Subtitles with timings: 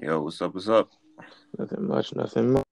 [0.00, 0.54] Yo, what's up?
[0.54, 0.90] What's up?
[1.58, 2.64] Nothing much, nothing much.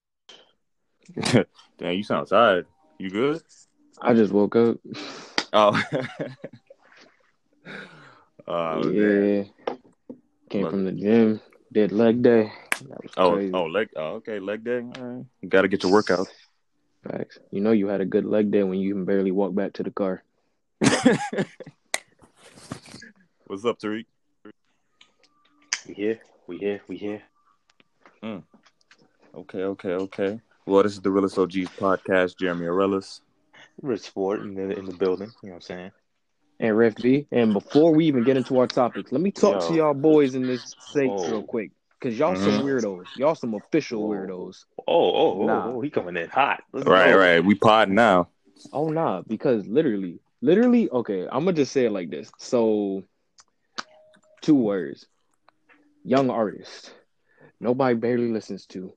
[1.78, 2.66] Damn, you sound tired.
[2.98, 3.42] You good?
[4.00, 4.76] I just woke up.
[5.52, 5.82] Oh.
[8.46, 8.94] oh, man.
[9.66, 9.74] yeah.
[10.50, 10.70] Came Look.
[10.70, 11.40] from the gym,
[11.72, 12.52] did leg day.
[12.88, 13.52] That was Oh, crazy.
[13.54, 13.88] oh, leg.
[13.96, 14.78] Oh, okay, leg day.
[14.78, 15.24] All right.
[15.40, 16.28] You got to get your workout.
[17.02, 17.38] Facts.
[17.50, 19.82] You know you had a good leg day when you can barely walk back to
[19.82, 20.22] the car.
[23.48, 24.06] what's up, Tariq?
[26.46, 27.22] We here, we here,
[28.22, 28.42] we here.
[29.34, 30.40] Okay, okay, okay.
[30.64, 32.38] Well, this is the Realist OGs podcast.
[32.38, 33.20] Jeremy Arelis.
[33.82, 35.32] Rich Sport in the in the building.
[35.42, 35.90] You know what I'm saying?
[36.60, 37.26] And Ref V.
[37.32, 40.46] And before we even get into our topics, let me talk to y'all boys in
[40.46, 41.28] this sake Oh.
[41.30, 41.72] real quick.
[42.00, 42.64] Cause y'all some Mhm.
[42.64, 43.06] weirdos.
[43.16, 44.14] Y'all some official Whoa.
[44.14, 44.64] weirdos.
[44.78, 45.68] Oh, oh, oh, Nah.
[45.72, 46.62] oh, he coming in hot.
[46.72, 47.18] Let's Right, go.
[47.18, 47.44] right.
[47.44, 48.28] We pod now.
[48.72, 52.30] Oh nah, because literally, literally, okay, I'm gonna just say it like this.
[52.38, 53.02] So
[54.40, 55.06] two words.
[56.06, 56.94] Young artist.
[57.58, 58.92] Nobody barely listens to.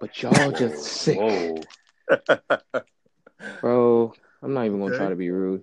[0.00, 1.18] But y'all just sick.
[1.18, 1.62] Whoa.
[3.60, 5.62] Bro, I'm not even gonna try to be rude.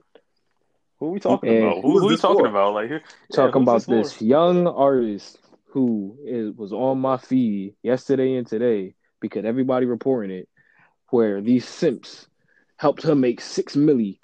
[1.00, 1.58] Who are we talking Yeah.
[1.58, 1.82] about?
[1.82, 2.48] Who Who, is who we talking for?
[2.48, 2.74] about?
[2.76, 3.02] Like, here,
[3.34, 3.96] Talking who's about for?
[3.96, 5.40] this young artist
[5.70, 10.48] who is was on my feed yesterday and today because everybody reporting it,
[11.10, 12.28] where these simps
[12.78, 14.20] helped her make six milli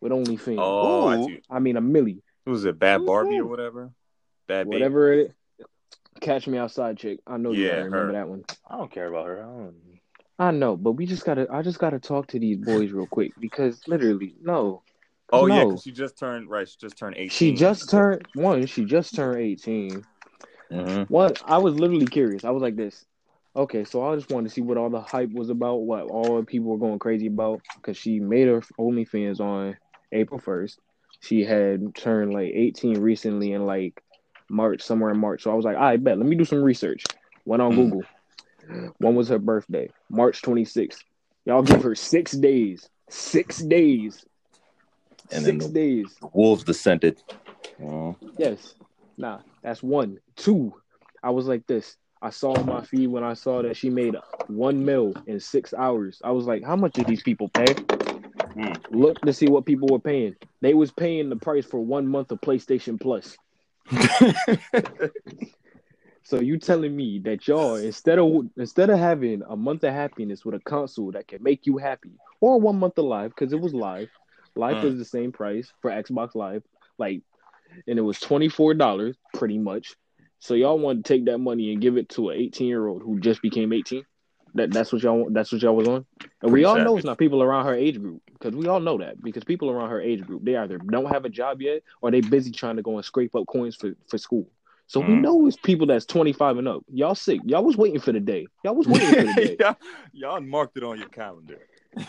[0.00, 0.58] with OnlyFans.
[0.58, 1.26] Oh, I Ooh.
[1.26, 1.40] see.
[1.50, 2.22] I mean a milli.
[2.46, 2.78] Who was it?
[2.78, 3.90] Bad Barbie or whatever?
[4.48, 4.68] Bhad Bhabie?
[4.68, 5.34] Whatever it
[6.20, 7.20] Catch me outside chick.
[7.26, 8.12] I know you Yeah, gotta remember her.
[8.12, 8.44] that one.
[8.68, 9.42] I don't care about her.
[9.42, 9.74] I don't.
[10.38, 13.34] I know, but we just gotta I just gotta talk to these boys real quick
[13.38, 14.82] because literally, no.
[15.32, 15.68] Oh, yeah, No.
[15.70, 17.28] because she just turned, right, she just turned 18.
[17.30, 20.04] She just turned one, she just turned eighteen.
[20.70, 21.08] Mhm.
[21.08, 22.44] One, I was literally curious.
[22.44, 23.04] I was like this.
[23.56, 26.36] Okay, so I just wanted to see what all the hype was about, what all
[26.36, 29.76] the people were going crazy about, because she made her OnlyFans on
[30.12, 30.80] April first.
[31.20, 34.02] She had turned like 18 recently and like
[34.50, 35.42] March, somewhere in March.
[35.42, 36.18] So I was like, I bet.
[36.18, 37.04] Let me do some research.
[37.44, 37.76] Went on Mm.
[37.76, 38.02] Google.
[38.98, 39.90] When was her birthday?
[40.10, 40.98] March 26th.
[41.44, 42.88] Y'all give her six days.
[43.10, 44.24] Six days.
[45.30, 46.16] And then six the- days.
[46.32, 47.22] Wolves descended.
[47.82, 48.16] Oh.
[48.38, 48.74] Yes.
[49.18, 50.18] Nah, that's one.
[50.36, 50.74] Two,
[51.22, 51.96] I was like this.
[52.22, 54.16] I saw my feed when I saw that she made
[54.46, 56.20] one mil in six hours.
[56.24, 57.74] I was like, how much did these people pay?
[58.54, 58.72] Hmm.
[58.90, 60.34] Look to see what people were paying.
[60.62, 63.36] They was paying the price for one month of PlayStation Plus.
[66.26, 70.42] So you telling me that y'all instead of instead of having a month of happiness
[70.42, 73.60] with a console that can make you happy, or one month of live because it
[73.60, 74.08] was live,
[74.56, 74.84] live Mm.
[74.84, 76.62] was the same price for Xbox Live,
[76.96, 77.20] like,
[77.86, 79.96] and it was twenty four dollars pretty much.
[80.38, 83.02] So y'all want to take that money and give it to an eighteen year old
[83.02, 84.04] who just became eighteen.
[84.54, 85.28] That that's what y'all.
[85.30, 86.06] That's what y'all was on.
[86.42, 88.80] And we Pretty all know it's not people around her age group because we all
[88.80, 91.82] know that because people around her age group they either don't have a job yet
[92.02, 94.46] or they busy trying to go and scrape up coins for for school.
[94.86, 95.20] So we Mhm.
[95.22, 96.84] know it's people that's 25 and up.
[96.92, 97.40] Y'all sick.
[97.46, 98.46] Y'all was waiting for the day.
[98.62, 99.56] Y'all was waiting for the day.
[99.58, 99.76] y'all,
[100.12, 101.58] y'all marked it on your calendar.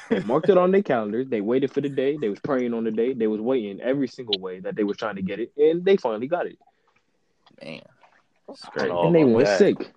[0.09, 1.27] They marked it on their calendars.
[1.29, 2.17] They waited for the day.
[2.17, 3.13] They was praying on the day.
[3.13, 5.95] They was waiting every single way that they was trying to get it, and they
[5.97, 6.57] finally got it.
[7.63, 7.81] Man.
[8.49, 8.91] It's great.
[8.91, 9.57] and they went that.
[9.57, 9.93] sick.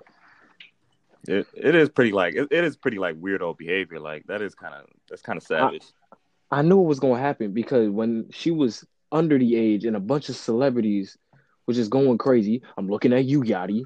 [1.26, 3.98] It, it is pretty like it, it is pretty like weirdo behavior.
[3.98, 5.84] Like that is kind of that's kind of savage.
[6.50, 10.00] I knew it was gonna happen because when she was under the age and a
[10.00, 11.16] bunch of celebrities
[11.66, 12.62] was just going crazy.
[12.76, 13.82] I'm looking at you, Yachty.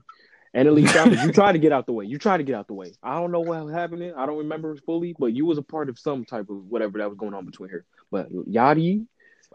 [0.54, 2.04] And NLE Choppers, you tried to get out the way.
[2.04, 2.92] You tried to get out the way.
[3.02, 4.12] I don't know what was happening.
[4.16, 7.08] I don't remember fully, but you was a part of some type of whatever that
[7.08, 7.84] was going on between her.
[8.10, 9.06] But Yachty,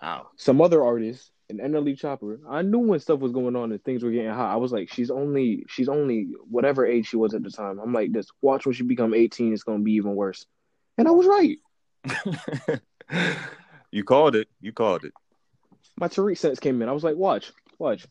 [0.02, 0.28] wow.
[0.36, 4.04] some other artists, and NLE Choppa, I knew when stuff was going on and things
[4.04, 4.54] were getting hot.
[4.54, 7.80] I was like, she's only she's only whatever age she was at the time.
[7.80, 10.46] I'm like, this watch when she become 18, it's gonna be even worse.
[10.98, 12.82] And I was right.
[13.92, 14.50] you called it.
[14.60, 15.14] You called it.
[15.96, 16.90] My Tariq sense came in.
[16.90, 18.06] I was like, watch, watch.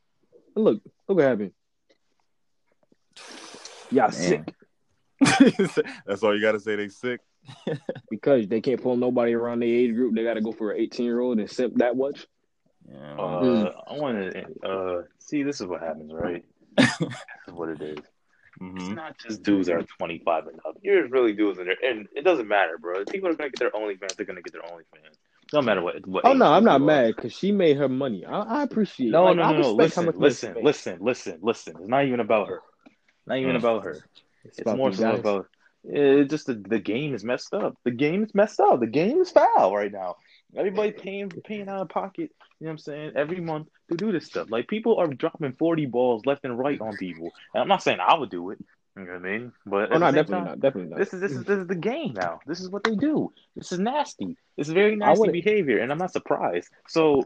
[0.54, 1.52] And look, look what happened.
[3.91, 4.12] Yeah, Man.
[4.12, 4.54] sick.
[6.06, 6.76] that's all you got to say.
[6.76, 7.20] They sick.
[8.10, 10.14] Because they can't pull nobody around their age group.
[10.14, 12.26] They gotta go for an 18 year old and simp that much.
[12.91, 13.12] Yeah.
[13.14, 13.72] Uh, Mm.
[13.88, 15.42] I want to uh, see.
[15.42, 16.44] This is what happens, right?
[16.76, 17.98] this is what it is.
[17.98, 18.08] It's
[18.62, 18.94] Mhm.
[18.94, 20.78] not just dudes that are 25 and up.
[20.82, 23.05] You're really dudes in there, and it doesn't matter, bro.
[23.05, 24.16] People are gonna get their OnlyFans.
[24.16, 25.16] They're gonna get their OnlyFans.
[25.52, 26.06] No matter what.
[26.06, 28.25] what Oh no, I'm not mad because she made her money.
[28.25, 29.11] I, I appreciate.
[29.11, 29.72] No, like, no, no, no.
[29.75, 31.76] Listen, how much money she listen, listen, listen, listen.
[31.81, 32.62] It's not even about her.
[33.26, 33.58] Not even Mm.
[33.58, 33.99] about her.
[34.44, 35.46] It's, about more so about
[35.84, 37.76] it's just the, the game is messed up.
[37.84, 38.81] The game is messed up.
[38.81, 40.16] The game is foul right now.
[40.54, 44.12] Everybody paying paying out of pocket, you know what I'm saying, every month to do
[44.12, 44.50] this stuff.
[44.50, 47.31] Like people are dropping 40 balls left and right on people.
[47.54, 48.58] And I'm not saying I would do it.
[48.96, 49.52] You know what I mean?
[49.66, 50.60] But Oh no, definitely time, not.
[50.60, 50.98] Definitely not.
[50.98, 52.40] This is this is this is the game now.
[52.46, 53.32] This is what they do.
[53.54, 54.37] This is nasty.
[54.56, 56.70] This is very nasty behavior, and I'm not surprised.
[56.88, 57.25] So,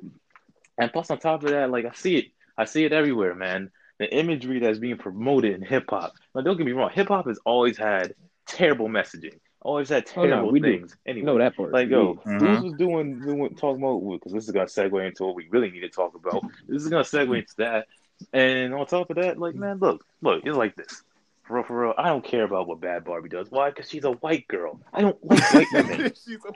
[0.78, 2.26] and plus on top of that, like I see it,
[2.58, 3.70] I see it everywhere, man.
[4.00, 6.14] the imagery that's being promoted in hip hop.
[6.34, 8.14] Now, don't get me wrong, hip hop has always had
[8.46, 10.78] terrible messaging, always had Oh, no, terrible we do.
[10.78, 10.96] things.
[11.06, 11.72] Anyway, You know that part.
[11.72, 12.38] like yo, Mhm.
[12.38, 15.70] Bruce was doing, doing talking about because this is gonna segue into what we really
[15.70, 16.42] need to talk about.
[16.68, 17.86] This is gonna segue into that,
[18.32, 21.02] and on top of that, like man, look, look, it's like this.
[21.42, 23.50] For real, for real, I don't care about what Bad Barbie does.
[23.50, 23.70] Why?
[23.70, 24.80] Because she's a white girl.
[24.92, 26.12] I don't like white women.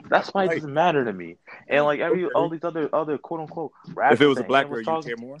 [0.09, 1.35] That's why it doesn't matter to me.
[1.67, 2.31] And like every Okay.
[2.33, 4.13] all these other other quote unquote rap.
[4.13, 5.37] If it was a black I girl, you talking- care more.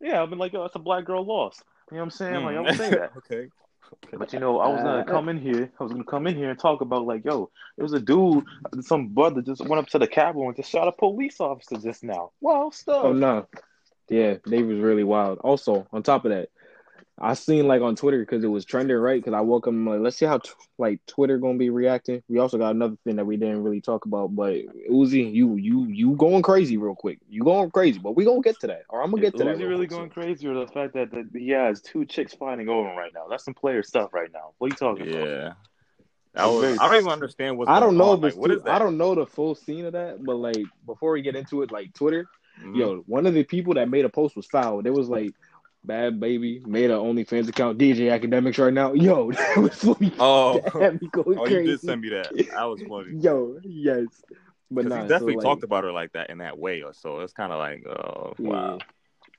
[0.00, 1.62] Yeah, I've been like, yo, that's a black girl lost.
[1.90, 2.44] You know what I'm saying?
[2.44, 2.64] Like I Mm.
[2.66, 3.12] would say that.
[3.16, 3.48] okay.
[4.16, 5.70] But you know, I was gonna Uh, come in here.
[5.78, 8.44] I was gonna come in here and talk about like, yo, there was a dude,
[8.80, 12.02] some brother just went up to the Capitol and just shot a police officer just
[12.04, 12.30] now.
[12.40, 13.04] Wow, stuff.
[13.04, 13.46] Oh no,
[14.08, 15.38] yeah, they was really wild.
[15.38, 16.48] Also, on top of that,
[17.20, 19.22] I seen like on Twitter because it was trending, right?
[19.22, 22.22] Because I woke up, I'm like, let's see how t- like Twitter gonna be reacting.
[22.28, 24.54] We also got another thing that we didn't really talk about, but
[24.90, 27.18] Uzi, you you you going crazy real quick.
[27.28, 29.50] You going crazy, but we gonna get to that, or I'm gonna get to that.
[29.52, 32.04] Is he real really quick, going crazy, or the fact that, that he has two
[32.04, 33.26] chicks fighting over him right now?
[33.28, 34.52] That's some player stuff right now.
[34.58, 35.28] What are you talking about?
[35.28, 35.52] Yeah.
[36.34, 38.20] I, was, I don't even understand what's I don't know on.
[38.20, 38.74] Like, what too- is that?
[38.74, 41.72] I don't know the full scene of that, but like before we get into it,
[41.72, 42.26] like Twitter,
[42.62, 42.76] Mhm.
[42.76, 44.82] yo, one of the people that made a post was foul.
[44.82, 45.30] There was like
[45.86, 48.92] Bhad Bhabie made an OnlyFans account, DJ Akademiks right now.
[48.92, 50.12] Yo, that was funny.
[50.18, 52.30] Oh, That me going oh, you did send me that.
[52.52, 53.16] That was funny.
[53.20, 54.06] Yo, yes,
[54.70, 56.92] but nah, he definitely so, like, talked about her like that in that way, or
[56.92, 58.78] so it's kind of like, oh wow.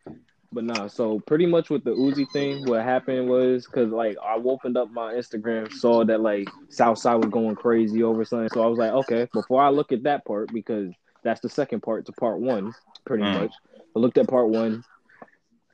[0.07, 0.13] Yeah.
[0.51, 4.33] But nah, so pretty much with the Uzi thing, what happened was because like I
[4.35, 8.49] opened up my Instagram, saw that like Southside was going crazy over something.
[8.49, 10.91] So I was like, okay, before I look at that part, because
[11.23, 12.73] that's the second part to part one,
[13.05, 13.41] pretty Mm.
[13.41, 13.51] much.
[13.95, 14.83] I looked at part one.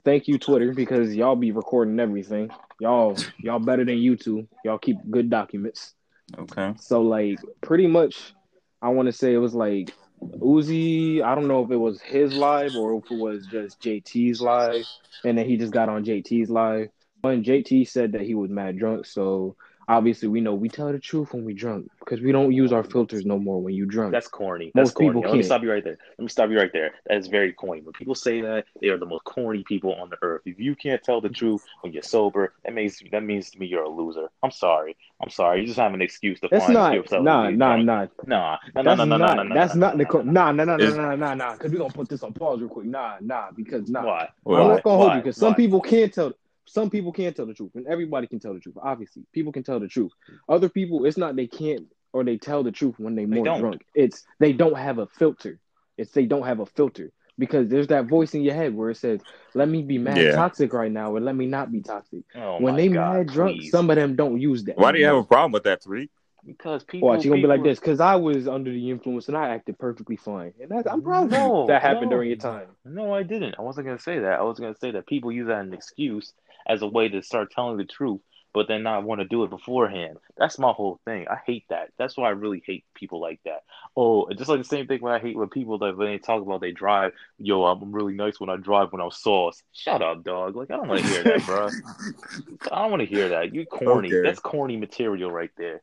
[0.05, 2.51] Thank you, Twitter, because y'all be recording everything.
[2.79, 4.47] Y'all, y'all better than YouTube.
[4.63, 5.95] Y'all keep good documents.
[6.37, 6.73] Okay.
[6.79, 8.33] So like pretty much
[8.81, 12.33] I want to say it was like Uzi, I don't know if it was his
[12.35, 14.85] live or if it was just JT's live
[15.23, 16.89] and then he just got on JT's live.
[17.21, 19.55] When JT said that he was mad drunk, so
[19.87, 22.83] obviously we know we tell the truth when we drunk because we don't use our
[22.83, 24.11] filters no more when you drunk.
[24.11, 24.71] That's corny.
[24.73, 25.09] That's Most corny.
[25.09, 25.45] people Let me can't.
[25.45, 25.97] stop you right there.
[26.17, 26.91] Let me stop you right there.
[27.07, 27.81] That is very corny.
[27.81, 30.41] When people say that, they are the most corny people on the earth.
[30.45, 33.67] If you can't tell the truth when you're sober, that means that means to me
[33.67, 34.27] you're a loser.
[34.43, 34.95] I'm sorry.
[35.21, 35.61] I'm sorry.
[35.61, 37.23] You just have an excuse to That's find not yourself.
[37.23, 38.07] nah nah nah.
[38.27, 40.77] Nah, nah, nah, That's nah, nah, nah, that's not the nah, co- nah, nah nah
[40.77, 42.85] nah nah nah nah because we're gonna put this on pause real quick.
[42.87, 44.03] Nah nah because nah.
[44.03, 44.29] Why?
[44.47, 46.33] I'm not gonna hold you because some people can't tell.
[46.67, 48.75] Some people can't tell the truth, and everybody can tell the truth.
[48.81, 50.11] Obviously, people can tell the truth.
[50.49, 53.45] Other people, it's not they can't or they tell the truth when they They more
[53.45, 53.59] don't.
[53.59, 53.85] drunk.
[53.93, 55.59] It's they don't have a filter.
[55.97, 58.97] It's they don't have a filter because there's that voice in your head where it
[58.97, 59.21] says,
[59.53, 60.35] "Let me be mad Yeah.
[60.35, 63.57] toxic right now, or let me not be toxic." Oh when they God, mad drunk,
[63.57, 63.71] please.
[63.71, 64.77] some of them don't use that.
[64.77, 66.09] Why do you have a problem with that, three?
[66.45, 67.09] because people.
[67.09, 69.77] Watch, you gonna be like this because I was under the influence and I acted
[69.79, 71.37] perfectly fine, and that's, I'm proud of you.
[71.37, 72.17] No, that happened no.
[72.17, 72.67] during your time.
[72.85, 73.55] No, I didn't.
[73.57, 74.39] I wasn't gonna say that.
[74.39, 76.33] I was gonna say that people use that as an excuse
[76.65, 78.21] as a way to start telling the truth,
[78.53, 80.17] but then not want to do it beforehand.
[80.37, 81.27] That's my whole thing.
[81.29, 81.89] I hate that.
[81.97, 83.63] That's why I really hate people like that.
[83.97, 86.41] Oh, just like the same thing when I hate when people that when they talk
[86.41, 87.11] about they drive.
[87.37, 89.61] Yo, I'm really nice when I drive when I'm sauce.
[89.73, 90.55] Shut up, dog.
[90.55, 91.67] Like I don't want to hear that, bro.
[92.71, 93.53] I don't want to hear that.
[93.53, 94.07] You corny.
[94.13, 94.21] Okay.
[94.27, 95.81] That's corny material right there.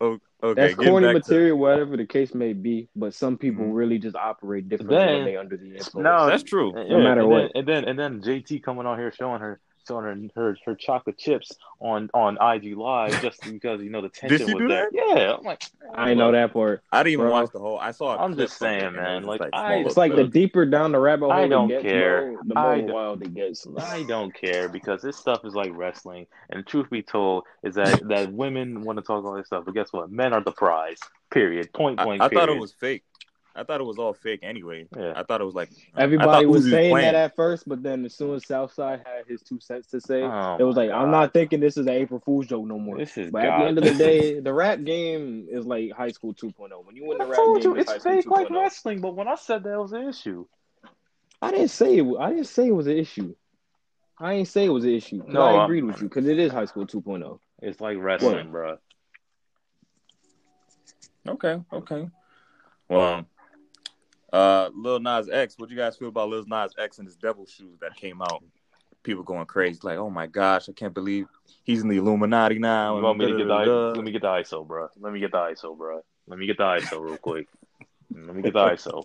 [0.00, 0.60] Oh, okay.
[0.60, 2.88] That's getting corny back to- material, whatever the case may be.
[2.94, 3.74] But some people Mhm.
[3.74, 5.94] really just operate differently Then- when they under the influence.
[5.94, 6.72] No, That's true.
[6.76, 7.40] And- No matter and what.
[7.42, 10.74] Then, and then and then JT coming on here showing her showing her her, her
[10.74, 14.68] chocolate chips on on IG Live just because you know the tension she was do
[14.68, 14.88] there.
[14.92, 15.62] Yeah, I'm like
[15.94, 16.82] I know that part.
[16.92, 17.32] I didn't even Bro.
[17.32, 17.78] watch the whole.
[17.78, 18.14] I saw.
[18.14, 20.66] a I'm clip just saying, it man, was like, I- oh, It's like the deeper
[20.66, 22.32] down the rabbit hole I it don't gets, care.
[22.32, 23.66] bro, the more I don't- wild it gets.
[23.78, 28.06] I don't care because this stuff is like wrestling, and truth be told, is that
[28.08, 30.10] that women want to talk all this stuff, but guess what?
[30.10, 30.98] Men are the prize.
[31.30, 31.72] Period.
[31.72, 32.22] Point I, blank.
[32.22, 33.04] I thought it was fake.
[33.58, 34.86] I thought it was all fake anyway.
[34.96, 35.14] Yeah.
[35.16, 37.12] I thought it was like Everybody was Uzi saying playing.
[37.12, 40.22] that at first, but then as soon as Southside had his two cents to say,
[40.22, 42.78] Oh it was my like, I'm not thinking this is an April Fool's joke no
[42.78, 42.96] more.
[42.96, 46.12] This is But at the end of the day, the rap game is like high
[46.12, 46.84] school 2.0.
[46.84, 48.42] When you win the I rap told game, you it's it's high fake school oh.
[48.42, 50.46] like wrestling, but when I said that was an issue.
[51.42, 52.06] I didn't say it.
[52.18, 53.34] I didn't say it was an issue.
[54.20, 55.22] I ain't say it was an issue.
[55.26, 57.00] No, I I'm- agreed with you because it is high school oh.
[57.00, 57.38] 2.0.
[57.60, 58.78] It's like wrestling, bro.
[61.28, 62.08] okay, okay.
[62.88, 63.26] Well,
[64.32, 65.54] uh, Lil Nas X.
[65.58, 68.22] What do you guys feel about Lil Nas X and his devil shoes that came
[68.22, 68.42] out?
[69.02, 71.26] People going crazy, like, oh my gosh, I can't believe
[71.64, 72.96] he's in the Illuminati now.
[72.96, 74.88] You want me to get the let me get the ISO, bro.
[74.98, 76.00] Let me get the ISO, bro.
[76.26, 77.48] Let me get the ISO real quick.
[78.10, 79.04] Let me get the ISO.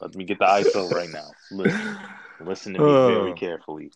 [0.00, 1.32] Let me get the ISO right now.
[1.50, 1.96] Listen,
[2.40, 3.34] listen to me very Oh.
[3.34, 3.90] carefully.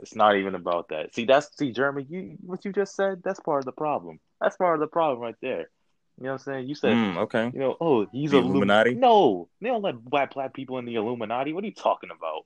[0.00, 1.14] It's not even about that.
[1.14, 2.06] See, that's see, Jeremy.
[2.08, 3.22] You what you just said.
[3.24, 4.18] That's part of the problem.
[4.40, 5.70] That's part of the problem right there.
[6.18, 6.68] You know what I'm saying?
[6.68, 7.50] You said, Mm, okay.
[7.52, 8.94] you know, oh, he's The a Illum- Illuminati?
[8.94, 11.52] No, they don't let black black people in the Illuminati.
[11.52, 12.44] What are you talking about?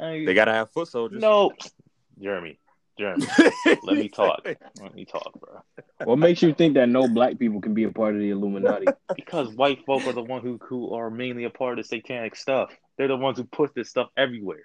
[0.00, 1.20] I- They gotta have foot soldiers.
[1.20, 1.52] no,
[2.20, 2.58] Jeremy,
[2.98, 3.26] Jeremy,
[3.82, 4.40] let me talk.
[4.80, 5.60] Let me talk, bro.
[6.04, 8.86] What makes you think that no black people can be a part of the Illuminati?
[9.16, 12.36] Because white folk are the one who who are mainly a part of the satanic
[12.36, 12.70] stuff.
[12.96, 14.62] They're the ones who put this stuff everywhere.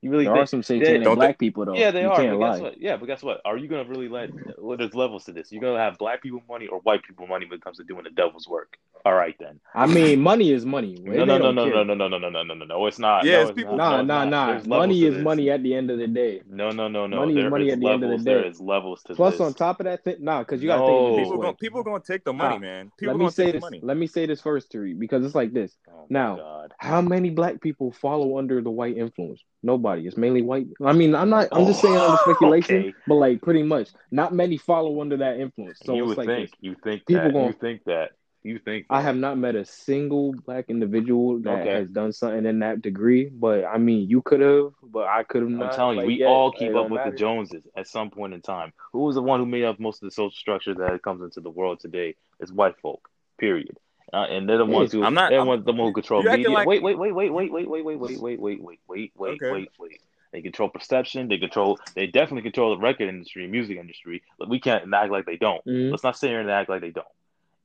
[0.00, 0.44] You really There think?
[0.44, 1.74] are some satanic don't black people though.
[1.74, 2.16] Yeah, they you are.
[2.16, 2.52] Can't But lie.
[2.52, 2.80] guess what?
[2.80, 3.40] Yeah, but guess what?
[3.44, 4.30] Are you gonna really let?
[4.56, 5.50] Well, there's levels to this.
[5.50, 8.04] You're gonna have black people money or white people money when it comes to doing
[8.04, 8.76] the devil's work.
[9.04, 9.58] All right then.
[9.74, 10.98] I mean, money is money.
[11.02, 12.86] No, no, no, no, no, no, no, no, no, no, no, no, no.
[12.86, 13.24] It's not.
[13.24, 14.06] Yeah, no, it's it's people- not.
[14.06, 14.78] Nah, No, it's nah, nah.
[14.80, 15.24] Money is this.
[15.24, 16.42] money at the end of the day.
[16.48, 17.16] No, no, no, no.
[17.16, 18.46] Money is money is at the end of the day.
[18.48, 19.40] is levels to Plus, this.
[19.40, 20.86] on top of that, thing, nah, because you got to No.
[21.16, 21.42] think of People way.
[21.42, 22.92] going people gonna take the money, Ah, man.
[22.98, 23.60] People Let me gonna say take this.
[23.62, 23.80] the money.
[23.82, 25.76] Let me say this first, Tariq, because it's like this.
[25.90, 26.74] Oh, Now, God.
[26.78, 29.42] How many black people follow under the white influence?
[29.62, 30.06] Nobody.
[30.06, 30.66] It's mainly white.
[30.84, 31.48] I mean, I'm not.
[31.52, 32.94] I'm just saying under Oh, speculation, okay.
[33.06, 35.80] but like pretty much, not many follow under that influence.
[35.84, 36.50] So you it's would like think.
[36.60, 37.32] You think People that.
[37.32, 38.10] gon- You think that.
[38.44, 38.86] You think.
[38.88, 41.70] I have not met a single black individual that Okay.
[41.72, 43.28] has done something in that degree.
[43.28, 45.72] But I mean, you could have, but I could have I'm not.
[45.72, 47.10] telling you, Like, we yeah, all keep up with matter.
[47.10, 48.72] the Joneses at some point in time.
[48.92, 51.40] Who was the one who made up most of the social structure that comes into
[51.40, 52.14] the world today?
[52.38, 53.08] It's white folk.
[53.38, 53.76] Period.
[54.12, 55.92] Uh, and they're the ones who I'm not- they're the I'm- ones the one who
[55.92, 56.50] control media.
[56.50, 59.42] like- wait, wait, wait, wait, wait, wait, wait, wait, wait, wait, wait, wait, wait, wait,
[59.42, 59.52] Okay.
[59.52, 60.00] wait, wait.
[60.32, 61.28] They control perception.
[61.28, 61.78] They control.
[61.94, 64.22] They definitely control the record industry, music industry.
[64.38, 65.64] But we can't act like they don't.
[65.64, 65.90] Mhm.
[65.90, 67.06] Let's not sit here and act like they don't.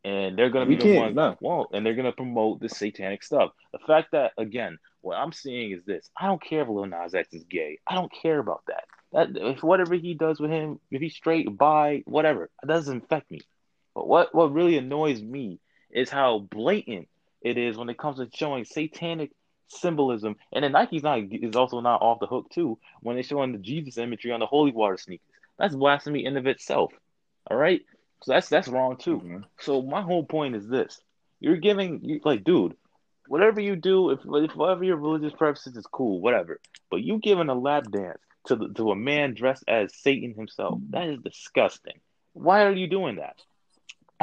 [0.06, 1.16] And they're gonna We be the can't, ones.
[1.16, 1.38] no.
[1.42, 3.52] Well, and they're gonna promote the satanic stuff.
[3.72, 7.14] The fact that again, what I'm seeing is this: I don't care if Lil Nas
[7.16, 7.80] X is gay.
[7.88, 8.86] I don't care about that.
[9.14, 13.30] That if whatever he does with him, if he's straight, bi, whatever, it doesn't affect
[13.32, 13.42] me.
[13.94, 15.60] But what what really annoys me
[15.94, 17.08] is how blatant
[17.42, 19.32] it is when it comes to showing satanic
[19.68, 20.36] symbolism.
[20.52, 23.60] And then Nike's not is also not off the hook too when they're showing the
[23.60, 25.28] Jesus imagery on the holy water sneakers.
[25.58, 26.94] That's blasphemy in of itself.
[27.50, 27.82] All right,
[28.24, 29.20] so that's that's wrong too.
[29.20, 29.44] Mhm.
[29.60, 31.02] So my whole point is this:
[31.40, 32.76] you're giving, you, like, dude,
[33.28, 36.60] whatever you do, if, if whatever your religious purposes is cool, whatever.
[36.90, 40.80] But you giving a lap dance to the, to a man dressed as Satan himself,
[40.90, 42.00] that is disgusting.
[42.34, 43.36] Why are you doing that?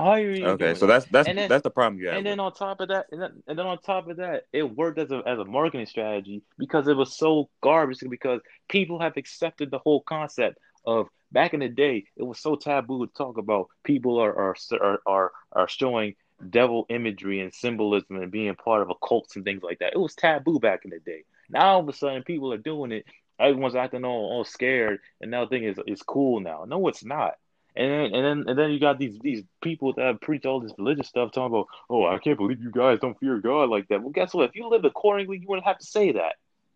[0.04, 2.18] Why are you Okay, so that's that's then- that's the problem you have.
[2.18, 4.62] And then on top of that, and then, and then on top of that, it
[4.62, 7.98] worked as a as a marketing strategy because it was so garbage.
[8.08, 12.56] Because people have accepted the whole concept of back in the day, it was so
[12.56, 16.14] taboo to talk about people are are are are, are showing
[16.48, 19.92] devil imagery and symbolism and being part of occults and things like that.
[19.92, 21.24] It was taboo back in the day.
[21.50, 23.04] Now all of a sudden, people are doing it.
[23.38, 26.64] Everyone's acting all, all scared, and now thing is it's cool now.
[26.66, 27.34] No, it's not.
[27.76, 30.72] And then and then and then you got these these people that preach all this
[30.76, 34.02] religious stuff talking about, oh, I can't believe you guys don't fear God like that.
[34.02, 34.48] Well, guess what?
[34.48, 36.34] If you live accordingly, you wouldn't have to say that.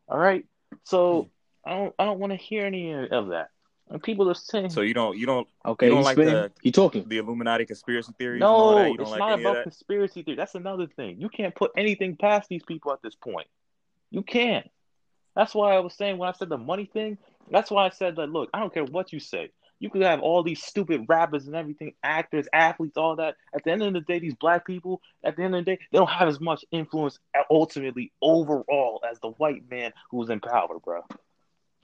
[0.09, 0.45] All right.
[0.85, 1.29] So
[1.65, 3.49] I don't I don't want to hear any of that.
[3.91, 6.35] And people are saying so you don't you don't Okay, You don't like spinning.
[6.35, 7.07] the- He talking.
[7.09, 8.43] the Illuminati conspiracy theories.
[8.43, 9.03] and no, that?
[9.03, 10.37] It's like not about conspiracy theory.
[10.37, 11.21] That's another thing.
[11.21, 13.47] You can't put anything past these people at this point.
[14.11, 14.69] You can't.
[15.35, 17.19] That's why I was saying when I said the money thing.
[17.51, 18.31] That's why I said that.
[18.31, 19.51] Look, I don't care what you say.
[19.81, 23.37] You could have all these stupid rappers and everything, actors, athletes, all that.
[23.55, 25.79] At the end of the day, these black people, at the end of the day,
[25.91, 30.41] they don't have as much influence uh, ultimately overall as the white man who's in
[30.41, 31.03] power, bro.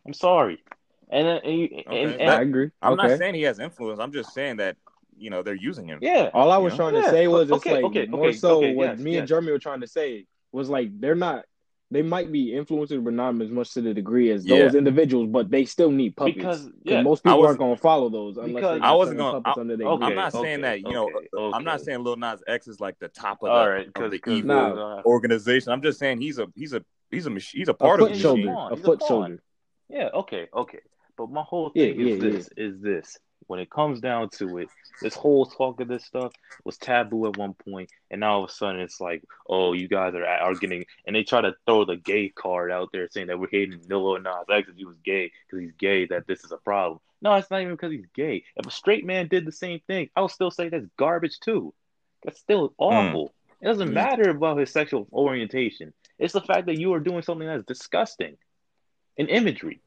[0.06, 0.62] I'm sorry.
[1.11, 2.70] And then, and, and, Okay, and- I agree.
[2.80, 3.09] I'm okay.
[3.09, 4.00] not saying he has influence.
[4.00, 4.76] I'm just saying that
[5.18, 5.99] you know they're using him.
[6.00, 6.76] yeah, All I was Yeah.
[6.76, 8.99] trying to Yeah, say was it's okay, like okay, more okay, so okay, what yes,
[9.00, 9.18] me yes.
[9.18, 11.44] and Jeremy were trying to say was like they're not
[11.92, 14.78] they might be influencers but not as much to the degree as those Yeah.
[14.78, 16.37] individuals, but they still need puppets.
[16.37, 19.40] because yeah, most people wasn't- aren't gonna follow those unless Because- they I wasn't gonna-
[19.40, 20.16] puppets under their okay, I'm wing.
[20.16, 21.09] not saying that you know.
[21.11, 23.88] okay, I'm not saying Lil Nas X is like the top of the, all right,
[23.94, 25.02] of the evil Nah.
[25.04, 25.73] organization.
[25.73, 28.09] I'm just saying he's a he's a he's a mach- he's a A part of
[28.11, 28.42] the shoulder.
[28.42, 28.54] machine.
[28.54, 28.75] soldier.
[28.75, 29.09] A a foot pawn.
[29.09, 29.42] soldier.
[29.88, 30.78] Yeah, okay, okay.
[31.16, 33.18] But my whole Yeah, thing is yeah, this is this.
[33.50, 34.69] When it comes down to it,
[35.02, 36.30] this whole talk of this stuff
[36.64, 39.88] was taboo at one point, and now all of a sudden it's like, oh, you
[39.88, 43.26] guys are are getting, and they try to throw the gay card out there, saying
[43.26, 46.45] that we're hating Lil Nas X because he was gay, because he's gay, that this
[46.45, 47.00] is a problem.
[47.23, 48.45] No, it's not even because he's gay.
[48.54, 51.75] If a straight man did the same thing, I would still say that's garbage too.
[52.23, 53.35] That's still awful.
[53.61, 53.95] It doesn't Mm.
[53.95, 55.92] matter about his sexual orientation.
[56.21, 58.38] It's the fact that you are doing something that's disgusting
[59.16, 59.80] in imagery.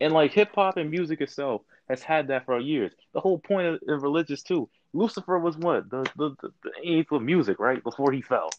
[0.00, 2.92] And like hip hop and music itself has had that for years.
[3.12, 4.68] The whole point of, of religious too.
[4.94, 7.82] Lucifer was what the the, the, the eighth of music, right?
[7.82, 8.50] Before he fell,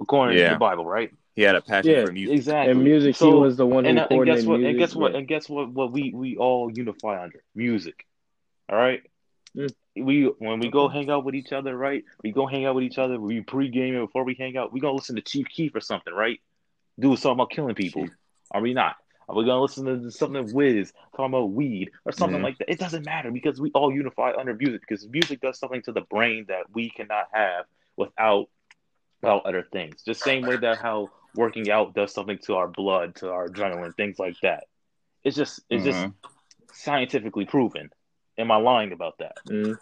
[0.00, 1.10] according to the Bible, right?
[1.34, 2.36] He had a passion Yeah, for music.
[2.36, 2.72] Exactly.
[2.72, 4.58] And music, he was the one who and, and guess what?
[4.58, 4.70] music.
[4.70, 5.12] And guess what?
[5.12, 5.18] yeah.
[5.18, 5.70] And guess what?
[5.70, 8.06] What we we all unify under music.
[8.68, 9.02] All right.
[9.56, 9.74] Mm.
[9.96, 12.04] We when we go hang out with each other, right?
[12.22, 13.18] We go hang out with each other.
[13.18, 14.72] We pregame it before we hang out.
[14.72, 16.40] We gonna listen to Chief Keef or something, right?
[17.00, 18.02] Do something about killing people.
[18.02, 18.12] Chief.
[18.50, 18.96] Are we not?
[19.28, 22.44] Are we gonna listen to something Wiz talking about weed or something Mhm.
[22.44, 22.70] like that?
[22.70, 26.00] It doesn't matter because we all unify under music because music does something to the
[26.02, 27.66] brain that we cannot have
[27.96, 28.48] without
[29.20, 30.02] without other things.
[30.04, 33.48] Just the same way that how working out does something to our blood, to our
[33.48, 34.64] adrenaline, things like that.
[35.24, 36.14] It's just it's just Mhm.
[36.72, 37.90] scientifically proven.
[38.38, 39.36] Am I lying about that?
[39.48, 39.76] Mm.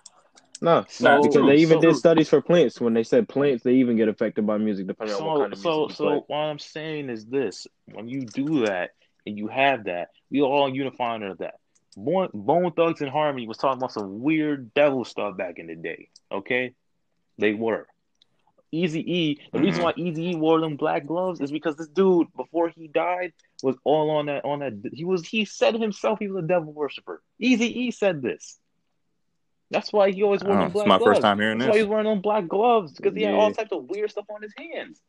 [0.62, 2.80] No, So- because they even so- did studies for plants.
[2.80, 5.52] When they said plants, they even get affected by music, depending on what So, kind
[5.52, 6.24] of music so, so play.
[6.28, 8.92] what I'm saying is this: when you do that
[9.26, 11.54] and you have that, we all unify under that.
[11.96, 15.74] Bone, Bone Thugs and Harmony was talking about some weird devil stuff back in the
[15.74, 16.08] day.
[16.30, 16.74] Okay,
[17.38, 17.86] they were.
[18.72, 19.40] Easy E.
[19.52, 19.84] The reason Mhm.
[19.84, 23.76] why Easy E wore them black gloves is because this dude, before he died, was
[23.84, 24.44] all on that.
[24.44, 25.26] On that, he was.
[25.26, 27.22] He said himself he was a devil worshiper.
[27.38, 28.58] Easy E said this.
[29.70, 31.16] That's why he always wore Oh, them it's black my gloves.
[31.16, 33.52] first time hearing That's why he was wearing them black gloves because he had all
[33.52, 35.00] types of weird stuff on his hands.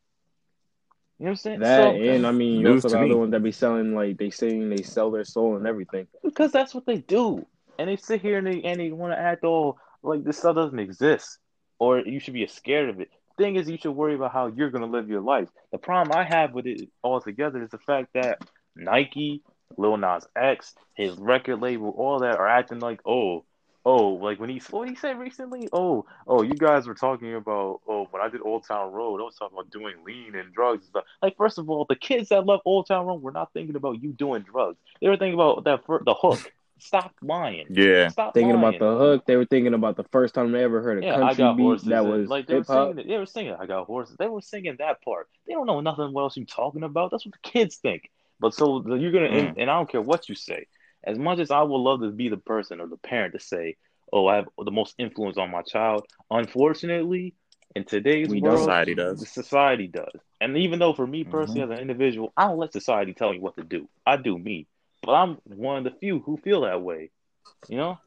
[1.19, 1.59] You know what I'm saying?
[1.61, 3.95] That So- and I mean, you News also to got other ones that be selling
[3.95, 6.07] like they saying they sell their soul and everything.
[6.23, 7.45] Because that's what they do.
[7.79, 10.55] And they sit here and they and they want to act all like this stuff
[10.55, 11.39] doesn't exist.
[11.79, 13.09] Or you should be scared of it.
[13.37, 15.49] Thing is you should worry about how you're gonna live your life.
[15.71, 18.39] The problem I have with it altogether is the fact that
[18.75, 19.43] Nike,
[19.75, 23.43] Lil Nas X, his record label, all that are acting like, oh,
[23.87, 25.67] oh, like when he what he say recently?
[25.71, 29.23] Oh, oh, you guys were talking about oh when I did Old Town Road, I
[29.23, 31.03] was talking about doing lean and drugs and stuff.
[31.21, 34.01] Like first of all, the kids that love Old Town Road were not thinking about
[34.03, 34.77] you doing drugs.
[35.01, 36.51] They were thinking about that fir- the hook.
[36.79, 37.65] Stop lying.
[37.71, 38.09] Yeah.
[38.09, 38.75] Stop Thinking lying.
[38.75, 41.15] about the hook, they were thinking about the first time they ever heard a Yeah,
[41.15, 41.87] I country got beat horses.
[41.87, 42.87] that was like they were hip hop.
[42.89, 42.99] singing.
[42.99, 43.07] it.
[43.07, 43.55] They were singing.
[43.59, 44.15] I got horses.
[44.19, 45.27] They were singing that part.
[45.47, 46.13] They don't know nothing.
[46.13, 47.09] What else you're talking about?
[47.09, 48.11] That's what the kids think.
[48.39, 49.47] But so you're gonna, Mm.
[49.49, 50.67] and, and I don't care what you say.
[51.03, 53.75] As much as I would love to be the person or the parent to say,
[54.11, 57.35] "Oh, I have the most influence on my child," unfortunately,
[57.75, 59.19] in today's We world, Society does.
[59.19, 60.19] the society does.
[60.41, 61.71] And even though for me personally, Mm-hmm.
[61.71, 63.87] as an individual, I don't let society tell me what to do.
[64.05, 64.67] I do me.
[65.03, 67.11] But I'm one of the few who feel that way.
[67.67, 67.97] You know,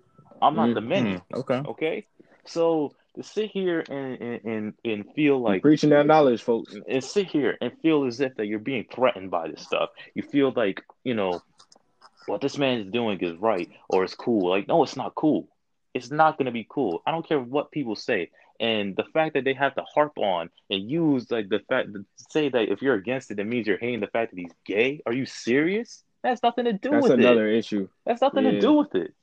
[0.42, 0.74] I'm not Mm.
[0.74, 1.22] the many.
[1.32, 1.62] Hmm, okay.
[1.66, 2.06] Okay,
[2.46, 6.74] so to sit here and and and, and feel like preaching that knowledge, folks.
[6.88, 9.90] and sit here and feel as if that you're being threatened by this stuff.
[10.14, 11.42] You feel like you know
[12.30, 14.50] what this man is doing is right or it's cool.
[14.50, 15.48] Like no, it's not cool.
[15.94, 17.02] It's not gonna be cool.
[17.06, 18.30] I don't care what people say.
[18.60, 22.04] And the fact that they have to harp on and use like the fact to
[22.28, 25.00] say that if you're against it, it means you're hating the fact that he's gay.
[25.06, 26.04] Are you serious?
[26.22, 27.16] That has nothing to do That's with it.
[27.16, 27.88] That's another issue.
[28.04, 28.50] That's nothing Yeah.
[28.52, 29.14] to do with it.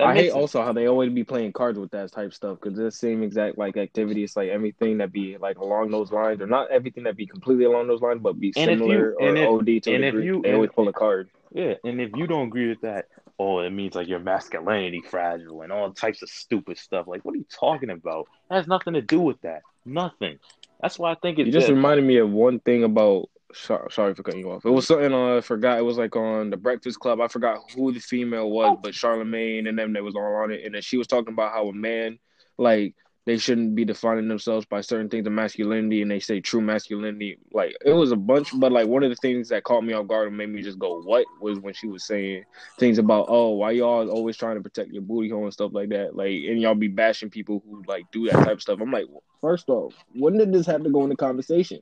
[0.00, 2.76] I hate it- also how they always be playing cards with that type stuff because
[2.78, 4.24] the same exact like activity.
[4.24, 7.64] It's like everything that be like along those lines, or not everything that be completely
[7.64, 10.04] along those lines, but be And if you- similar or and if- OD to and
[10.04, 10.26] if degree.
[10.26, 11.28] you- they always pull a card.
[11.52, 13.06] Yeah, and if you don't agree with that,
[13.38, 17.06] oh, it means like your masculinity fragile and all types of stupid stuff.
[17.06, 18.28] Like, what are you talking about?
[18.50, 19.62] It has nothing to do with that.
[19.86, 20.38] Nothing.
[20.80, 23.30] That's why I think You just reminded me of one thing about.
[23.54, 24.66] Sorry, sorry for cutting you off.
[24.66, 25.78] It was something I forgot.
[25.78, 27.20] It was like on the Breakfast Club.
[27.20, 28.80] I forgot who the female was, Oh.
[28.82, 29.92] but Charlemagne and them.
[29.94, 32.18] They was all on it, and then she was talking about how a man,
[32.58, 36.62] like, they shouldn't be defining themselves by certain things of masculinity, and they say true
[36.62, 37.38] masculinity.
[37.52, 40.06] Like, it was a bunch, but like one of the things that caught me off
[40.06, 42.44] guard and made me just go, "What?" was when she was saying
[42.78, 45.90] things about, "Oh, why y'all always trying to protect your booty hole and stuff like
[45.90, 48.78] that?" Like, and y'all be bashing people who like do that type of stuff.
[48.80, 49.06] I'm like,
[49.42, 51.80] first off, when did this have to go into conversation?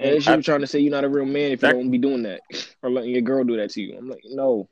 [0.00, 1.72] And she I- was trying to say you're not a real man if you That-
[1.74, 2.40] don't be doing that
[2.82, 3.96] or letting your girl do that to you.
[3.96, 4.68] I'm like, no.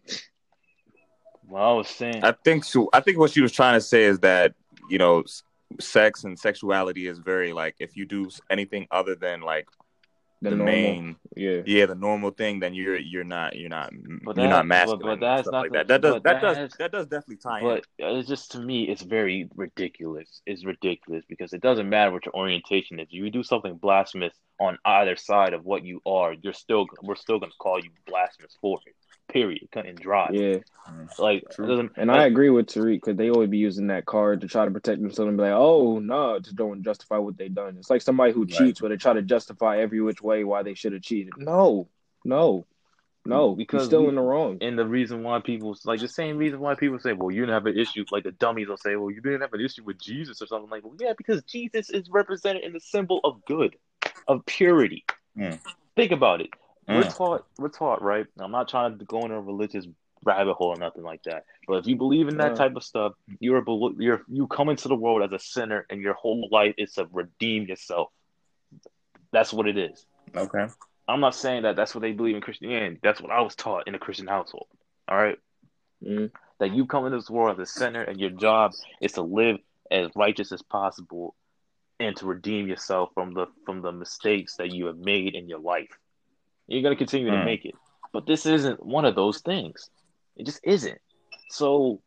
[1.49, 2.89] Well, I was saying, I think so.
[2.93, 4.55] I think what she was trying to say is that
[4.91, 5.23] you know,
[5.81, 9.67] sex and sexuality is very like if you do anything other than like
[10.41, 11.63] The, the, normal, main, yeah.
[11.67, 13.91] yeah, the normal thing, then you're you're not you're not
[14.25, 15.01] But you're not masculine.
[15.01, 15.89] but and that's not like the- that.
[15.89, 17.65] That does that, that does has- that does definitely tie in.
[17.65, 20.41] but it's just to me, it's very ridiculous.
[20.47, 23.09] It's ridiculous because it doesn't matter what your orientation is.
[23.11, 27.41] You do something blasphemous on either side of what you are, you're still we're still
[27.41, 28.95] gonna call you blasphemous for it.
[29.29, 29.69] Period.
[29.73, 30.31] Cut and dry.
[30.33, 30.57] Yeah.
[31.19, 34.41] Like it doesn't And I agree with Tariq because they always be using that card
[34.41, 37.49] to try to protect themselves and be like, oh, no, just don't justify what they
[37.49, 37.77] done.
[37.79, 38.51] It's like somebody who Right.
[38.51, 41.35] cheats where they try to justify every which way why they should have cheated.
[41.37, 41.89] No,
[42.25, 42.65] no,
[43.27, 44.59] no, because Because you're still we- in the wrong.
[44.63, 47.53] And the reason why people like the same reason why people say, well, you didn't
[47.55, 48.07] have an issue.
[48.11, 50.71] Like the dummies will say, well, you didn't have an issue with Jesus or something
[50.71, 50.85] like.
[50.85, 53.77] Well, yeah, because Jesus is represented in the symbol of good,
[54.27, 55.05] of purity.
[55.37, 55.59] Mm.
[55.97, 56.49] Think about it.
[56.89, 57.17] We're Mm.
[57.17, 57.47] taught.
[57.59, 58.27] We're taught, right?
[58.39, 59.87] I'm not trying to go into a religious
[60.25, 61.45] rabbit hole or nothing like that.
[61.67, 64.89] But if you believe in that type of stuff, you're a, you're you come into
[64.89, 68.11] the world as a sinner, and your whole life is to redeem yourself.
[69.33, 70.07] That's what it is.
[70.35, 70.67] Okay.
[71.07, 72.99] I'm not saying that that's what they believe in Christianity.
[73.03, 74.69] That's what I was taught in a Christian household.
[75.09, 75.39] All right
[76.05, 76.31] Mm.
[76.61, 79.57] that you come into this world as a sinner and your job is to live
[79.91, 81.35] as righteous as possible
[81.99, 85.59] and to redeem yourself from the from the mistakes that you have made in your
[85.59, 85.91] life.
[86.69, 87.45] You're gonna continue to Mm.
[87.45, 87.75] make it.
[88.13, 89.91] But this isn't one of those things.
[90.37, 91.01] It just isn't.
[91.49, 92.01] So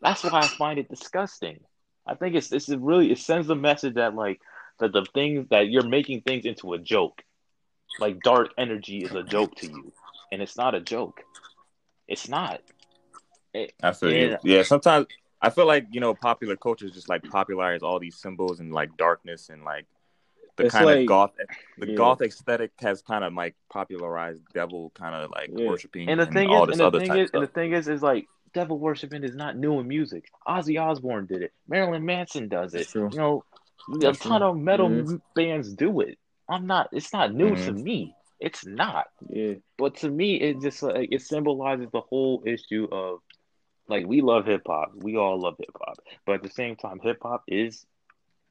[0.00, 1.60] that's why I find it disgusting.
[2.06, 4.40] I think it's this is really it sends the message that like
[4.78, 7.22] that the things that you're making things into a joke.
[7.98, 9.92] Like dark energy is a joke to you.
[10.32, 11.20] And it's not a joke.
[12.08, 12.60] It's not.
[13.52, 14.38] It, I feel Yeah.
[14.42, 14.56] you.
[14.56, 15.06] Yeah, sometimes
[15.40, 18.72] I feel like you know popular culture is just like popularize all these symbols and
[18.72, 19.86] like darkness and like
[20.56, 21.32] the It's kind like- of goth
[21.78, 21.94] the yeah.
[21.94, 25.68] goth aesthetic has kind of like popularized devil kind of like Yeah.
[25.68, 27.46] worshiping and the thing all is, this and the other thing type is, and the
[27.48, 30.30] thing is, is like devil worshiping is not new in music.
[30.46, 31.52] Ozzy Osbourne did it.
[31.66, 32.94] Marilyn Manson does it.
[32.94, 33.44] You know,
[33.92, 34.48] a That's ton true.
[34.50, 35.20] of metal Mhm.
[35.34, 36.18] bands do it.
[36.48, 36.88] I'm not.
[36.92, 37.82] It's not new to Mhm.
[37.82, 38.14] me.
[38.38, 39.06] It's not.
[39.28, 43.20] Yeah, But to me, it just like it symbolizes the whole issue of
[43.88, 44.92] like we love hip hop.
[44.94, 45.96] We all love hip hop.
[46.24, 47.84] But at the same time, hip hop is,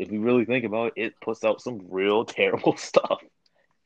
[0.03, 3.21] if we really think about it, it puts out some real terrible stuff.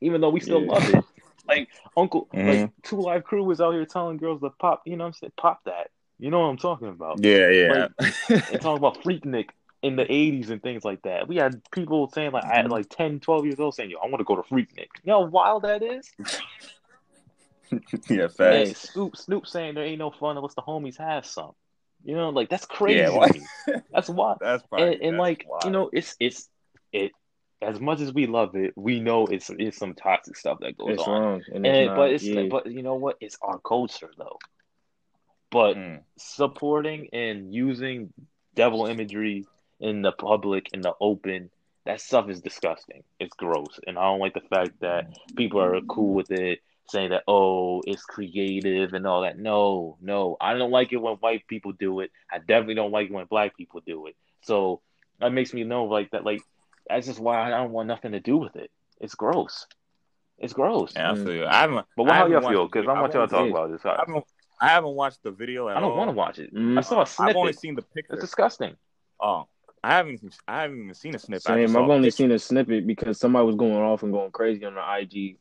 [0.00, 0.72] Even though we still Yeah.
[0.72, 1.04] love it.
[1.46, 2.46] Like Uncle Mhm.
[2.46, 5.12] like 2 Live Crew was out here telling girls to pop, you know what I'm
[5.14, 5.32] saying?
[5.36, 5.90] Pop that.
[6.18, 7.24] You know what I'm talking about.
[7.24, 7.88] Yeah, yeah.
[8.50, 9.50] And talking about Freaknik
[9.82, 11.28] in the 80s and things like that.
[11.28, 14.18] We had people saying like at like 10, 12 years old saying, Yo, I want
[14.18, 14.88] to go to Freaknik.
[15.04, 16.10] You know how wild that is?
[18.10, 18.90] yeah, facts.
[18.90, 21.52] Snoop Snoop saying there ain't no fun unless the homies have some.
[22.04, 22.98] You know, like that's crazy.
[23.00, 24.38] Yeah, to why- That's wild.
[24.40, 25.64] That's probably And, and that's like wild.
[25.64, 26.48] you know, it's it's
[26.92, 27.12] it.
[27.60, 30.90] As much as we love it, we know it's it's some toxic stuff that goes
[30.94, 31.20] it's on.
[31.22, 31.42] wrong.
[31.52, 32.42] And And it's it- but it's yeah.
[32.48, 33.16] but you know what?
[33.20, 34.38] It's our culture though.
[35.50, 36.02] But Mm.
[36.18, 38.12] supporting and using
[38.54, 39.46] devil imagery
[39.80, 41.50] in the public in the open
[41.84, 45.06] that stuff is disgusting it's gross and i don't like the fact that
[45.36, 46.58] people are cool with it
[46.90, 51.14] saying that oh it's creative and all that no no i don't like it when
[51.16, 54.80] white people do it i definitely don't like it when black people do it so
[55.20, 56.40] that makes me know like that like
[56.88, 58.70] that's just why i don't want nothing to do with it
[59.00, 59.66] it's gross
[60.38, 61.24] it's gross Yeah, I Mm.
[61.24, 61.46] feel you.
[61.46, 61.86] I haven't.
[61.96, 63.00] but I how y'all haven't feel because i video.
[63.00, 64.24] want y'all to talk about this I i, haven't,
[64.60, 66.78] I haven't watched the video at I don't want to watch it Mhm.
[66.78, 68.14] i saw a I've only seen the picture.
[68.14, 68.76] it's disgusting
[69.20, 69.48] Oh,
[69.82, 70.20] I haven't.
[70.46, 71.46] I haven't even seen a snippet.
[71.48, 71.62] I Same.
[71.62, 72.16] just saw I've only picture.
[72.16, 75.38] seen a snippet because somebody was going off and going crazy on the IG,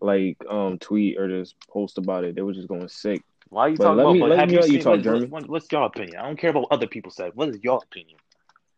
[0.00, 2.34] like um tweet or just post about it.
[2.34, 3.22] They were just going sick.
[3.50, 4.12] Why are you But talking let about?
[4.14, 5.26] me- but let have me you let you talk, what, Jeremy.
[5.26, 6.16] what- what's your opinion?
[6.18, 7.32] I don't care about what other people said.
[7.34, 8.18] What is your opinion?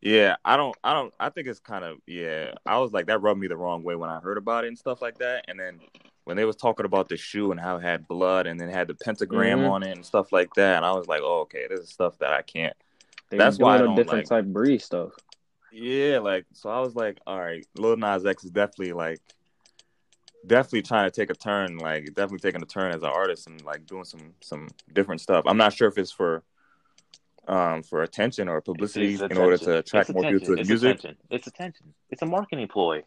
[0.00, 0.74] Yeah, I don't.
[0.83, 1.12] I don't.
[1.20, 1.98] I think it's kind of.
[2.06, 4.68] Yeah, I was like that rubbed me the wrong way when I heard about it
[4.68, 5.44] and stuff like that.
[5.48, 5.80] And then
[6.24, 8.88] when they was talking about the shoe and how it had blood and then had
[8.88, 9.70] the pentagram Mhm.
[9.70, 12.16] on it and stuff like that, and I was like, oh, okay, this is stuff
[12.20, 12.74] that I can't.
[13.28, 15.12] They That's why I don't different like- type breed stuff.
[15.72, 19.20] Yeah, like so I was like, all right, Lil Nas X is definitely like
[20.46, 23.62] definitely trying to take a turn, like definitely taking a turn as an artist and
[23.64, 25.44] like doing some some different stuff.
[25.46, 26.42] I'm not sure if it's for
[27.48, 30.98] um for attention or publicity in order to attract more people to his It's music.
[30.98, 31.16] attention.
[31.31, 31.94] It's attention.
[32.11, 33.03] It's a marketing ploy.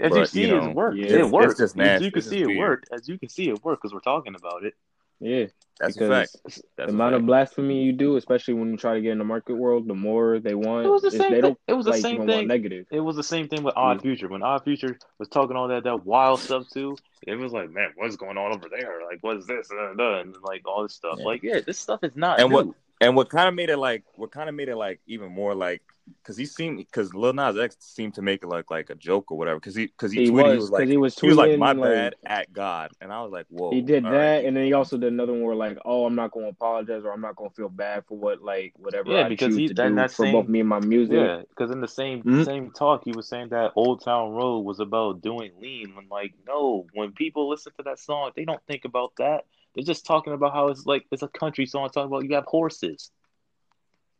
[0.00, 0.96] As you see, you know, it worked.
[0.98, 1.50] yeah, it worked.
[1.52, 2.58] it's just As you can It's see, it weird.
[2.58, 2.88] worked.
[2.92, 4.74] As you can see, it worked because we're talking about it.
[5.20, 5.46] Yeah,
[5.80, 6.36] That's a because fact.
[6.44, 7.20] That's the a amount fact.
[7.20, 9.94] of blasphemy you do, especially when you try to get in the market world, the
[9.94, 10.86] more they want.
[10.86, 11.40] It was the same they thing.
[11.40, 12.46] don't It was the like same thing.
[12.46, 12.86] negative.
[12.92, 14.02] It was the same thing with Odd Yeah.
[14.02, 14.28] Future.
[14.28, 17.90] When Odd Future was talking all that that wild stuff too, it was like, man,
[17.96, 19.00] what's going on over there?
[19.10, 19.70] Like, what's this?
[19.70, 21.16] And, uh, and like all this stuff.
[21.18, 21.24] Yeah.
[21.24, 22.68] Like, yeah, this stuff is not And what-
[23.00, 25.54] And what kind of made it like, what kind of made it like even more
[25.54, 25.82] like,
[26.22, 29.30] because he seemed, because Lil Nas X seemed to make it look like a joke
[29.30, 29.58] or whatever.
[29.60, 31.36] Because he, because he, He tweeted, was he was like, he was tweeting he was
[31.36, 33.70] like, my like, bad at God, and I was like, whoa.
[33.72, 34.44] He did that, right.
[34.44, 37.04] and then he also did another one where like, oh, I'm not going to apologize
[37.04, 39.56] or I'm not going to feel bad for what like whatever Yeah, I because choose
[39.56, 41.16] he- to that for same- both me and my music.
[41.16, 42.44] Yeah, because in the same Mhm.
[42.44, 45.94] same talk, he was saying that Old Town Road was about doing lean.
[45.94, 49.44] When like, no, when people listen to that song, they don't think about that.
[49.74, 52.46] They're just talking about how it's like it's a country song talking about you have
[52.46, 53.10] horses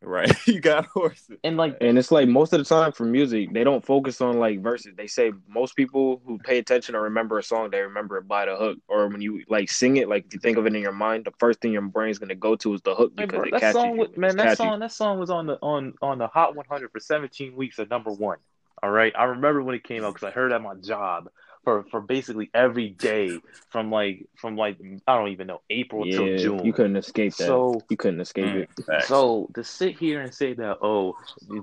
[0.01, 1.37] Right, you got horses.
[1.43, 4.39] and like And it's like most of the time for music, they don't focus on
[4.39, 4.93] like verses.
[4.95, 8.45] They say most people who pay attention or remember a song, they remember it by
[8.45, 8.77] the hook.
[8.87, 11.25] Or when you like sing it, like if you think of it in your mind,
[11.25, 13.51] the first thing your brain's gonna go to is the hook Hey, because bro, it
[13.51, 13.99] that catches song, you.
[13.99, 14.55] was, man, that catchy.
[14.55, 17.89] song, that song was on the on on the Hot 100 for 17 weeks at
[17.89, 18.37] number one.
[18.81, 21.29] All right, I remember when it came out because I heard it at my job
[21.63, 26.25] for for basically every day from like from like I don't even know April till
[26.27, 26.65] Yeah, June.
[26.65, 27.45] you couldn't escape that.
[27.45, 28.85] So you couldn't escape Mm, it.
[28.85, 29.07] facts.
[29.07, 31.15] So to sit here and say that, oh,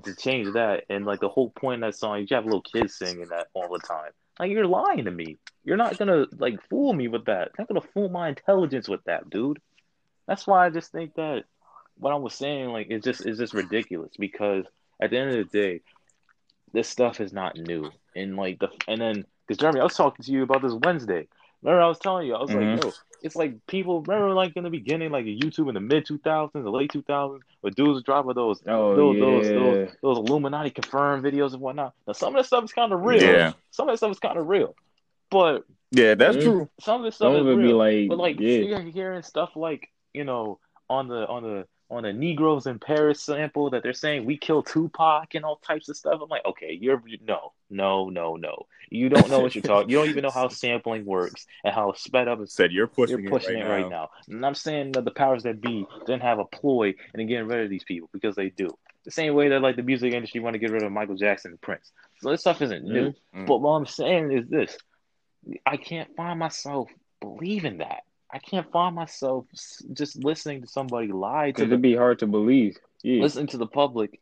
[0.03, 2.95] to change that, and like the whole point of that song, you have little kids
[2.95, 4.11] singing that all the time.
[4.39, 5.37] Like you're lying to me.
[5.63, 7.49] You're not gonna like fool me with that.
[7.57, 9.59] You're not gonna fool my intelligence with that, dude.
[10.27, 11.43] That's why I just think that
[11.97, 14.65] what I was saying, like, it's just it's just ridiculous because
[15.01, 15.81] at the end of the day,
[16.73, 17.91] this stuff is not new.
[18.15, 21.27] And like the and then because Jeremy, I was talking to you about this Wednesday.
[21.63, 22.75] Remember, I was telling you, I was Mhm.
[22.75, 22.91] like, yo,
[23.23, 26.63] it's like people remember like in the beginning, like YouTube in the mid two thousands,
[26.63, 30.69] the late two thousands, where dudes dropping those Oh those, yeah, those those those Illuminati
[30.69, 31.93] confirmed videos and whatnot.
[32.05, 33.21] Now some of that stuff is kind of real.
[33.23, 33.53] Yeah.
[33.71, 34.75] Some of that stuff is kind of real,
[35.31, 36.69] but yeah, that's true.
[36.79, 37.67] some of this stuff some is of of it real.
[37.69, 41.67] be like, But like yeah, you're hearing stuff like you know on the on the
[41.89, 45.87] on a Negroes in Paris sample that they're saying we killed Tupac and all types
[45.87, 46.19] of stuff.
[46.21, 48.65] I'm like, okay, you're no, no, no, no.
[48.89, 49.89] You don't know what you're talking.
[49.89, 52.39] You don't even know how sampling works and how sped up.
[52.47, 54.09] Said you're pushing, You're pushing it, it right, right, now.
[54.27, 54.35] now.
[54.35, 57.63] And I'm saying that the powers that be didn't have a ploy in getting rid
[57.63, 58.69] of these people because they do.
[59.05, 61.51] The same way that like the music industry want to get rid of Michael Jackson
[61.51, 61.91] and Prince.
[62.19, 63.13] So this stuff isn't new.
[63.33, 63.47] Mhm.
[63.47, 64.77] But what I'm saying is this:
[65.65, 66.89] I can't find myself
[67.21, 68.03] believing that.
[68.31, 69.45] I can't find myself
[69.93, 72.77] just listening to somebody lie to Because it'd be hard to believe.
[73.03, 73.21] Yeah.
[73.21, 74.19] listening to the public.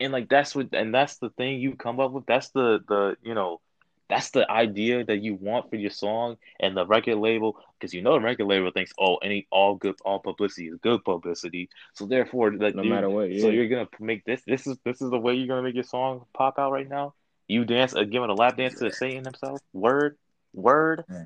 [0.00, 2.26] And like that's what and that's the thing you come up with.
[2.26, 3.60] That's the the you know
[4.08, 7.56] that's the idea that you want for your song and the record label.
[7.78, 11.04] Because you know the record label thinks oh any all good all publicity is good
[11.04, 11.68] publicity.
[11.94, 15.02] So therefore like No you- matter what, so you're gonna make this this is this
[15.02, 17.14] is the way you're gonna make your song pop out right now?
[17.48, 19.60] You dance uh, giving a lap dance to Satan himself?
[19.72, 20.16] Word?
[20.52, 21.04] Word?
[21.10, 21.24] Yeah.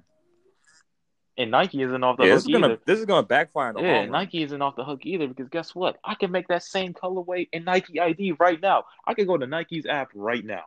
[1.39, 2.79] And Nike isn't off the Yeah, hook this is gonna either.
[2.85, 4.07] this is gonna backfire Yeah.
[4.07, 5.99] Nike isn't off the hook either because guess what?
[6.05, 8.85] I can make that same colorway in Nike ID right now.
[9.07, 10.65] I can go to Nike's app right now,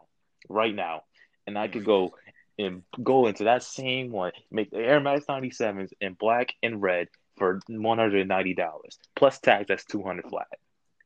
[0.50, 1.04] right now,
[1.46, 2.16] and I could go
[2.58, 7.10] and go into that same one, make the Air Max 97s in black and red
[7.38, 9.66] for one hundred and ninety dollars plus tax.
[9.68, 10.48] That's two hundred flat.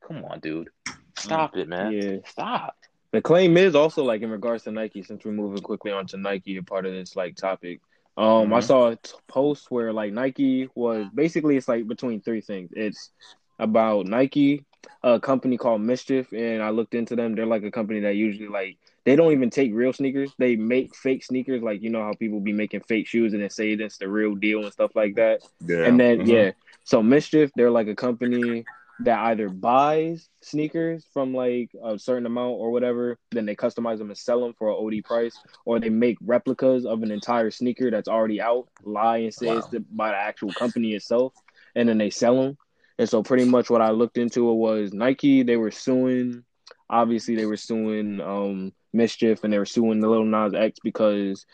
[0.08, 0.70] Come on, dude,
[1.18, 1.92] stop it, man.
[1.92, 2.18] Yeah.
[2.26, 2.76] Stop.
[3.12, 6.56] The claim is also like in regards to Nike, since we're moving quickly onto Nike,
[6.58, 7.82] a part of this like topic.
[8.18, 8.64] Um, I Mhm.
[8.64, 12.72] saw a t- post where like Nike was basically it's like between three things.
[12.76, 13.12] It's
[13.60, 14.66] about Nike,
[15.04, 17.36] a company called MSCHF, and I looked into them.
[17.36, 20.34] They're like a company that usually like they don't even take real sneakers.
[20.38, 23.50] They make fake sneakers, like you know how people be making fake shoes and then
[23.50, 25.42] say it's the real deal and stuff like that.
[25.66, 25.86] Yeah.
[25.88, 26.28] And then Mhm.
[26.28, 26.52] yeah,
[26.84, 28.66] so MSCHF, they're like a company
[29.02, 34.10] that either buys sneakers from like a certain amount or whatever, then they customize them
[34.10, 37.90] and sell them for an OD price, or they make replicas of an entire sneaker
[37.90, 41.34] that's already out, lie and say it's the, by the actual company itself,
[41.76, 42.58] and then they sell them.
[42.98, 45.44] And so pretty much what I looked into it was Nike.
[45.44, 46.44] They were suing.
[46.90, 51.46] Obviously, they were suing um, MSCHF and they were suing the Little Nas X because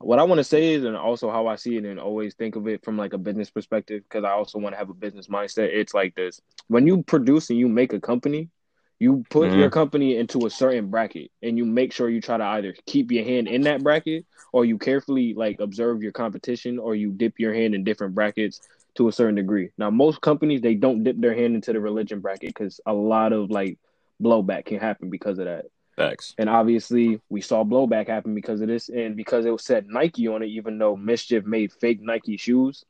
[0.00, 2.56] what I want to say is, and also how I see it, and always think
[2.56, 5.28] of it from like a business perspective, because I also want to have a business
[5.28, 5.70] mindset.
[5.74, 8.48] It's like this: when you produce and you make a company,
[8.98, 9.58] you put Mhm.
[9.58, 13.12] your company into a certain bracket, and you make sure you try to either keep
[13.12, 17.38] your hand in that bracket, or you carefully like observe your competition, or you dip
[17.38, 18.60] your hand in different brackets
[18.96, 19.70] to a certain degree.
[19.78, 23.32] Now, most companies they don't dip their hand into the religion bracket because a lot
[23.32, 23.78] of like
[24.22, 25.66] blowback can happen because of that.
[26.00, 26.34] Facts.
[26.38, 30.28] And obviously, we saw blowback happen because of this, and because it was said Nike
[30.28, 32.84] on it, even though MSCHF made fake Nike shoes.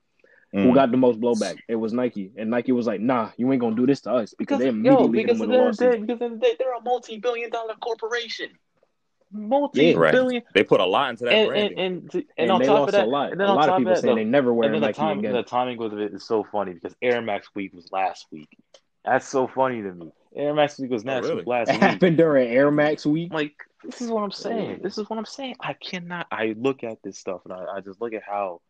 [0.52, 0.74] Who Mm.
[0.74, 1.58] got the most blowback?
[1.68, 4.34] It was Nike, and Nike was like, "Nah, you ain't gonna do this to us,"
[4.36, 4.70] because, Because they yo,
[5.04, 5.92] immediately hit because them at with the a end of the lawsuit.
[5.92, 8.48] day, because at the end of the day, they're a multi-billion-dollar corporation.
[9.32, 11.78] Multi-billion, They put a lot into that and, branding.
[11.78, 13.24] and and and, And, on they top lost of that, a lot.
[13.32, 14.66] and A then on lot of top people of that, saying the- they never wear
[14.66, 15.32] and the Nike time, again.
[15.32, 18.48] the timing with it is so funny because Air Max Week was last week.
[19.04, 20.10] That's so funny to me.
[20.34, 21.38] Air Max Week was oh, next really?
[21.38, 21.80] week, last It week.
[21.80, 23.32] happened during Air Max week.
[23.32, 24.80] Like this is what I'm saying.
[24.82, 25.56] This is what I'm saying.
[25.60, 26.26] I cannot.
[26.30, 28.60] I look at this stuff and I, I just look at how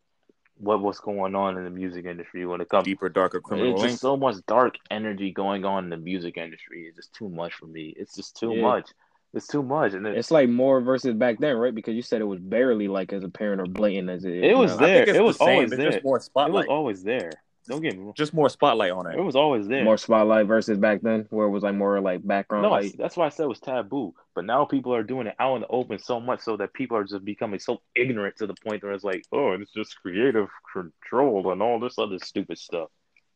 [0.57, 2.85] what what's going on in the music industry when it comes.
[2.85, 6.85] Deeper, darker criminal It's just so much dark energy going on in the music industry.
[6.87, 7.93] It's just too much for me.
[7.95, 8.61] It's just too Yeah.
[8.61, 8.89] much.
[9.33, 11.73] It's too much, and it, It's like more versus back then, right?
[11.73, 14.43] Because you said it was barely like as apparent or blatant as it is.
[14.43, 14.83] It was now.
[14.83, 14.95] I there.
[14.97, 15.49] think it's It the was same.
[15.49, 15.91] always there.
[15.91, 17.31] just more it was always there.
[17.71, 18.13] Don't get me wrong.
[18.15, 19.21] just more spotlight on It it.
[19.23, 19.83] was always there.
[19.83, 22.95] More spotlight versus back then, where it was like more like background No, I, light.
[22.97, 24.13] that's why I said it was taboo.
[24.35, 26.97] But now people are doing it out in the open so much so that people
[26.97, 30.47] are just becoming so ignorant to the point where it's like, oh, it's just creative
[30.73, 32.89] control and all this other stupid stuff.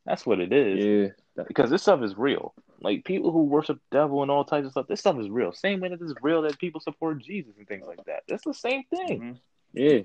[0.06, 1.14] That's what it is.
[1.38, 2.54] Yeah, Because this stuff is real.
[2.82, 5.52] Like people who worship the devil and all types of stuff, this stuff is real.
[5.54, 8.22] Same way that it's real that people support Jesus and things like that.
[8.28, 9.20] That's the same thing.
[9.22, 9.38] Mhm.
[9.74, 10.00] yeah.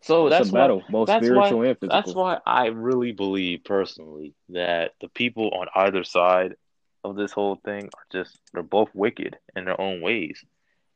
[0.00, 1.96] So that's why battle, both that's spiritual why- and physical.
[2.02, 6.56] That's why I really believe personally that the people on either side
[7.04, 10.44] of this whole thing are just they're both wicked in their own ways.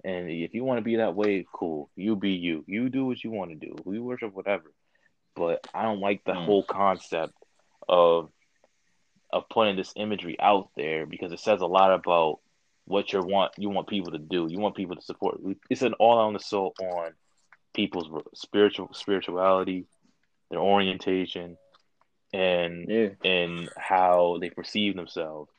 [0.04, 1.90] And if you want to be that way, cool.
[1.96, 2.64] You be you.
[2.66, 3.74] You do what you want to do.
[3.84, 4.72] We worship whatever.
[5.34, 6.44] But I don't like the Mm.
[6.44, 7.32] whole concept
[7.88, 8.30] of
[9.32, 12.38] of putting this imagery out there because it says a lot about
[12.84, 14.46] what you want you want people to do.
[14.48, 15.40] You want people to support.
[15.68, 17.12] It's an all on the soul on
[17.76, 19.86] people's spiritual spirituality,
[20.50, 21.56] their orientation,
[22.32, 25.50] and yeah, and how they perceive themselves.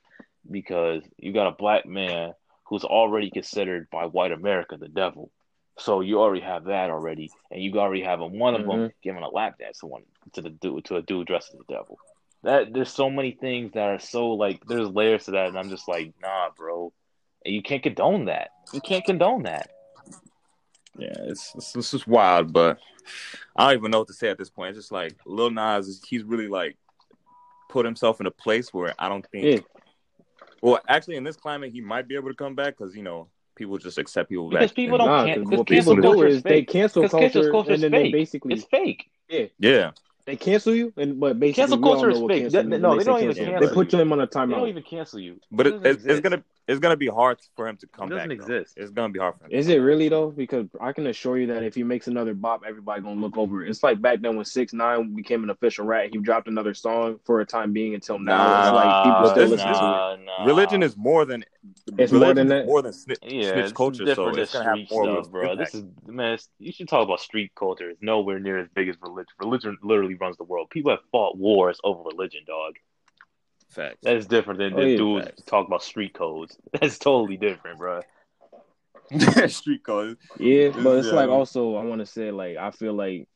[0.49, 2.33] Because you got a black man
[2.65, 5.31] who's already considered by white America the devil.
[5.77, 8.91] So you already have that already, and you already have a, one of them Mhm.
[9.03, 10.03] giving a lap dance to one
[10.33, 11.99] to the dude to a dude dressed as the devil.
[12.43, 15.69] That there's so many things that are so like there's layers to that, and I'm
[15.69, 16.91] just like, nah, bro,
[17.45, 18.49] and you can't condone that.
[18.73, 19.69] You can't condone that.
[20.97, 22.79] Yeah, it's, it's it's just wild, but
[23.55, 24.69] I don't even know what to say at this point.
[24.69, 26.77] It's just like Lil Nas, he's really like
[27.69, 29.59] put himself in a place where I don't think yeah.
[30.61, 33.29] Well, actually, in this climate, he might be able to come back because you know
[33.55, 34.75] people just accept people Because back.
[34.75, 37.07] people don't Nah, can- 'cause because what cancel people do culture is is they cancel
[37.09, 39.09] culture culture and is then they basically It's fake.
[39.29, 39.91] Yeah, yeah,
[40.27, 42.41] they cancel you and but basically Cancel culture is fake.
[42.43, 43.45] cancel That- no, when they don't even cancel.
[43.53, 43.97] cancel They put you.
[43.99, 44.49] them on a timeout.
[44.49, 45.39] They don't even cancel you.
[45.51, 48.15] but it, doesn't it's, it's gonna it's gonna be hard for him to come It
[48.15, 48.37] doesn't back.
[48.39, 48.53] though.
[48.55, 48.73] exist.
[48.77, 49.51] It's gonna be hard for him.
[49.51, 50.29] to Is it really though?
[50.31, 53.63] Because I can assure you that if he makes another bop, everybody gonna look over
[53.65, 53.69] it.
[53.69, 57.19] It's like back then when Six Nine became an official rat, he dropped another song
[57.25, 58.63] for a time being until now.
[58.67, 59.81] It's like people still this- listen to it.
[59.81, 60.45] nah, nah.
[60.45, 61.45] Religion is more than
[61.97, 62.65] It's more than that?
[62.65, 65.15] More than snitch, Yeah, snitch it's culture, so different it's gonna have street more of
[65.15, 65.51] stuff, a bro.
[65.51, 65.71] impact.
[65.71, 66.25] This is man.
[66.33, 67.89] it's- You should talk about street culture.
[67.89, 69.33] It's nowhere near as big as religion.
[69.39, 70.69] Religion literally runs the world.
[70.69, 72.75] People have fought wars over religion, dog.
[73.69, 73.97] facts.
[74.03, 75.43] That's different than Oh, the yeah, dudes facts.
[75.43, 76.57] talk about street codes.
[76.79, 78.01] That's totally different, bro.
[79.47, 80.17] street code.
[80.39, 82.93] Yeah, This but is, it's like um, also I want to say like I feel
[82.93, 83.27] like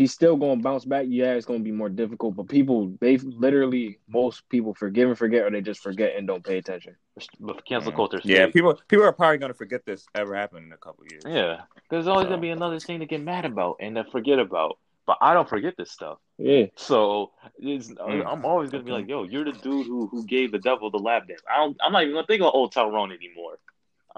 [0.00, 1.04] he's still going to bounce back.
[1.08, 5.18] Yeah, it's going to be more difficult, but people they literally most people forgive and
[5.18, 6.96] forget, or they just forget and don't pay attention.
[7.38, 8.20] But cancel culture.
[8.24, 11.22] Yeah, people people are probably gonna forget this ever happened in a couple years.
[11.26, 14.38] Yeah, there's always So- gonna be another thing to get mad about and to forget
[14.38, 14.78] about.
[15.06, 16.18] But I don't forget this stuff.
[16.38, 18.24] Yeah, So it's, Mm.
[18.26, 20.98] I'm always gonna be like, "Yo, you're the dude who who gave the devil the
[20.98, 23.58] lap dance." I don't, I'm not even gonna think of old Town Tyrone anymore.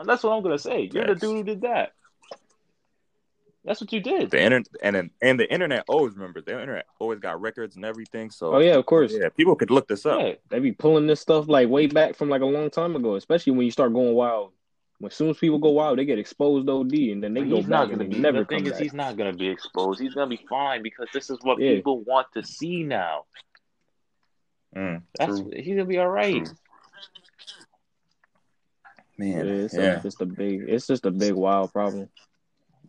[0.05, 0.88] That's what I'm gonna say.
[0.92, 1.92] You're the dude who did that.
[3.64, 4.31] That's what you did.
[4.31, 6.44] The internet and and the internet always remembers.
[6.44, 8.31] The internet always got records and everything.
[8.31, 9.12] So oh yeah, of course.
[9.14, 10.20] yeah, people could look this up.
[10.20, 13.14] Yeah, They be pulling this stuff like way back from like a long time ago,
[13.14, 14.53] especially when you start going wild.
[14.98, 17.51] When as soon as people go wild, they get exposed OD, and then they But
[17.51, 18.18] go he's back not gonna they be.
[18.18, 18.83] never the thing come is, back.
[18.83, 20.01] he's not gonna be exposed.
[20.01, 21.77] He's gonna be fine because this is what Yeah.
[21.77, 23.27] people want to see now.
[24.77, 25.51] Mm, That's true.
[25.55, 26.46] he's gonna be all right.
[26.46, 26.57] True.
[29.18, 32.09] Yeah, Man, it's yeah, A, just a big, it's just a big wild problem.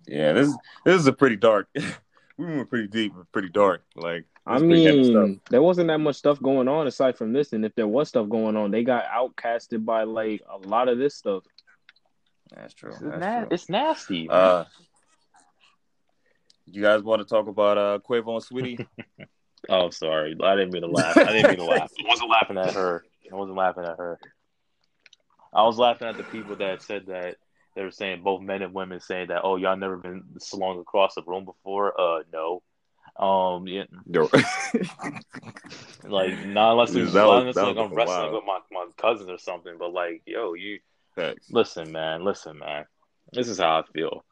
[0.08, 0.34] Yeah.
[0.34, 0.54] This
[0.86, 1.68] this is a pretty dark.
[2.38, 3.84] we went pretty deep, but pretty dark.
[3.96, 5.28] Like I it's pretty heavy stuff.
[5.28, 8.10] mean, there wasn't that much stuff going on aside from this, and if there was
[8.10, 11.44] stuff going on, they got outcasted by like a lot of this stuff.
[12.56, 12.92] That's true.
[12.92, 13.48] It's, That's na- true.
[13.52, 14.30] it's nasty.
[14.30, 14.66] Uh,
[16.66, 18.88] you guys want to talk about uh Quavo and Saweetie?
[19.70, 20.36] Oh, sorry.
[20.44, 21.16] I didn't mean to laugh.
[21.16, 21.90] I didn't mean to laugh.
[21.98, 23.06] I wasn't laughing at her.
[23.32, 24.20] I wasn't laughing at her.
[25.54, 27.38] I was laughing at the people that said that
[27.76, 31.16] they were saying both men and women saying that, oh, y'all never been slung across
[31.16, 32.00] the room before.
[32.00, 32.62] Uh, no.
[33.18, 34.30] Um, yeah, Yo.
[36.04, 38.34] like not unless, it's, That not was- like I'm wrestling wild.
[38.34, 39.76] with my, my cousins or something.
[39.78, 40.80] But like, yo, you
[41.16, 41.48] Facts.
[41.52, 42.24] listen, man.
[42.24, 42.86] Listen, man.
[43.32, 44.24] This is how I feel.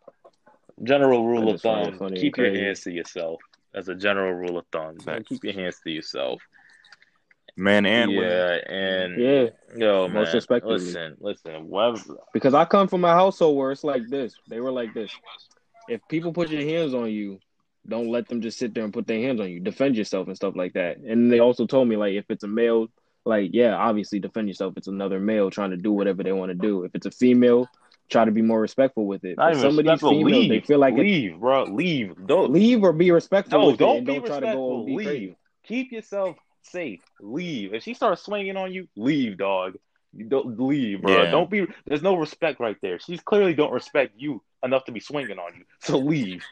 [0.84, 3.40] General rule of just find it thumb: keep your hands to yourself.
[3.74, 5.28] As a general rule of thumb, Facts.
[5.30, 6.42] keep your hands to yourself.
[7.62, 8.60] Men and yeah, women.
[8.70, 9.46] and Yeah,
[9.78, 10.78] yo, man, Most respectfully.
[10.78, 11.68] listen, listen.
[11.70, 14.36] Whatever, because I come from a household where it's like this.
[14.48, 15.12] They were like this.
[15.88, 17.40] If people put your hands on you,
[17.88, 19.60] don't let them just sit there and put their hands on you.
[19.60, 20.98] Defend yourself and stuff like that.
[20.98, 22.88] And they also told me like if it's a male,
[23.26, 24.74] like yeah, obviously defend yourself.
[24.74, 26.84] If It's another male trying to do whatever they want to do.
[26.84, 27.68] If it's a female,
[28.10, 29.38] try to be more respectful with it.
[29.38, 31.64] not But even some of these females, Leave, they feel like it, leave, bro.
[31.66, 32.16] Leave.
[32.26, 34.86] Don't leave or be respectful No, with don't and be don't try to go respectful.
[34.86, 35.06] and Leave.
[35.08, 35.36] crazy.
[35.64, 37.02] keep yourself safe.
[37.20, 37.74] Leave.
[37.74, 39.76] If she starts swinging on you, leave, dog.
[40.14, 41.24] You don't leave, bro.
[41.24, 41.32] Yeah.
[41.32, 41.68] Don't be.
[41.86, 43.00] There's no respect right there.
[43.00, 45.64] She's clearly don't respect you enough to be swinging on you.
[45.80, 46.44] So leave.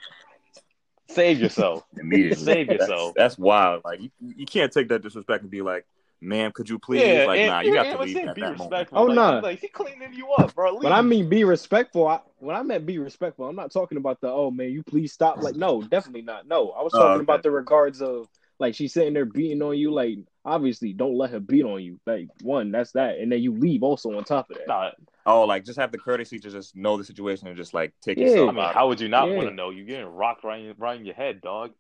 [1.10, 1.84] Save yourself.
[2.00, 2.36] Immediately.
[2.44, 3.14] Save That's- yourself.
[3.16, 3.82] That's, wild.
[3.84, 5.86] Like you, you can't take that disrespect and be like,
[6.22, 8.52] "Ma'am, could you please?" yeah, like, and, nah, you got to leave at be that
[8.52, 8.60] moment.
[8.60, 8.98] respectful.
[8.98, 9.40] Oh, like, nah.
[9.40, 10.74] she, like she cleaning you up, bro.
[10.74, 10.84] Leave.
[10.84, 14.22] When I mean be respectful, I, when I meant be respectful, I'm not talking about
[14.22, 15.42] the oh man, you please stop.
[15.42, 16.48] Like no, definitely not.
[16.48, 17.24] No, I was Oh, talking okay.
[17.24, 18.28] about the regards of
[18.60, 19.92] like she's sitting there beating on you.
[19.92, 22.00] Like obviously, don't let her beat on you.
[22.06, 24.68] Like one, that's that, and then you leave also on top of that.
[24.68, 24.92] Nah,
[25.26, 28.18] Oh, like just have the courtesy to just know the situation and just like take
[28.18, 28.28] Yeah.
[28.28, 28.74] I mean, out.
[28.74, 29.36] how would you not Yeah.
[29.36, 29.70] want to know?
[29.70, 31.72] You're getting rocked right in, right in your head, dog.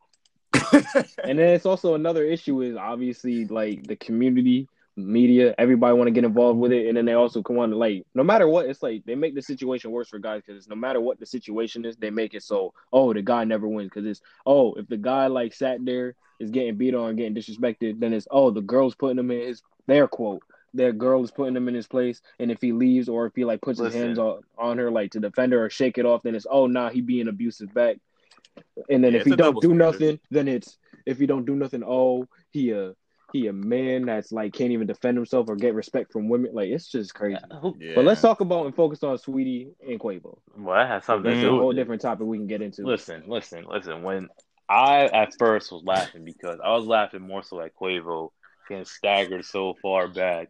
[1.23, 4.67] And then it's also another issue is obviously like the community
[4.99, 8.05] media, everybody want to get involved with it, and then they also come on like
[8.15, 11.01] no matter what, it's like they make the situation worse for guys because no matter
[11.01, 14.21] what the situation is, they make it so oh the guy never wins because it's
[14.45, 18.27] oh if the guy like sat there is getting beat on, getting disrespected, then it's
[18.31, 20.43] oh the girl's putting him in his their quote.
[20.73, 23.45] Their girl is putting him in his place, and if he leaves or if he
[23.45, 26.23] like puts his hands on, on her like to defend her or shake it off,
[26.23, 27.97] then it's oh nah he being abusive back.
[28.89, 29.75] And then Yeah, if he don't do standard.
[29.75, 32.93] nothing, then it's if he don't do nothing, oh he a
[33.31, 36.51] he a man that's like can't even defend himself or get respect from women.
[36.53, 37.37] Like it's just crazy.
[37.79, 37.93] Yeah.
[37.95, 40.39] But let's talk about and focus on Saweetie and Quavo.
[40.57, 42.83] Well, that has something That's to a whole different topic we can get into.
[42.85, 44.03] Listen, listen, listen.
[44.03, 44.29] When
[44.67, 48.29] I at first was laughing because I was laughing more so at Quavo
[48.67, 50.49] getting staggered so far back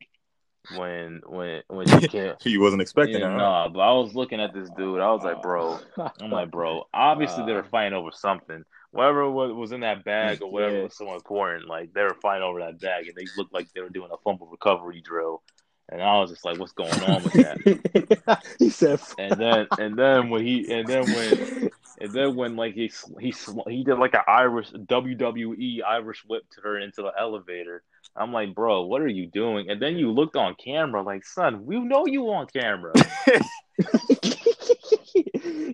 [0.75, 2.41] when when when you can't.
[2.41, 3.31] he wasn't expecting Yeah, it.
[3.31, 3.37] huh?
[3.37, 4.99] nah, but I was looking at this dude.
[4.99, 5.79] I was like, bro.
[6.21, 6.83] I'm like, bro.
[6.93, 8.63] Obviously, they were Uh, fighting over something.
[8.91, 10.83] Whatever was in that bag or whatever Yeah.
[10.83, 13.81] was so important, like they were fighting over that bag, and they looked like they
[13.81, 15.41] were doing a fumble recovery drill.
[15.89, 19.97] and I was just like, "What's going on with that?" he said, and then and
[19.97, 21.71] then when he and then when
[22.01, 23.33] and then when like he he
[23.67, 27.83] he did like an Irish WWE Irish whip to her into the elevator.
[28.15, 29.69] I'm like, bro, what are you doing?
[29.69, 32.91] And then you looked on camera, like, son, we know you on camera.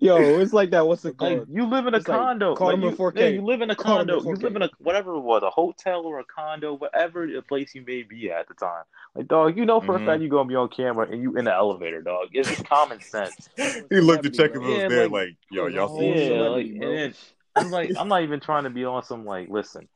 [0.02, 0.86] Yo, it's like that.
[0.86, 2.56] What's it Like you live in a It's like, condo.
[2.56, 3.20] call like, them you, in 4K.
[3.20, 4.22] yeah, you live in a Call condo.
[4.24, 7.74] You live in a whatever it was, a hotel or a condo, whatever the place
[7.74, 8.84] you may be at the time.
[9.16, 10.04] Like, dog, you know for Mhm.
[10.04, 12.30] a fact you gonna be on camera and you in the elevator, dog.
[12.34, 13.50] It's just common sense.
[13.90, 16.42] he looked to check if it was Yeah, there, like- like, yo, y'all see Yeah,
[16.50, 17.14] like, and then
[17.56, 19.88] I'm like, I'm not even trying to be on some like, listen,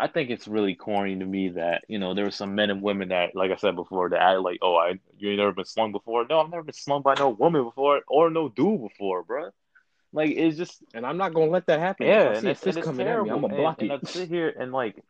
[0.00, 2.82] I think it's really corny to me that you know there were some men and
[2.82, 5.66] women that, like I said before, that act like, oh, I you ain't never been
[5.66, 6.26] slung before.
[6.28, 9.50] No, I've never been slung by no woman before or no dude before, bruh.
[10.12, 12.06] Like it's just And I'm not gonna let that happen.
[12.06, 13.32] yeah, and it's, and it's coming at me, terrible.
[13.32, 13.94] I'm gonna block and, it.
[13.94, 15.04] and I sit here and like,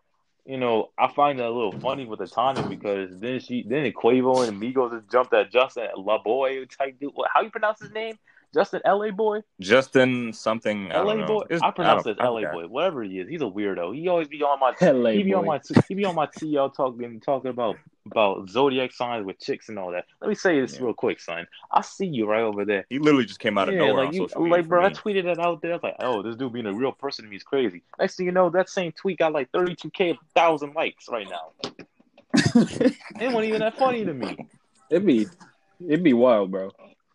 [0.45, 3.91] you know, I find that a little funny with the timing because then she, then
[3.93, 7.13] Quavo and Migos just jumped at Justin LaBoy type dude.
[7.33, 8.19] How you pronounce his name?
[8.53, 9.13] Justin L.A.
[9.13, 9.41] Boy.
[9.61, 10.91] Justin something.
[10.91, 11.27] I LA don't know.
[11.27, 11.43] boy.
[11.45, 12.67] It's- I pronounce don't- it LA boy.
[12.67, 13.95] Whatever he is, he's a weirdo.
[13.95, 15.59] He always be on my LA he be on boy.
[15.69, 17.77] my he be on my TL talking talking about
[18.07, 20.05] about zodiac signs with chicks and all that.
[20.21, 20.85] Let me say this Yeah.
[20.87, 21.47] real quick, son.
[21.71, 22.87] I see you right over there.
[22.91, 24.57] He literally just came out of yeah, nowhere like on you, social media.
[24.57, 25.73] like for bro, I tweeted that out there.
[25.73, 27.83] I was like, oh, this dude being a real person to me is crazy.
[27.99, 31.29] Next thing you know, that same tweet got like thirty two k thousand likes right
[31.29, 31.53] now.
[32.35, 34.37] it wasn't even that funny to me.
[34.91, 35.27] It'd be,
[35.87, 36.71] it'd be wild, bro.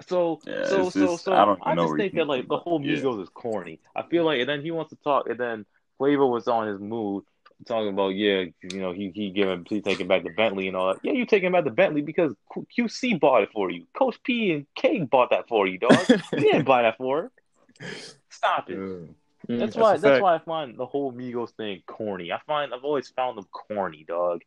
[0.07, 2.97] So Yeah, so so just- so I I, just think that like the whole yeah.
[2.97, 3.79] Migos is corny.
[3.95, 5.65] I feel like and then he wants to talk and then
[5.97, 7.23] Flavor was on his mood
[7.65, 10.89] talking about yeah you know he he giving he taking back the Bentley and all
[10.89, 10.99] that.
[11.03, 13.85] Yeah, you taking back the Bentley because Q- QC bought it for you.
[13.97, 15.97] Coach P and K bought that for you, dog.
[16.33, 17.31] you didn't buy that for
[17.79, 17.89] her.
[18.29, 18.77] Stop it.
[18.77, 19.13] Mm.
[19.47, 20.23] That's That's why that's fact.
[20.23, 22.31] why I find the whole Migos thing corny.
[22.31, 24.41] I find I've always found them corny, dog.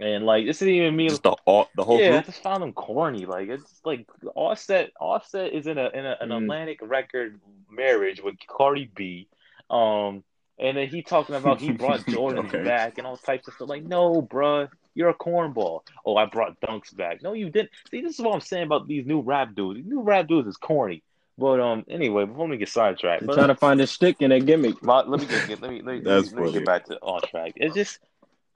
[0.00, 2.62] And like this isn't even me Just the all, the whole yeah, I just found
[2.62, 3.26] them corny.
[3.26, 4.90] Like it's like Offset.
[5.00, 6.42] Offset is in a in a, an Mm.
[6.42, 7.40] Atlantic record
[7.70, 9.28] marriage with Cardi B,
[9.70, 10.24] um,
[10.58, 12.64] and then he talking about he brought Jordans Okay.
[12.64, 13.68] back and all types of stuff.
[13.68, 15.80] Like, no, bruh, you're a cornball.
[16.04, 17.22] Oh, I brought Dunks back.
[17.22, 17.70] No, you didn't.
[17.90, 19.78] See, this is what I'm saying about these new rap dudes.
[19.78, 21.02] These new rap dudes is corny.
[21.36, 24.30] But um, anyway, before we get sidetracked, They're but, trying to find a stick in
[24.30, 24.76] a gimmick.
[24.82, 26.96] Let me get, get let me let me, let me, let me get back to
[27.00, 27.54] on track.
[27.56, 27.98] It's just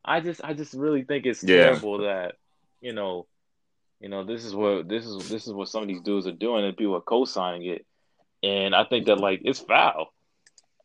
[0.05, 1.65] I just I just really think it's Yeah.
[1.65, 2.37] terrible that
[2.81, 3.27] you know
[4.01, 6.33] you know this is what this is this is what some of these dudes are
[6.33, 7.85] doing and people are co-signing it
[8.43, 10.13] and I think that like it's foul.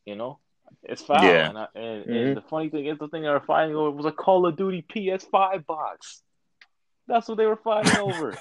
[0.05, 0.39] You know?
[0.83, 1.23] It's foul.
[1.23, 1.49] Yeah.
[1.49, 2.27] And, I, and, Mhm.
[2.27, 4.57] and the funny thing is the thing they were fighting over was a Call of
[4.57, 6.23] Duty PS5 box.
[7.07, 8.33] That's what they were fighting over.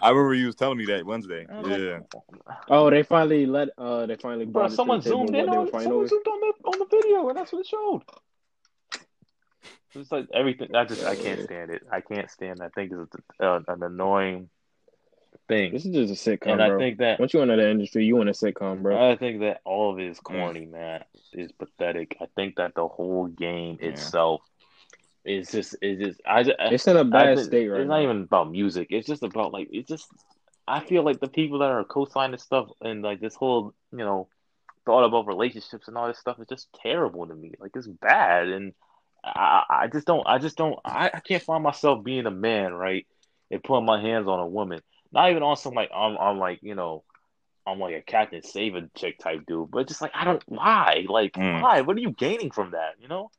[0.00, 1.46] I remember you was telling me that Wednesday.
[1.48, 1.98] I was like, Yeah.
[2.68, 3.68] Oh, they finally let.
[3.78, 6.08] Uh, they finally Bro, brought it to someone zoomed in they on someone over.
[6.08, 8.02] zoomed on the on the video, and that's what it showed.
[9.94, 10.74] It's like everything.
[10.74, 11.82] I just I can't stand it.
[11.90, 12.60] I can't stand.
[12.62, 14.48] I think it's a, uh, an annoying
[15.48, 18.04] thing, This is just a sitcom, and I think that Once you enter the industry,
[18.04, 19.10] you in a sitcom, bro.
[19.10, 21.04] I think that all of it is corny, man.
[21.32, 22.16] Is pathetic.
[22.20, 23.88] I think that the whole game Yeah.
[23.90, 24.42] itself
[25.24, 27.94] is just is just I just It's in a bad think state right It's now.
[27.94, 28.88] not even about music.
[28.90, 30.06] It's just about like it's just.
[30.68, 34.28] I feel like the people that are co-signing stuff and like this whole you know
[34.86, 37.52] thought about relationships and all this stuff is just terrible to me.
[37.58, 38.72] Like it's bad, and
[39.24, 42.72] I I just don't I just don't I, I can't find myself being a man
[42.72, 43.06] right
[43.50, 44.80] and putting my hands on a woman.
[45.12, 47.04] Not even on some like I'm I'm like you know.
[47.66, 51.36] I'm like a Captain Saving chick type dude, but just like I don't why like
[51.36, 51.60] Mm.
[51.60, 53.30] why what are you gaining from that you know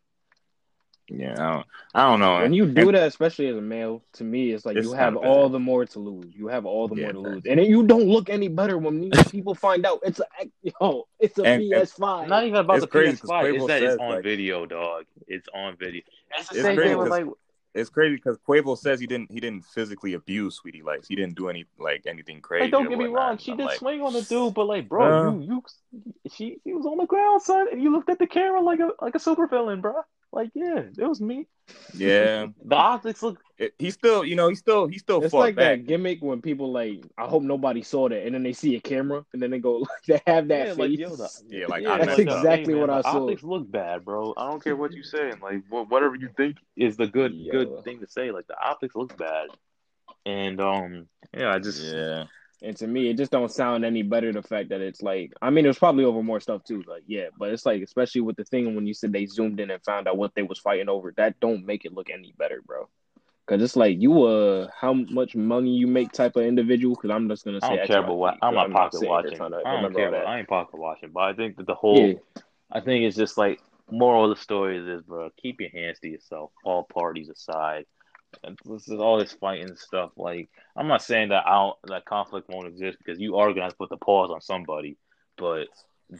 [1.15, 1.33] Yeah.
[1.33, 2.39] I don't, I don't know.
[2.39, 4.93] When you do And- that, especially as a male, to me, it's like It's you
[4.93, 6.33] have all the more to lose.
[6.35, 7.33] You have all the Yeah, more to facts.
[7.35, 10.25] lose, and then you don't look any better when these people find out it's a
[10.63, 12.27] yo, it's a And- and- PS5.
[12.27, 13.53] Not even about It's the crazy 'cause PS5.
[13.53, 15.05] It's Quavo that it's on like- video, dog.
[15.27, 16.01] It's on video.
[16.37, 17.33] It's the It's same crazy thing with 'cause- like
[17.75, 21.33] It's crazy because Quavo says he didn't he didn't physically abuse Saweetie like he didn't
[21.35, 22.63] do any like anything crazy.
[22.65, 23.27] Like, don't get me whatnot.
[23.29, 25.31] wrong, she I'm did like, swing on the dude, but like, bro, Uh.
[25.33, 25.63] you you
[26.31, 28.91] she he was on the ground, son, and you looked at the camera like a
[29.01, 29.95] like a super villain, bro.
[30.33, 31.47] Like, yeah, it was me.
[31.93, 35.55] Yeah, The optics look It- he still you know he still he still It's like
[35.55, 35.79] back.
[35.79, 38.81] that gimmick when people like, I hope nobody saw that, and then they see a
[38.81, 40.99] camera, and then they go, like, they have that yeah, face.
[40.99, 43.19] like the, Yeah, like, yeah, I That's exactly hey, what man, I the saw.
[43.19, 44.33] Optics look bad, bro.
[44.35, 45.33] I don't care what you say.
[45.41, 47.51] Like, wh- whatever you think is the good Yo.
[47.51, 48.31] good thing to say.
[48.31, 49.49] Like, the optics look bad,
[50.25, 51.07] and um,
[51.37, 52.25] yeah, I just Yeah,
[52.63, 54.31] And to me, it just don't sound any better.
[54.31, 56.81] The fact that it's like, I mean, it was probably over more stuff too.
[56.87, 59.69] Like, yeah, but it's like, especially with the thing when you said they zoomed in
[59.69, 62.61] and found out what they was fighting over, that don't make it look any better,
[62.65, 62.87] bro.
[63.45, 66.95] Cause it's like you uh how much money you make type of individual.
[66.95, 69.41] Cause I'm just gonna say I don't care about what I'm not pocket watching.
[69.41, 70.27] I don't care about.
[70.27, 72.13] I ain't pocket watching, but I think that the whole Yeah,
[72.71, 73.59] I think it's just like
[73.91, 75.29] moral of the story is this, bro.
[75.41, 77.85] Keep your hands to yourself, all parties aside.
[78.43, 80.11] And This is all this fighting stuff.
[80.17, 83.63] Like, I'm not saying that I don't, that conflict won't exist because you are gonna
[83.63, 84.97] have to put the pause on somebody.
[85.37, 85.67] But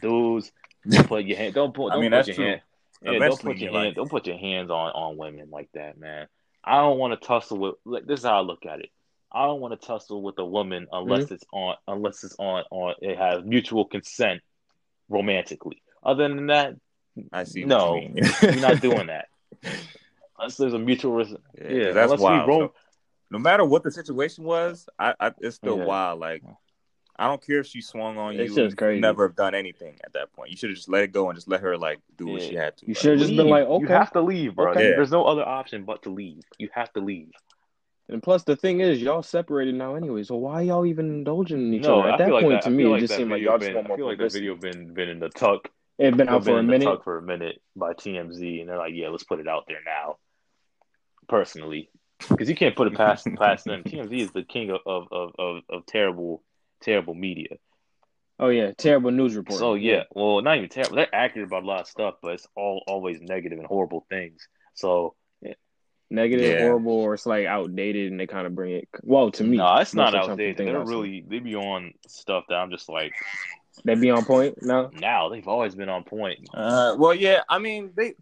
[0.00, 0.50] dudes,
[0.88, 1.54] don't put your hand.
[1.54, 1.88] Don't put.
[1.90, 2.44] I Don't mean, put that's your true.
[2.46, 2.60] hand.
[3.02, 3.84] Yeah, don't put your hand.
[3.86, 6.26] like- Don't put your hands on on women like that, man.
[6.62, 7.74] I don't want to tussle with.
[7.84, 8.88] Like, this is how I look at it.
[9.30, 11.34] I don't want to tussle with a woman unless Mm-hmm.
[11.34, 14.40] it's on unless it's on on it has mutual consent
[15.08, 15.82] romantically.
[16.02, 16.74] Other than that,
[17.32, 17.64] I see.
[17.64, 19.26] No, you you're not doing that.
[20.38, 21.30] Unless there's a mutual res-
[21.60, 22.48] Yeah, Yeah, that's unless we wild.
[22.48, 22.74] roam- So,
[23.30, 25.84] no matter what the situation was, I, I it's still Yeah.
[25.84, 26.20] wild.
[26.20, 26.42] Like,
[27.16, 28.56] I don't care if she swung on It's you.
[28.64, 29.00] just You crazy.
[29.00, 30.50] never have done anything at that point.
[30.50, 32.54] You should have just let it go and just let her like do what she
[32.56, 32.86] had to.
[32.86, 33.50] You Like, should have just been Leave.
[33.50, 33.94] like, You okay.
[33.94, 34.70] have to leave, bro.
[34.72, 34.94] Okay.
[34.94, 36.42] There's no other option but to leave.
[36.58, 37.30] You have to leave.
[38.08, 40.24] And plus, the thing is, y'all separated now anyway.
[40.24, 42.10] So why y'all even indulging in each no, other?
[42.10, 43.58] I At that feel like point, that, to me, feel it just seemed like y'all
[43.58, 45.70] just been, want I feel like that video been been in the tuck.
[45.98, 46.84] It had been out been for a in the minute.
[46.84, 49.78] tuck for a minute by TMZ, and they're like, "Yeah, let's put it out there
[49.86, 50.18] now."
[51.28, 51.90] Personally,
[52.28, 53.82] because you can't put it past past them.
[53.84, 56.42] TMZ is the king of of, of, of, of terrible
[56.80, 57.56] terrible media.
[58.38, 59.58] Oh yeah, terrible news report.
[59.58, 60.96] So yeah, well, not even terrible.
[60.96, 64.48] They're accurate about a lot of stuff, but it's all always negative and horrible things.
[64.74, 65.14] So
[66.10, 66.62] negative, Yeah.
[66.66, 68.88] horrible, or it's like outdated, and they kind of bring it.
[69.02, 70.66] Well, to me, no, it's not of the time, outdated.
[70.66, 70.96] They're I've seen.
[70.96, 73.12] really they be on stuff that I'm just like,
[73.84, 74.90] they be on point now.
[74.92, 76.48] now they've always been on point.
[76.52, 77.42] Uh, well, yeah.
[77.48, 78.14] I mean, they,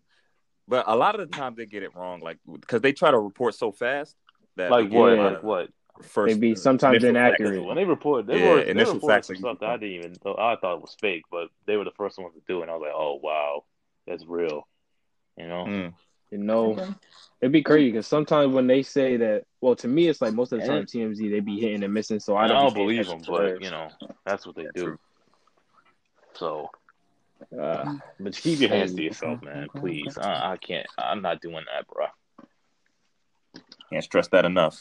[0.72, 3.18] but a lot of the time they get it wrong, like because they try to
[3.18, 4.16] report so fast
[4.56, 5.10] that Like they what?
[5.10, 5.68] get Like of what?
[6.00, 7.62] First, They be sometimes inaccurate.
[7.62, 9.76] When they report, they Yeah, were they initial reported facts some are- stuff that I
[9.76, 10.34] didn't even know.
[10.38, 12.62] I thought it was fake, but they were the first ones to do it.
[12.62, 13.64] And I was like, oh wow,
[14.06, 14.66] that's real.
[15.36, 15.64] You know?
[15.66, 15.92] Mm.
[16.30, 16.94] You know,
[17.42, 20.52] it'd be crazy because sometimes when they say that, well, to me, it's like most
[20.52, 22.18] of the time TMZ they be hitting and missing.
[22.18, 23.90] So I I don't, don't, believe them, to but you know,
[24.24, 24.84] that's what they do.
[24.84, 24.98] true.
[26.32, 26.70] So,
[27.58, 29.68] Uh, but keep your hands to yourself, man.
[29.74, 30.86] Please, I, I can't.
[30.98, 32.06] I'm not doing that, bro.
[33.90, 34.80] Can't stress that enough.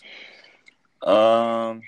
[1.03, 1.81] Um.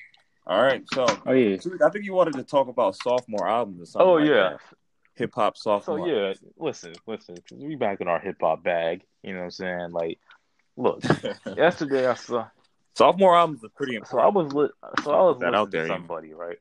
[0.46, 1.56] All right, so oh yeah,
[1.86, 4.08] I think you wanted to talk about sophomore albums or something.
[4.08, 4.58] Oh like yeah.
[5.16, 6.00] hip hop sophomore.
[6.00, 7.36] So yeah, listen, listen.
[7.36, 9.04] 'cause we back in our hip hop bag.
[9.22, 9.92] You know what I'm saying?
[9.92, 10.20] Like,
[10.76, 11.02] look,
[11.56, 12.48] yesterday I saw.
[12.94, 14.68] sophomore albums are pretty So I was li-
[15.02, 16.58] so I was that listening out there, to you- somebody, right?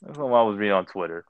[0.00, 1.26] That's what I was reading on Twitter.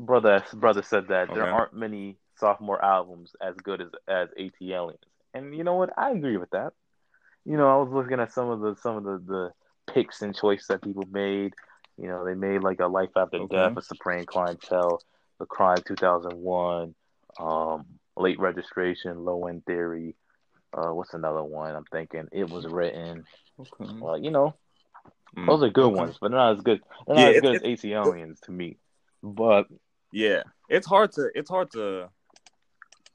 [0.00, 4.96] Brother brother said that there aren't many sophomore albums as good as as ATLiens,
[5.34, 5.90] and you know what?
[5.96, 6.72] I agree with that.
[7.44, 9.52] You know, I was looking at some of the some of the the
[9.92, 11.54] picks and choices that people made.
[11.98, 13.56] You know, they made like a Life After Okay.
[13.56, 15.02] Death, a Supreme Clientele,
[15.38, 16.94] The Chronic 2001,
[17.38, 17.84] um,
[18.16, 20.14] Late Registration, Low End Theory.
[20.72, 21.74] Uh, what's another one?
[21.74, 23.24] I'm thinking it was written.
[23.58, 23.92] Okay.
[24.00, 24.54] Well, you know,
[25.36, 25.46] Mm.
[25.46, 25.96] those are good Okay.
[25.96, 26.80] ones, but they're not as good.
[27.06, 28.78] They're Yeah, not as good as ATLiens to me.
[29.22, 29.66] But
[30.12, 32.08] Yeah, it's hard to it's hard to,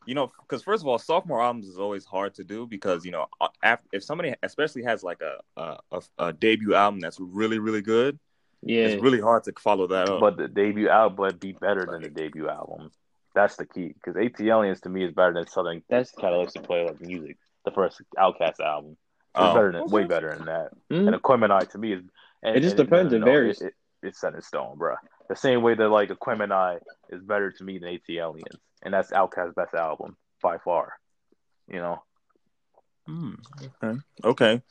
[0.05, 3.11] you know, because first of all, sophomore albums is always hard to do because you
[3.11, 3.27] know,
[3.63, 7.81] af if somebody especially has like a a, a, a debut album that's really really
[7.81, 8.17] good,
[8.61, 8.85] yeah.
[8.85, 10.19] it's really hard to follow that up.
[10.19, 12.91] but the debut album but be better than the debut album.
[13.33, 17.01] That's the key because ATLiens to me is better than Southern That's- Catalytic Play Like
[17.01, 18.91] Music, the first Outkast album.
[18.91, 18.97] It's
[19.43, 19.91] Oh, better than okay.
[19.91, 20.71] way better than that.
[20.89, 21.07] Mhm.
[21.13, 22.03] And Aquemini to me is.
[22.41, 23.59] And, It just and- depends, it varies.
[23.59, 23.73] It, it,
[24.03, 24.95] it's set in stone, bro.
[25.29, 28.43] The same way that like Aquemini is better to me than ATLiens,
[28.83, 30.93] and that's Outkast's best album by far.
[31.67, 32.03] You know.
[33.07, 33.33] Hmm,
[33.83, 34.61] okay, okay.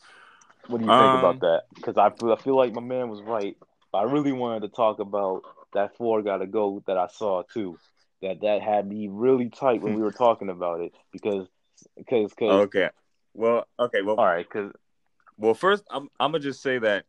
[0.69, 1.63] What do you think Um, about that?
[1.75, 3.57] Because I feel, I feel like my man was right.
[3.93, 5.43] I really wanted to talk about
[5.75, 7.79] that four gotta go that I saw too.
[8.23, 11.47] That that had me really tight when we were talking about it because
[11.97, 12.91] because because Okay.
[13.35, 14.03] Well, okay.
[14.03, 14.73] Well, all right because
[15.37, 15.55] well.
[15.55, 17.05] First, I'm I'm gonna just say that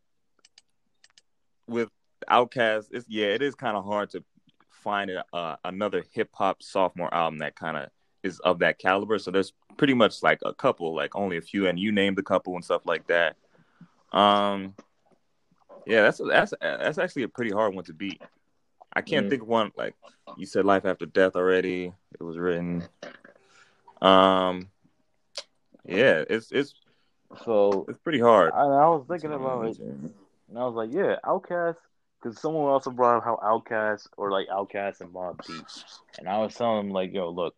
[1.68, 1.89] with
[2.30, 4.23] Outkast, it's yeah, it is kind of hard to
[4.69, 7.89] find a, uh, another hip hop sophomore album that kind of
[8.23, 9.17] is of that caliber.
[9.19, 12.23] So there's pretty much like a couple, like only a few, and you named a
[12.23, 13.36] couple and stuff like that.
[14.11, 14.73] Um,
[15.86, 18.21] yeah, that's that's that's actually a pretty hard one to beat.
[18.93, 19.30] I can't Mm.
[19.30, 19.95] think of one like
[20.38, 21.91] you said, Life After Death already.
[22.19, 22.84] It was written.
[24.01, 24.69] Um,
[25.86, 26.73] yeah, it's it's
[27.43, 28.53] so it's pretty hard.
[28.53, 30.13] I, I was thinking about it and
[30.57, 31.78] I was like yeah Outkast
[32.26, 35.65] because someone also brought up how Outkast or like Outkast and Mobb Deep
[36.17, 37.55] and I was telling them like yo look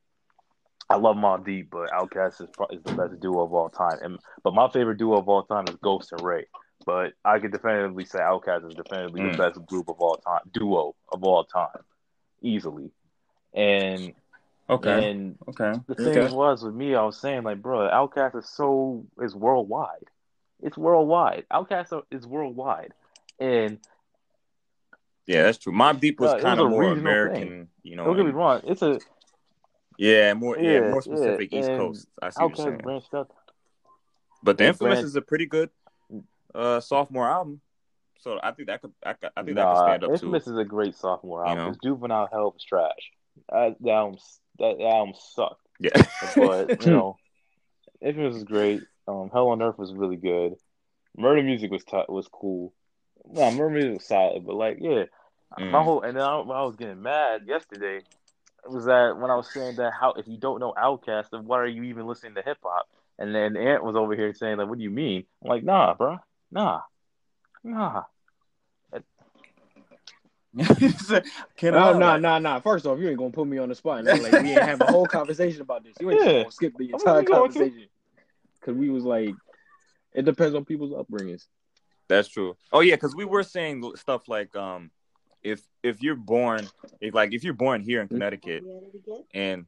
[0.90, 4.00] I love Mobb Deep but Outkast is pro- is the best duo of all time
[4.02, 6.46] and but my favorite duo of all time is Ghost and Rae
[6.86, 9.38] but I could definitively say Outkast is definitively Mm.
[9.38, 11.84] the best group of all time duo of all time
[12.42, 12.92] easily
[13.54, 14.14] and
[14.70, 15.10] Okay.
[15.10, 15.74] and Okay.
[15.88, 16.36] the thing Okay.
[16.36, 20.10] was with me, I was saying like, bro, Outkast is so is worldwide.
[20.62, 21.46] It's worldwide.
[21.52, 22.94] Outkast is worldwide,
[23.40, 23.80] and
[25.28, 25.74] Yeah, that's true.
[25.74, 28.06] Mobb Deep was Uh, kind of more American, you know.
[28.06, 29.00] don't get me wrong, it's a
[29.98, 32.08] yeah, more yeah, Yeah, more specific yeah, East Coast.
[32.22, 32.80] I see what you're
[33.12, 33.26] saying.
[34.44, 35.70] But the Infamous is a pretty good
[36.56, 37.60] uh, sophomore album,
[38.20, 40.52] so I think that could I, I think that could stand up Infamous to.
[40.52, 41.58] is a great sophomore You album.
[41.66, 41.72] know?
[41.72, 43.12] Because Juvenile Hell was trash.
[43.50, 44.20] That, that album,
[44.60, 45.68] that, album sucked.
[45.80, 46.02] Yeah,
[46.36, 47.18] But you know,
[48.02, 48.84] Infamous was great.
[49.08, 50.56] Um, Hell on Earth was really good.
[51.18, 52.74] Murder Music was t- was cool.
[53.30, 55.06] Nah, Murder Music was solid, but like, yeah,
[55.58, 55.84] my Mm.
[55.84, 58.02] whole and then I, when I was getting mad yesterday
[58.66, 61.60] was that when I was saying that how if you don't know Outkast, then why
[61.60, 62.88] are you even listening to hip hop?
[63.18, 65.94] And then Ant was over here saying like, "What do you mean?" I'm like, "Nah,
[65.94, 66.18] bro,
[66.52, 66.82] nah,
[67.64, 68.04] nah."
[71.58, 72.60] Can No, I- no, no, no.
[72.62, 74.00] First off, you ain't gonna put me on the spot.
[74.00, 75.96] And like we ain't have a whole conversation about this.
[76.00, 76.40] You ain't just Yeah.
[76.42, 77.60] gonna skip the entire we going to?
[77.60, 77.90] conversation
[78.60, 79.36] because we was like,
[80.14, 81.46] it depends on people's upbringings.
[82.10, 82.56] That's true.
[82.72, 84.90] Oh yeah, because we were saying stuff like um,
[85.48, 86.68] if if you're born
[87.02, 88.64] if like if you're born here in Connecticut
[89.34, 89.66] and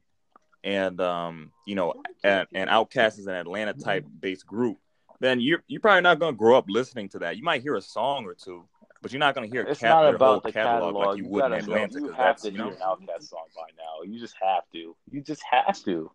[0.62, 4.78] and um you know and, and Outkast is an Atlanta type based group,
[5.20, 7.36] then you're you're probably not gonna grow up listening to that.
[7.36, 8.64] You might hear a song or two,
[9.00, 11.06] but you're not gonna hear It's cap- not about the catalog, catalog.
[11.08, 11.56] like you You would in know.
[11.56, 12.00] Atlanta.
[12.00, 14.02] You have to you hear know an Outkast song by now.
[14.04, 14.96] You just have to.
[15.10, 16.10] You just have to.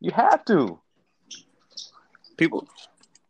[0.00, 0.80] You have to.
[2.36, 2.66] people.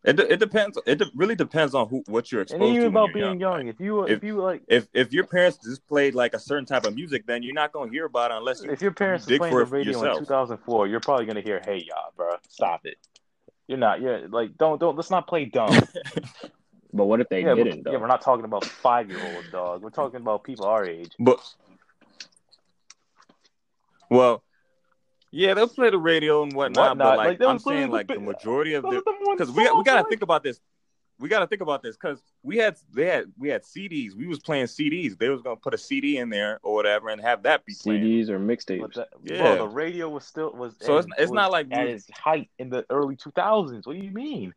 [0.05, 0.79] It, de- it depends.
[0.87, 2.89] It de- really depends on who what you're And exposed even to.
[2.89, 3.69] about when you're being young.
[3.69, 6.67] If you if, If- you like If if your parents just played like a certain
[6.67, 9.25] type of music, then you're not gonna hear about it unless you if your parents
[9.25, 11.79] dig were playing for the it for radio in 2004, you're probably gonna hear "Hey
[11.89, 12.99] y'all, bro, stop it."
[13.67, 14.03] You're not.
[14.03, 14.95] You're like don't don't.
[14.95, 15.75] Let's not play dumb.
[16.97, 17.83] But what if they yeah, didn't?
[17.83, 17.91] Though?
[17.91, 19.83] yeah, we're not talking about five year old dog.
[19.83, 21.11] We're talking about people our age.
[21.19, 21.41] But
[24.09, 24.45] well,
[25.35, 26.91] yeah, they'll play the radio and whatnot.
[26.91, 29.39] Whatnot, But like, like, those- I'm saying, like the majority of the are the ones
[29.41, 30.61] because we got, we got to like- think about this.
[31.21, 34.15] We got to think about this because we had they had we had CDs.
[34.17, 35.17] We was playing CDs.
[35.17, 38.03] They was gonna put a CD in there or whatever and have that be playing.
[38.03, 38.95] CDs or But mixtapes.
[38.95, 39.55] that, Yeah.
[39.55, 42.51] bro, the radio was still was So it's- it's was not like at its height
[42.59, 43.87] in the early 2000s.
[43.87, 44.55] What do you mean?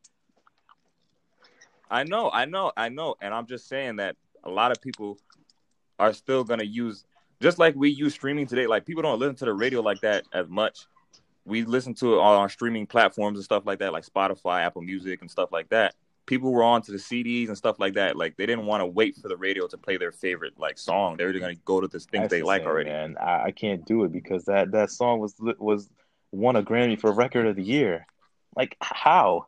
[1.89, 5.19] I know, I know, I know, and I'm just saying that a lot of people
[5.99, 7.05] are still gonna use
[7.41, 8.67] just like we use streaming today.
[8.67, 10.87] Like people don't listen to the radio like that as much.
[11.45, 14.81] We listen to it on our streaming platforms and stuff like that, like Spotify, Apple
[14.81, 15.95] Music, and stuff like that.
[16.25, 18.17] People were on to the CDs and stuff like that.
[18.17, 21.15] Like they didn't want to wait for the radio to play their favorite like song.
[21.15, 22.89] They were gonna go to the things That's they like insane, already.
[22.89, 25.89] Man, I, I can't do it because that that song was was
[26.31, 28.05] won a Grammy for Record of the Year.
[28.55, 29.47] Like how?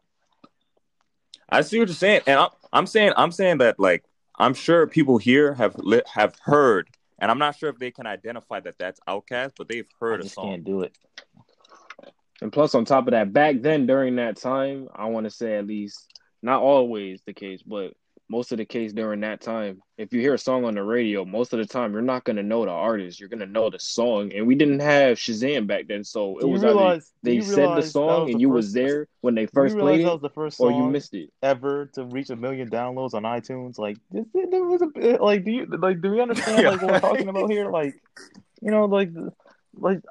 [1.50, 4.06] I see what you're saying, and I'm, I'm saying I'm saying that like
[4.38, 6.90] I'm sure people here have li- have heard,
[7.20, 10.22] and I'm not sure if they can identify that that's Outkast, but they've I heard
[10.22, 10.50] a just song.
[10.50, 10.98] can't do it.
[12.42, 15.58] And plus, on top of that, back then during that time, I want to say
[15.58, 16.08] at least
[16.42, 17.94] not always the case, but
[18.30, 21.26] most of the case during that time, if you hear a song on the radio,
[21.26, 24.32] most of the time you're not gonna know the artist, you're gonna know the song.
[24.34, 28.22] And we didn't have Shazam back then, so it was realize they said the song
[28.22, 30.30] was and the you first- was there when they first played that it, was the
[30.30, 31.32] first or you missed it.
[31.42, 33.80] ever to reach a million downloads on iTunes.
[33.80, 37.00] Like, this, there was a like, do you like, do we understand like what we're
[37.00, 37.72] talking about here?
[37.72, 37.96] Like,
[38.62, 39.10] you know, like,
[39.74, 40.02] like,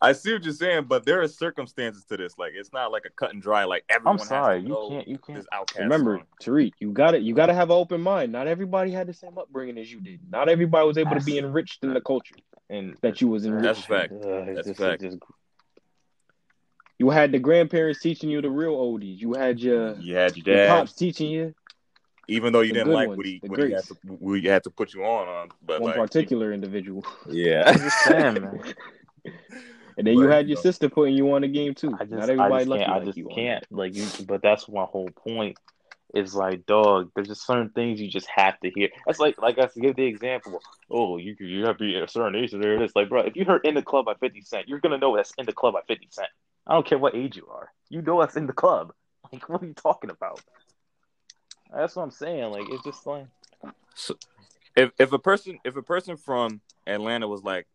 [0.00, 2.38] I see what you're saying, but there are circumstances to this.
[2.38, 3.64] Like it's not like a cut and dry.
[3.64, 4.14] Like everyone.
[4.14, 5.44] I'm has sorry, to you know can't, you can't.
[5.76, 6.26] Remember, song.
[6.40, 7.22] Tariq, you got it.
[7.22, 8.30] You got to have an open mind.
[8.30, 10.20] Not everybody had the same upbringing as you did.
[10.30, 12.36] Not everybody was able to be enriched in the culture
[12.70, 13.84] And that you was That's enriched.
[13.84, 14.12] a fact.
[14.12, 15.02] Uh, it's That's a just, fact.
[15.02, 15.18] just
[17.00, 19.18] You had the grandparents teaching you the real oldies.
[19.18, 21.54] You had your, You had your your dad, pops teaching you.
[22.28, 24.46] even though you the didn't like ones, what he what he had to what he
[24.46, 25.48] had to put you on on.
[25.66, 27.04] But one like, particular individual.
[27.28, 27.64] yeah.
[27.66, 28.62] I'm just saying, man.
[29.98, 30.62] And then you But, had you your know.
[30.62, 31.92] sister putting you on the game too.
[31.92, 32.92] I just, Not I everybody just lucky can't.
[32.92, 33.28] I like just you.
[33.34, 33.64] can't.
[33.70, 35.58] Like, you, but that's my whole point.
[36.14, 37.10] Is like, dog.
[37.14, 38.88] There's just certain things you just have to hear.
[39.04, 40.62] That's like, like I said, give the example.
[40.90, 42.52] Oh, you you have to be a certain age.
[42.52, 42.92] So there it is.
[42.96, 45.32] Like, bro, if you heard "In the Club" by Fifty Cent, you're gonna know that's
[45.36, 46.28] "In the Club" by Fifty Cent.
[46.66, 47.70] I don't care what age you are.
[47.90, 48.92] You know that's in the club.
[49.32, 50.40] Like, what are you talking about?
[51.74, 52.50] That's what I'm saying.
[52.50, 53.26] Like, it's just like,
[54.74, 57.66] If if a person if a person from Atlanta was like,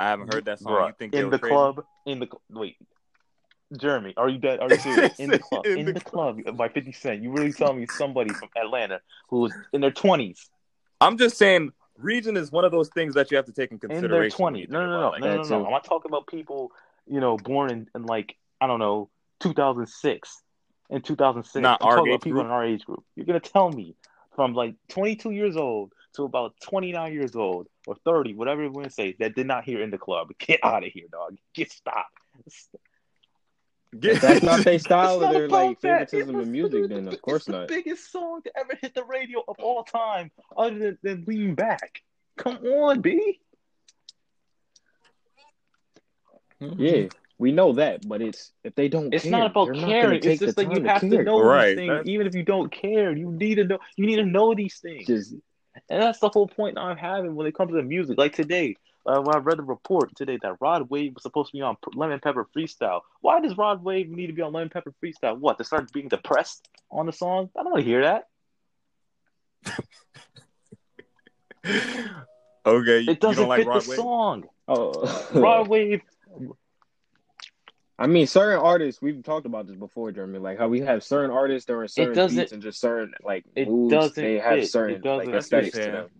[0.00, 1.54] I haven't heard that song, Bruh, you think in the crazy?
[1.54, 2.76] club, in the wait,
[3.78, 4.60] Jeremy, are you dead?
[4.60, 5.18] Are you serious?
[5.18, 7.22] In the club, In in, the the club by Fifty Cent.
[7.22, 10.48] You really tell me somebody from Atlanta who's in their twenties,
[11.02, 13.74] I'm just saying, region is one of those things that you have to take in
[13.76, 14.10] in consideration.
[14.10, 14.68] their twenties?
[14.70, 15.64] No, no, no, about, no, no, no, no.
[15.66, 16.72] I'm not talking about people,
[17.06, 20.42] you know, born in, in like I don't know, 2006
[20.88, 21.62] and 2006.
[21.62, 22.46] Not I'm our talking age about people group?
[22.46, 23.04] in our age group.
[23.16, 23.96] You're gonna tell me
[24.34, 28.86] from like 22 years old to about 29 years old or 30, whatever you want
[28.86, 30.28] to say, that did not hear in the club.
[30.38, 31.36] Get out of here, dog.
[31.54, 32.16] Get stopped.
[33.92, 37.06] If that's not their style It's or their like favoritism It's of music, the- then
[37.08, 37.68] of it's course the not.
[37.68, 42.02] biggest song to ever hit the radio of all time, other than, than "Lean Back."
[42.36, 43.40] Come on, B.
[46.62, 46.80] Mm-hmm.
[46.82, 47.06] Yeah,
[47.38, 49.12] We know that, but it's if they don't.
[49.14, 50.20] It's care, not about they're not caring.
[50.22, 51.24] It's just the that you time have to care.
[51.24, 53.16] know Right, these things, that's- even if you don't care.
[53.16, 53.78] You need to know.
[53.96, 55.06] You need to know these things.
[55.06, 55.34] Just
[55.90, 58.16] And that's the whole point I'm having when it comes to music.
[58.16, 61.56] Like today, uh, when I read the report today that Rod Wave was supposed to
[61.56, 63.00] be on P- Lemon Pepper Freestyle.
[63.20, 65.36] Why does Rod Wave need to be on Lemon Pepper Freestyle?
[65.36, 67.50] What, to start being depressed on the song?
[67.58, 68.28] I don't want to hear that.
[72.66, 73.96] Okay, you, It doesn't don't like fit Rod the Wave?
[73.96, 74.44] song.
[74.68, 76.02] oh, Rod Wave,
[78.00, 79.02] I mean, certain artists.
[79.02, 80.38] We've talked about this before, Jeremy.
[80.38, 83.44] Like how we have certain artists during certain it doesn't- beats and just certain like
[83.54, 83.92] it moods.
[83.92, 84.70] doesn't They have fit.
[84.70, 85.34] certain It doesn't like fit.
[85.36, 86.10] aesthetics to them.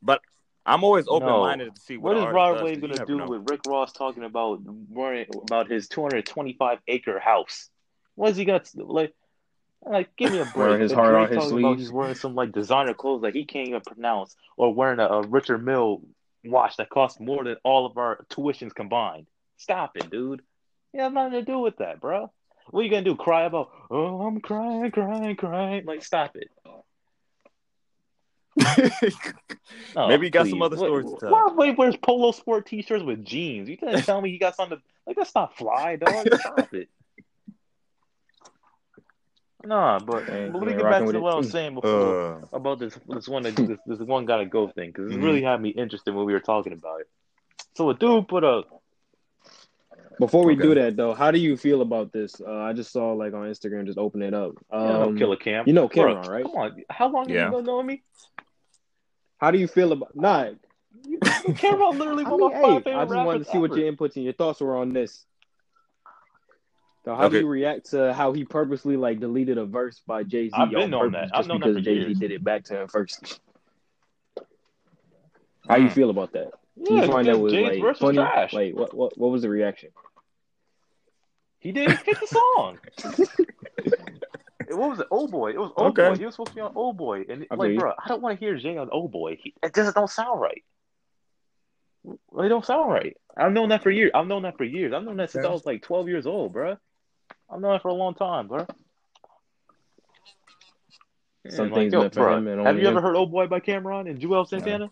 [0.00, 0.22] But
[0.64, 2.98] I'm always open minded to see what, what is an Rod artist does, Wave 'cause
[2.98, 3.26] gonna do know.
[3.28, 7.68] with Rick Ross talking about worrying about his 225 acre house?
[8.14, 8.70] What has he got?
[8.74, 9.12] Like,
[9.84, 10.56] like give me a break.
[10.56, 11.80] Wearing his heart on his talking about sleeves.
[11.82, 15.22] He's wearing some like designer clothes that he can't even pronounce, or wearing a, a
[15.26, 16.00] Richard Mille
[16.44, 19.26] watch that costs more than all of our tuitions combined.
[19.58, 20.42] Stop it, dude.
[20.92, 22.30] You have nothing to do with that, bro.
[22.70, 23.16] What are you gonna do?
[23.16, 23.70] Cry about?
[23.90, 25.84] Oh, I'm crying, crying, crying.
[25.86, 26.48] Like, stop it.
[29.96, 30.64] Oh, Maybe you got some please.
[30.66, 31.54] other What- stories to tell.
[31.56, 33.68] Wave wears polo sport t-shirts with jeans.
[33.68, 36.26] You can't tell me he got something To, like that's not fly, dog.
[36.40, 36.88] Stop it.
[39.64, 42.98] Nah, but let me get back to what I was saying before Uh, about this
[43.08, 43.54] this one this,
[43.86, 45.22] this one gotta go thing because it Mhm.
[45.24, 47.08] really had me interested when we were talking about it.
[47.74, 48.64] So a dude put a
[50.22, 50.62] Before we Okay.
[50.62, 52.40] do that though, how do you feel about this?
[52.40, 54.52] Uh, I just saw like on Instagram, just open it up.
[54.72, 55.66] you know, Um, Killa Cam.
[55.66, 56.44] you know Bro, Cam'ron, right?
[56.44, 57.40] Come on, how long Yeah.
[57.46, 58.02] have you been knowing me?
[59.38, 60.52] How do you feel about not?
[61.56, 63.74] Cam'ron literally I one mean, of my hey, favorite I just wanted to see what
[63.76, 65.26] your inputs and your thoughts were on this.
[67.04, 70.50] So how do you react to how he purposely like deleted a verse by Jay
[70.50, 71.36] Z I've on been on purpose that.
[71.36, 73.40] I've just known that because for Jay Z did it back to him first?
[75.68, 75.94] How you Hmm.
[75.94, 76.52] feel about that?
[76.76, 78.18] Yeah, you find that was James like funny?
[78.18, 78.52] trash.
[78.52, 79.90] Wait, what, what what was the reaction?
[81.62, 82.78] He didn't fit the song.
[84.68, 85.06] what was it?
[85.12, 86.08] Oh boy, it was Oh Okay.
[86.08, 86.16] boy.
[86.16, 88.20] He was supposed to be on Oh boy, and I like, feel bro, I don't
[88.20, 89.38] want to hear Jay on Oh boy.
[89.40, 90.64] He, it just don't sound right.
[92.36, 93.16] They don't sound right.
[93.36, 94.10] I've known that for years.
[94.12, 94.92] I've known that for years.
[94.92, 96.76] I've known that since I was like twelve years old, bro.
[97.48, 98.66] I've known that for a long time, bro.
[101.48, 103.60] Some And, like, things yo, meant bro, have only you ever heard "Oh Boy" by
[103.60, 104.90] Cam'ron and Juelz Santana?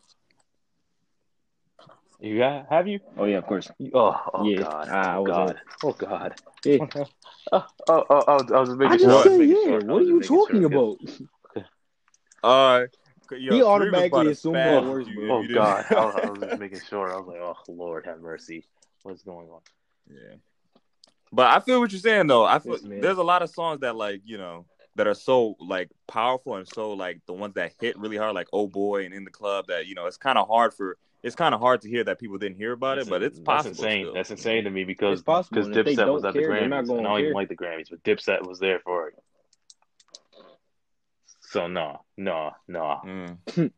[2.21, 2.67] You got?
[2.69, 3.01] Have you?
[3.17, 3.71] Oh yeah, of course.
[3.95, 4.61] Oh, oh Yeah.
[4.61, 4.89] God!
[4.91, 5.61] Ah, oh God!
[5.83, 6.35] Oh God!
[6.65, 6.87] Yeah.
[7.53, 8.99] Oh, oh, oh, I was just making I sure.
[8.99, 9.65] just I was said making yeah.
[9.65, 9.85] sure.
[9.85, 10.67] What are you talking sure.
[10.67, 10.99] about?
[12.45, 12.87] uh,
[13.33, 15.39] yo, He automatically assumed spaz the worst, you bro.
[15.39, 15.87] Oh God!
[15.91, 17.13] I, was- I was just making sure.
[17.13, 18.67] I was like, oh Lord, have mercy.
[19.03, 19.61] What's going on?
[20.09, 20.37] Yeah.
[21.33, 22.45] But I feel what you're saying though.
[22.45, 24.67] I feel Yes, there's a lot of songs that like, you know,
[24.97, 28.49] that are so like powerful and so like the ones that hit really hard, like
[28.53, 31.59] Oh Boy and In the Club, that, you know, it's kinda hard for it's kinda
[31.59, 33.75] hard to hear that people didn't hear about it, but it's possible.
[33.75, 34.05] That's insane.
[34.05, 34.15] still.
[34.15, 36.35] That's insane to me because It's possible, because and if they Dipset was don't at
[36.35, 38.47] the care, they're not Grammys, gonna and I don't even like the Grammys, but Dipset
[38.47, 39.15] was there for it.
[41.43, 43.01] So no, no, no.
[43.05, 43.39] Mm.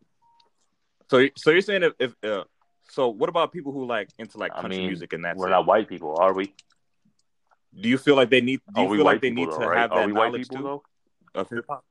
[1.11, 2.45] so so you're saying if, if uh,
[2.91, 5.49] so what about people who like into like I country mean, music and that's we're
[5.49, 5.51] it?
[5.51, 6.53] not white people, are we?
[7.75, 9.53] Do you feel like they need do you we feel white like they people need
[9.53, 9.79] though, to right?
[9.79, 10.83] have Are that we white knowledge people too though?
[11.41, 11.85] of hip hop?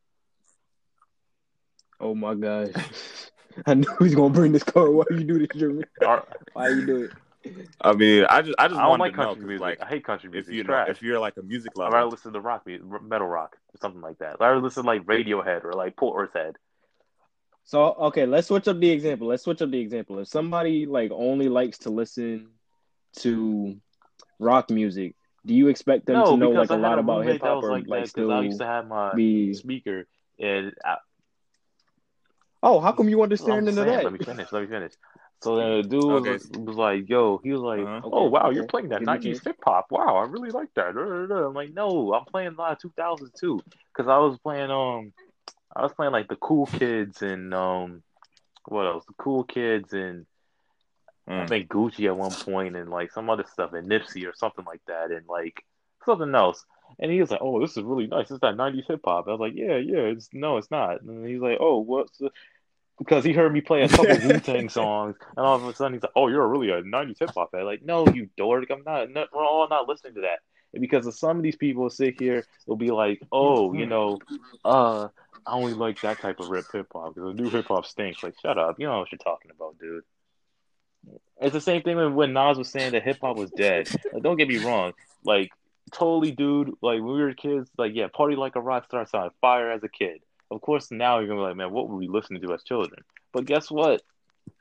[1.99, 2.71] Oh my gosh.
[3.65, 4.91] I knew he was gonna bring this card.
[4.91, 5.83] Why you do this, Jeremy?
[6.05, 7.11] Are- Why you do it?
[7.81, 9.61] I mean, I just I just I don't wanted like to know music.
[9.61, 10.49] like I hate country music.
[10.49, 10.53] if music.
[10.53, 10.89] you It's know trash.
[10.89, 14.01] if you're like a music I'd rather listen to rock music, metal rock, or something
[14.01, 14.35] like that.
[14.39, 16.55] I'd rather listen to like Radiohead or like Portishead.
[17.63, 19.27] So okay, let's switch up the example.
[19.27, 20.19] Let's switch up the example.
[20.19, 22.49] If somebody like only likes to listen
[23.17, 23.75] to
[24.39, 27.01] rock music, do you expect them No, to know like a I had lot a
[27.01, 29.53] about hip hop or like like, that because I used to have my be?
[29.53, 30.05] speaker
[30.39, 30.97] and I,
[32.63, 34.03] Oh, how come you understand into that?
[34.03, 34.51] let me finish.
[34.51, 34.93] Let me finish.
[35.41, 36.59] So then the dude was, Okay.
[36.59, 38.01] was like, "Yo," he was like, Uh-huh.
[38.03, 38.55] "Oh Okay, wow, okay.
[38.55, 39.87] you're playing that Give '90s hip hop.
[39.89, 43.63] Wow, I really like that." I'm like, "No, I'm playing a lot of 2000s too,
[43.91, 45.13] because I was playing um,
[45.75, 48.03] I was playing like the Cool Kids and um,
[48.65, 49.05] what else?
[49.07, 50.27] The Cool Kids and
[51.27, 51.49] I Mm.
[51.49, 54.81] think Gucci at one point and like some other stuff and Nipsey or something like
[54.87, 55.63] that and like
[56.05, 56.63] something else."
[56.99, 58.29] And he was like, "Oh, this is really nice.
[58.29, 60.11] It's that '90s hip hop." I was like, "Yeah, yeah.
[60.13, 62.29] It's no, it's not." And he's like, "Oh, what's?" The...
[63.01, 65.93] Because he heard me play a couple Wu Tang songs, and all of a sudden
[65.93, 68.69] he's like, "Oh, you're really a '90s hip hop fan." Like, no, you dork.
[68.69, 69.09] I'm not.
[69.09, 70.39] not we're all not listening to that.
[70.73, 74.19] And because of some of these people sit here, will be like, "Oh, you know,
[74.63, 75.07] uh,
[75.45, 78.21] I only like that type of rip hip hop because the new hip hop stinks."
[78.21, 78.79] Like, shut up.
[78.79, 80.03] You know what you're talking about, dude.
[81.41, 83.89] It's the same thing when, when Nas was saying that hip hop was dead.
[84.13, 84.93] Like, don't get me wrong.
[85.25, 85.49] Like,
[85.91, 86.69] totally, dude.
[86.81, 89.83] Like when we were kids, like yeah, party like a rock star sounded fire as
[89.83, 90.21] a kid.
[90.51, 93.03] Of course, now you're gonna be like, man, what were we listening to as children?
[93.31, 94.01] But guess what?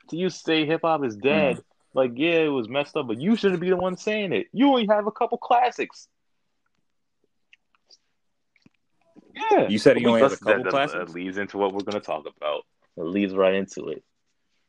[0.09, 1.61] Do you say hip hop is dead,
[1.93, 4.47] Like, yeah, it was messed up, but you shouldn't be the one saying it.
[4.53, 6.07] You only have a couple classics.
[9.51, 11.11] Yeah, You said he only has a couple that, that- classics?
[11.11, 12.63] That leads into what we're gonna talk about.
[12.97, 14.03] It leads right into it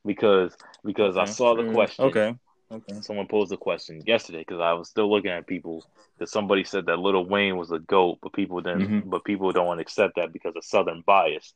[0.04, 2.04] because because I saw the Mm, question.
[2.06, 2.34] Okay.
[2.72, 3.00] Okay.
[3.02, 5.84] Someone posed a question yesterday because I was still looking at people.
[6.18, 9.04] Because somebody said that Little Wayne was a goat, but people didn't.
[9.04, 9.10] Mhm.
[9.10, 11.54] But people don't want to accept that because of Southern bias.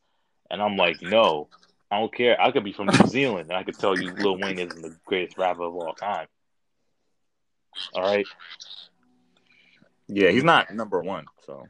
[0.51, 1.49] And I'm like, no,
[1.91, 2.41] I don't care.
[2.41, 4.97] I could be from New Zealand and I could tell you Lil Wayne isn't the
[5.07, 6.27] greatest rapper of all time.
[7.95, 8.27] All right,
[10.09, 11.27] Yeah, he's not number one.
[11.47, 11.67] So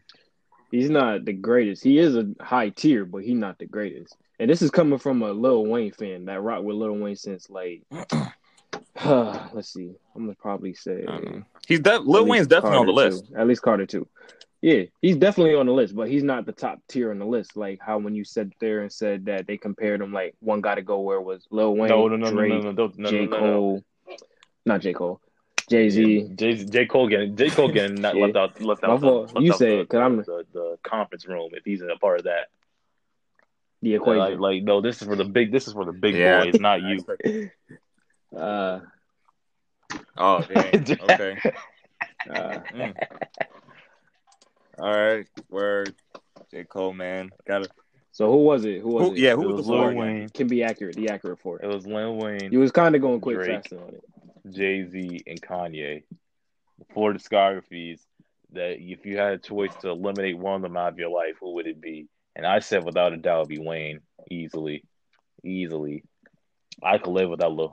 [0.70, 1.82] He's not the greatest.
[1.84, 4.16] He is a high tier, but he's not the greatest.
[4.38, 7.49] And this is coming from a Lil Wayne fan that rocked with Lil Wayne since
[7.49, 7.82] like,
[9.53, 12.78] let's see, I'm gonna probably say I don't he's de- Lil at Wayne's least definitely
[12.78, 13.26] on the list.
[13.28, 13.36] too.
[13.36, 14.09] At least Carter too.
[14.62, 17.57] Yeah, he's definitely on the list, but he's not the top tier on the list.
[17.57, 20.76] Like how when you said there and said that they compared him, like one got
[20.76, 23.11] to go where was Lil Wayne, no, no, no, no, Drake, no, no, don't- no,
[23.11, 23.53] J no, no, no.
[23.53, 23.84] Cole,
[24.64, 25.20] not J Cole,
[25.68, 26.30] Jay Z.
[26.34, 28.24] J, J Cole getting J Cole getting not Yeah.
[28.26, 29.01] left out left out.
[29.01, 32.20] the- left You out say the, I'm- the, the conference room if he's a part
[32.20, 32.47] of that.
[33.82, 34.18] The equation.
[34.18, 35.53] Like, like no, this is for the big.
[35.53, 36.44] This is for the big Yeah.
[36.44, 37.05] boys, not you.
[38.37, 38.80] uh,
[40.18, 40.87] Oh, dang.
[41.03, 41.37] Okay.
[42.30, 42.95] uh, Mm.
[44.78, 45.26] All right.
[45.49, 45.95] Word.
[46.51, 46.64] J.
[46.64, 47.30] Cole, man.
[47.47, 47.70] Got it.
[48.12, 48.80] so who was it?
[48.80, 49.18] Who was Who, it?
[49.18, 49.95] yeah, It who was was the Lil?
[49.95, 50.28] Wayne.
[50.30, 50.97] Can be accurate.
[50.97, 51.68] The accurate for It it.
[51.68, 53.62] was Lil Wayne, You was kind of going quick Drake.
[53.62, 54.05] faster on it.
[54.51, 56.05] Jay Z, and Kanye.
[56.95, 58.01] Four discographies
[58.53, 61.34] that if you had a choice to eliminate one of them out of your life,
[61.41, 62.07] who would it be?
[62.37, 64.84] And I said without a doubt, it'd be Wayne, easily,
[65.43, 66.05] easily.
[66.82, 67.72] I could live without Lil.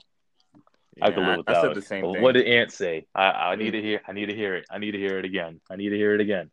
[1.01, 1.75] I could Yeah, live I without said it.
[1.75, 2.21] the same But thing.
[2.21, 3.05] What did Ant say?
[3.15, 4.01] I, I need to hear.
[4.07, 4.65] I need to hear it.
[4.69, 5.59] I need to hear it again.
[5.69, 6.51] I need to hear it again.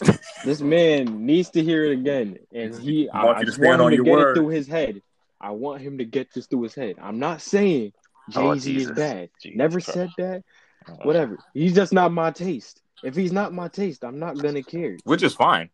[0.44, 3.08] This man needs to hear it again, and he.
[3.08, 4.30] I, want I you to just want him on to get word.
[4.36, 5.02] it through his head.
[5.40, 6.96] I want him to get this through his head.
[7.02, 7.92] I'm not saying
[8.30, 9.30] Jay Oh, Z is bad.
[9.42, 9.92] Jesus Never Christ.
[9.92, 10.44] said that.
[10.88, 11.38] Uh, Whatever.
[11.52, 12.80] He's just not my taste.
[13.02, 14.98] If he's not my taste, I'm not gonna care.
[15.04, 15.70] Which is fine.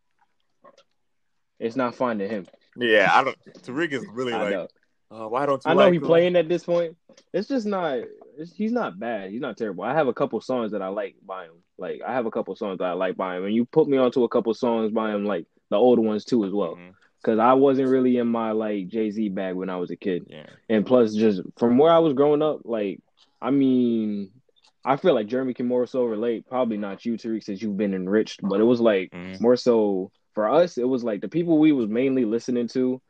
[1.58, 2.46] It's not fine to him.
[2.76, 3.36] Yeah, I don't.
[3.62, 4.68] Tariq is really like, know.
[5.12, 5.70] Uh, why don't you?
[5.70, 6.04] I know like he him?
[6.04, 6.96] playing at this point.
[7.32, 7.98] It's just not.
[8.38, 9.30] It's, he's not bad.
[9.30, 9.84] He's not terrible.
[9.84, 11.62] I have a couple songs that I like by him.
[11.78, 13.98] Like I have a couple songs that I like by him, and you put me
[13.98, 16.76] onto a couple songs by him, like the older ones too as well.
[16.76, 16.92] Mhm.
[17.20, 20.26] Because I wasn't really in my like Jay Z bag when I was a kid,
[20.28, 20.46] Yeah.
[20.68, 23.00] and plus just from where I was growing up, like
[23.40, 24.30] I mean,
[24.84, 26.46] I feel like Jeremy can more so relate.
[26.48, 29.40] Probably not you, Tariq, since you've been enriched, but it was like Mhm.
[29.40, 30.78] more so for us.
[30.78, 33.00] It was like the people we was mainly listening to.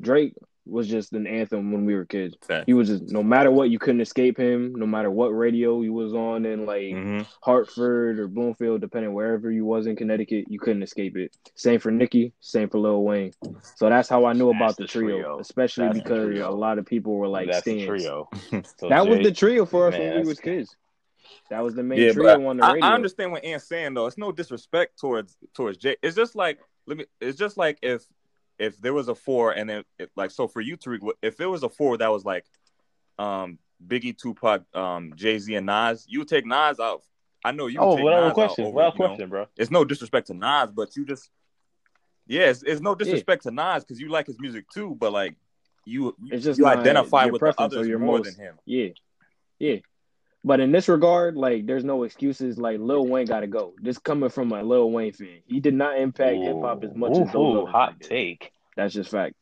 [0.00, 0.34] Drake
[0.68, 2.36] was just an anthem when we were kids.
[2.46, 2.64] Fact.
[2.66, 4.74] He was just no matter what, you couldn't escape him.
[4.74, 7.26] No matter what radio he was on in like Mhm.
[7.42, 11.36] Hartford or Bloomfield, depending wherever you was in Connecticut, you couldn't escape it.
[11.54, 13.32] Same for Nicki, same for Lil Wayne.
[13.76, 15.38] So that's how I knew about the the trio, trio.
[15.40, 16.50] especially That's the because trio.
[16.50, 17.84] a lot of people were like That's stands.
[17.84, 18.28] trio.
[18.78, 20.76] So That was the trio for us Man, when we was kids.
[21.50, 22.90] That was the main Yeah, trio on the I, radio.
[22.90, 24.06] I understand what Ant's saying though.
[24.06, 25.96] It's no disrespect towards towards Jay.
[26.02, 27.06] It's just like let me.
[27.20, 28.04] It's just like if
[28.58, 31.46] if there was a four and then it, like so for you Tariq, if it
[31.46, 32.44] was a four that was like
[33.18, 37.02] um Biggie, Tupac, um Jay Z, and Nas, you would take Nas out.
[37.44, 37.78] I know you.
[37.80, 38.64] Would Oh, take without Nas question.
[38.66, 39.06] Over, Without you know?
[39.08, 39.46] question, bro.
[39.56, 41.30] It's no disrespect to Nas, but you just
[42.26, 44.96] yeah, it's, it's no disrespect to Nas because you like his music too.
[44.98, 45.34] But like
[45.86, 48.54] you, It's just you identify with the others more most- than him.
[48.66, 48.88] Yeah.
[49.58, 49.76] Yeah.
[50.44, 52.58] But in this regard, like there's no excuses.
[52.58, 53.74] Like Lil Wayne gotta go.
[53.82, 55.40] This coming from a Lil Wayne fan.
[55.46, 58.52] He did not impact hip hop as much Ooh, as those ooh, hot take.
[58.76, 59.34] That's just fact.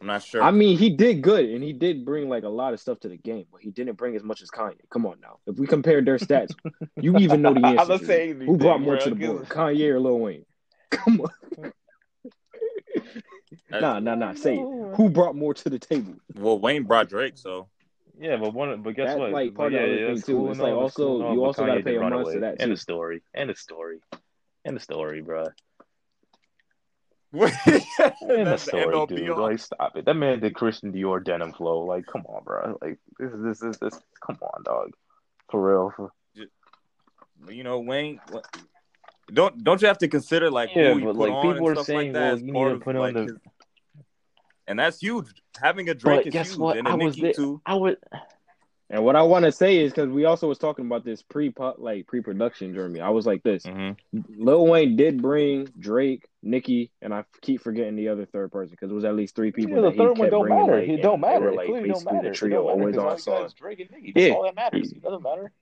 [0.00, 0.42] I'm not sure.
[0.42, 3.08] I mean, he did good and he did bring like a lot of stuff to
[3.08, 4.76] the game, but he didn't bring as much as Kanye.
[4.90, 5.38] Come on now.
[5.46, 6.54] If we compare their stats,
[7.00, 7.66] you even know the answer.
[7.66, 7.92] I'm answer.
[7.92, 8.40] not to saying.
[8.42, 9.48] Who brought more bro, to the board?
[9.48, 10.44] Kanye or Lil Wayne?
[10.90, 11.72] Come on.
[13.70, 14.34] nah, nah, nah.
[14.34, 14.94] Say it.
[14.94, 16.14] Who brought more to the table?
[16.36, 17.68] well, Wayne brought Drake, so
[18.20, 19.30] Yeah, but one, but guess That's, what?
[19.32, 20.36] like, part But of the yeah, other thing, too.
[20.36, 22.40] cool It's like all, also- cool you also gotta pay did run homage to away.
[22.40, 22.72] that, End too.
[22.72, 23.22] of story.
[23.34, 24.00] and a story.
[24.64, 25.44] and a story, bro.
[27.32, 27.82] that's End
[28.22, 29.30] of the end all story, dude.
[29.30, 29.42] all.
[29.42, 30.06] Like, stop it.
[30.06, 31.80] That man did Christian Dior denim flow.
[31.84, 32.78] Like, come on, bro.
[32.80, 34.00] Like, this is this is this.
[34.26, 34.90] Come on, dog.
[35.50, 35.92] For real.
[35.94, 36.10] For,
[37.52, 38.18] you know, Wayne.
[39.32, 41.68] Don't don't you have to consider like Yeah, who he but, put like, on people
[41.68, 43.22] and are stuff saying, like that well, you need to of, put on like, the-
[43.24, 43.32] his-
[44.68, 45.26] and that's huge.
[45.60, 46.76] Having a Drake but is guess huge, what?
[46.76, 47.32] and a I was Nicki there.
[47.32, 47.60] too.
[47.66, 47.96] I would.
[48.90, 51.52] And what I want to say is because we also was talking about this pre
[51.76, 53.00] like pre production, Jeremy.
[53.00, 53.90] I was like this: hmm
[54.30, 58.90] Lil Wayne did bring Drake, Nicki, and I keep forgetting the other third person because
[58.90, 59.72] it was at least three people.
[59.72, 60.80] Yeah, the that he third one don't bringing, matter.
[60.80, 61.40] Like, it don't matter.
[61.40, 62.28] were, It like clearly don't matter.
[62.30, 63.50] the trio don't matter always 'cause all on song.
[63.58, 64.12] Drake and Nicki.
[64.12, 64.32] That's Yeah.
[64.34, 64.92] all that matters.
[64.92, 65.52] It doesn't matter.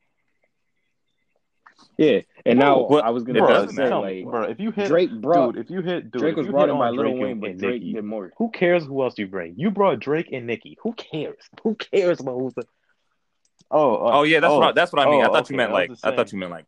[1.98, 3.96] Yeah, and now Well, I was gonna doesn't say matter.
[3.96, 6.68] like bro, if you hit Drake brought dude, if you hit dude, Drake was brought
[6.68, 8.32] in by on Lil Wayne, but Drake Nicki, did more.
[8.36, 9.54] who cares who else you bring?
[9.56, 10.76] You brought Drake and Nicki.
[10.82, 11.38] Who cares?
[11.62, 12.64] Who cares about who's the?
[13.70, 15.22] Oh, uh, Oh yeah, that's oh, what I, that's what I mean.
[15.22, 16.66] I oh, thought okay, you meant like I thought you meant like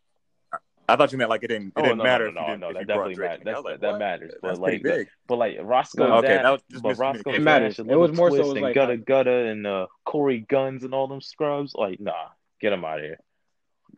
[0.91, 2.41] I thought you meant like it didn't it Oh didn't no, matter no, if you
[2.41, 3.41] no, didn't no, that definitely matters.
[3.41, 3.51] and Nicki.
[3.51, 4.35] I was That, like, that matters.
[4.41, 5.09] But pretty like, big.
[5.29, 7.31] but like Roscoe No, Okay, Dash, that was just but Roscoe.
[7.31, 7.77] It matters.
[7.77, 10.47] Dash, It was more so it Twist was and like Gudda Gudda and uh, Cory
[10.51, 11.75] Gunz and all them scrubs.
[11.75, 12.13] Like, nah,
[12.61, 13.21] get them out of here.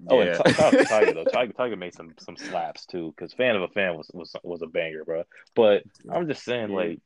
[0.09, 0.38] Oh, and Yeah.
[0.43, 1.24] t- shout out to Tyga though.
[1.24, 3.12] Tyga, Tyga made some some slaps too.
[3.16, 5.24] Because fan of a fan was was was a banger, bro.
[5.55, 6.76] But I'm just saying, Yeah.
[6.76, 7.01] like,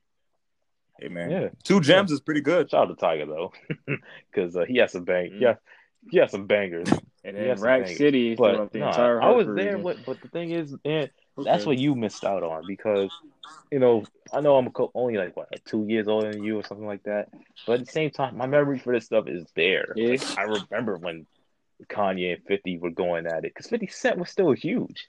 [1.01, 2.70] Hey man, yeah, two gems is pretty good.
[2.70, 3.53] shout out to Tyga though,
[4.30, 5.30] because uh, he has some bang.
[5.32, 5.41] Mhm.
[5.41, 5.55] Yeah,
[6.11, 6.87] he has some bangers.
[7.24, 7.97] And He then has Rack bangers.
[7.99, 9.66] City But the nah, entire I was Hartford there.
[9.76, 9.82] region.
[9.82, 13.11] With, but the thing is, man, Who that's what you missed out on because
[13.72, 16.59] you know I know I'm co- only like what like two years older than you
[16.61, 17.28] or something like that.
[17.66, 19.95] But at the same time, my memory for this stuff is there.
[19.97, 20.11] Yeah.
[20.11, 21.26] Like, I remember when
[21.88, 25.08] Kanye and Fifty were going at it because Fifty Cent was still huge.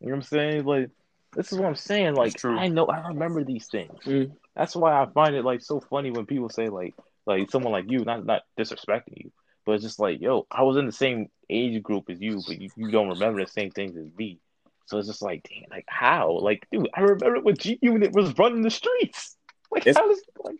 [0.00, 0.64] You know what I'm saying?
[0.64, 0.90] Like
[1.34, 2.14] this is what I'm saying.
[2.14, 2.44] Like.
[2.44, 3.92] I know I remember these things.
[4.04, 4.32] Mm.
[4.56, 6.94] That's why I find it like so funny when people say like
[7.26, 9.32] like someone like you, not not disrespecting you,
[9.64, 12.60] but it's just like yo, I was in the same age group as you, but
[12.60, 14.38] you, you don't remember the same things as me.
[14.86, 16.32] So it's just like, damn, like how?
[16.40, 19.36] Like, dude, I remember when G Unit was running the streets.
[19.70, 20.56] Like, It's- how does like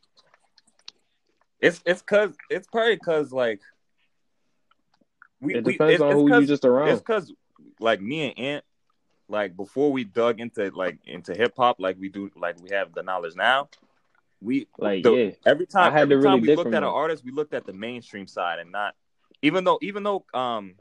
[1.60, 3.60] It's it's cause it's probably cause like
[5.41, 6.88] we It we- depends it's- on who you just around.
[6.88, 7.32] It's cause
[7.78, 8.64] like me and Ant,
[9.28, 12.93] like before we dug into like into hip hop, like we do, like we have
[12.93, 13.68] the knowledge now.
[14.43, 15.30] We Like, the- yeah.
[15.45, 17.53] every time I had to every time really we looked at an artist, we looked
[17.55, 18.95] at the mainstream side and not
[19.43, 20.74] even though even though um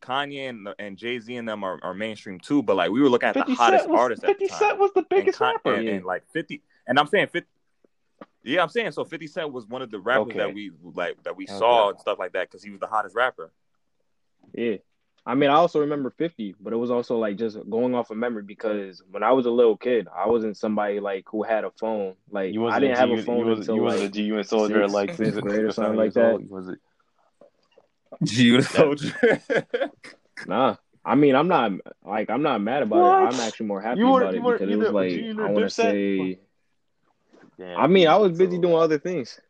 [0.00, 3.08] Kanye and, and Jay Z and them are, are mainstream too, but like we were
[3.08, 4.58] looking at the hottest was, artists at 50 the time.
[4.58, 5.74] Cent was the biggest Con- rapper.
[5.74, 7.48] and, and, like 50 and I'm saying 50
[8.44, 10.38] Yeah, I'm saying so 50 Cent was one of the rappers Okay.
[10.38, 11.58] that we like that we Okay.
[11.58, 13.50] saw and stuff like that cuz he was the hottest rapper.
[14.54, 14.76] Yeah.
[15.26, 18.16] I mean, I also remember 50, but it was also like just going off of
[18.16, 21.70] memory because when I was a little kid, I wasn't somebody like who had a
[21.72, 22.14] phone.
[22.30, 24.10] Like, You I didn't a have G a phone you wasn't, until you wasn't like
[24.10, 26.32] a G Unit soldier sixth, like fifth grade or something like that.
[26.32, 26.48] old?
[26.50, 26.78] Was it?
[28.24, 29.42] G soldier.
[30.46, 30.76] Nah.
[31.04, 31.72] I mean, I'm not
[32.04, 33.22] like I'm not mad about What?
[33.34, 33.34] it.
[33.36, 36.38] I'm actually more happy weren't- about it because it was like I want to say.
[37.58, 39.40] Damn, I mean, I was so- busy doing other things,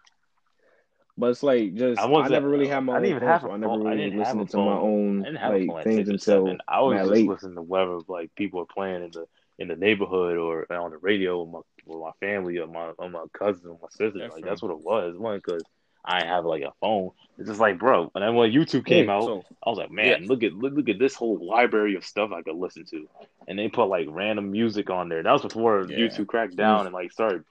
[1.19, 2.99] but it's like just I I, never really had my own.
[2.99, 3.87] I didn't even have a I never phone.
[3.87, 6.59] I really didn't have a listened to my own I didn't have like things until.
[6.69, 7.27] I was just late.
[7.27, 9.27] listening to whatever like people were playing in the
[9.59, 13.11] in the neighborhood or on the radio with my with my family or my or
[13.11, 14.21] my cousins or my sisters.
[14.21, 15.14] That's like that's what it was.
[15.14, 15.64] It wasn't because
[16.05, 17.11] I didn't have like a phone.
[17.39, 18.11] It's just like, bro.
[18.14, 20.75] And then when YouTube came Yeah, out, so I was like, man, look at look,
[20.75, 23.09] look at this whole library of stuff I could listen to.
[23.49, 25.23] And they put like random music on there.
[25.23, 25.99] That was before Yeah.
[25.99, 27.45] YouTube cracked down and like started,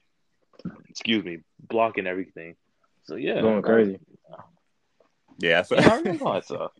[0.89, 2.55] excuse me, blocking everything.
[3.07, 3.99] So yeah, Going crazy.
[5.39, 6.71] yeah, so, Yeah, I remember all that stuff.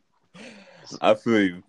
[1.01, 1.63] I feel you.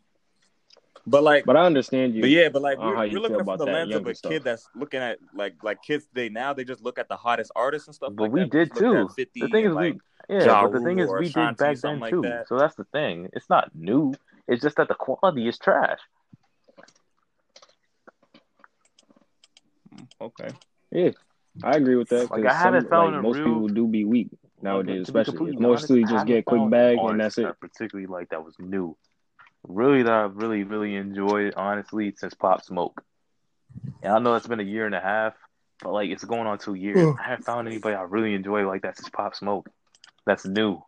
[1.07, 2.23] But like But I understand you.
[2.23, 4.33] But yeah, but like we're, we're looking feel at from the lens of a stuff.
[4.33, 7.51] kid that's looking at like like kids today now they just look at the hottest
[7.57, 8.13] artists and stuff.
[8.15, 8.51] But like we that.
[8.51, 9.09] did too.
[9.17, 9.95] The thing is, like,
[10.29, 12.23] we yeah, Ja but the thing is, Rule or we did back then like too.
[12.23, 12.49] that.
[12.49, 13.29] So that's the thing.
[13.33, 14.13] It's not new.
[14.47, 15.99] It's just that the quality is trash.
[19.95, 20.51] Hmm, okay.
[20.91, 21.11] Yeah,
[21.63, 22.31] I agree with that.
[22.31, 24.97] Like, I haven't some, found like, a most real- people do be weak To nowadays,
[24.97, 25.51] be especially.
[25.51, 27.61] It's mostly honest, just haven't get quick bag and that's it.
[27.61, 28.97] Particularly like that was new.
[29.67, 33.03] Really, that I really, really enjoyed, honestly, since Pop Smoke.
[34.03, 35.35] And I know it's been a year and a half,
[35.83, 36.99] but like it's going on two years.
[37.19, 39.69] I haven't found anybody I really enjoy like that since Pop Smoke.
[40.27, 40.83] That's new.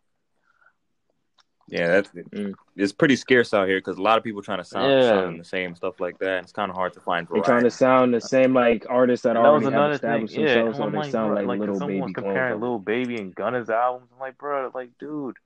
[1.67, 2.53] Yeah, that's Mm.
[2.75, 5.09] it's pretty scarce out here because a lot of people trying to sound, Yeah.
[5.09, 6.43] sound the same stuff like that.
[6.43, 9.35] It's kind of hard to find They're trying to sound the same like artists that
[9.35, 10.09] And that was already have another thing.
[10.25, 12.61] established Yeah, themselves, and so they like, sound like, like little someone baby comparing clones.
[12.61, 14.09] Little Baby and Gunna's albums.
[14.13, 15.37] I'm like, bro, like, dude,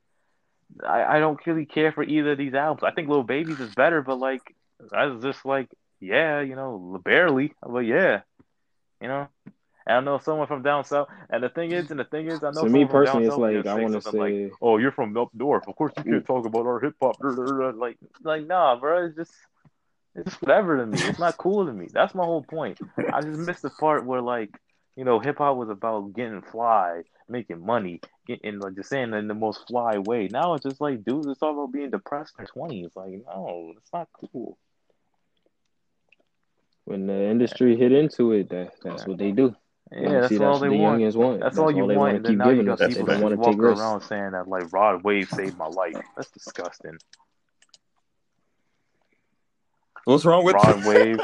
[0.88, 2.84] I, I don't really care for either of these albums.
[2.84, 4.56] I think Little Baby's is better, but like,
[4.92, 8.22] I was just like, yeah, you know, barely, but yeah,
[9.02, 9.28] you know.
[9.88, 12.44] And I know someone from down south, and the thing is, and the thing is,
[12.44, 14.54] I know To someone me from down personally, it's like I want to something like,
[14.62, 15.68] "Oh, you're from up north.
[15.68, 19.06] Of course, you can't talk about our hip hop." Like, like, nah, bro.
[19.06, 19.34] It's just,
[20.16, 20.98] it's whatever to me.
[21.04, 21.88] It's not cool to me.
[21.92, 22.80] That's my whole point.
[23.14, 24.60] I just missed the part where, like,
[24.96, 29.28] you know, hip hop was about getting fly, making money, getting like just saying in
[29.28, 30.30] the most fly way.
[30.32, 32.92] Now it's just like, dudes, it's all about being depressed in their twenties.
[32.96, 34.58] Like, no, it's not cool.
[36.86, 39.56] when the industry hit into it, that that's what they do.
[39.92, 41.02] Yeah, You that's see, all that's they the want.
[41.02, 41.40] youngins want.
[41.42, 41.98] That's, all you they want.
[41.98, 42.88] wanna And then keep now you giving got us.
[42.88, 43.24] People They don't fact.
[43.24, 43.80] want to walking take risks.
[43.82, 45.98] around saying that like Rod Wave saved my life.
[46.18, 46.98] That's disgusting.
[50.06, 51.22] What's wrong with Rod Wave,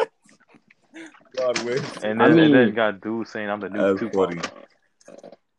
[1.39, 2.03] Rod Wave?
[2.03, 4.29] and I then and then mean- got dude saying I'm the new That's Tupac.
[4.29, 4.41] funny.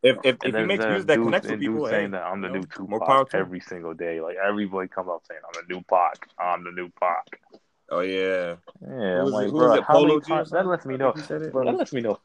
[0.03, 2.11] if if, if And he makes music that dude, connects with people, dude hey, saying
[2.13, 4.21] that I'm the you know, new more power Tupac to every single day.
[4.21, 6.29] Like everybody comes out saying I'm the new Pac.
[6.39, 7.41] I'm the new Pac.
[7.91, 9.53] Oh yeah, Yeah, Who I'm like, it?
[9.53, 10.51] Bro, how many Polo G times?
[10.51, 11.53] That lets me know, think he said it.
[11.53, 11.65] bro.
[11.65, 12.19] That lets me know.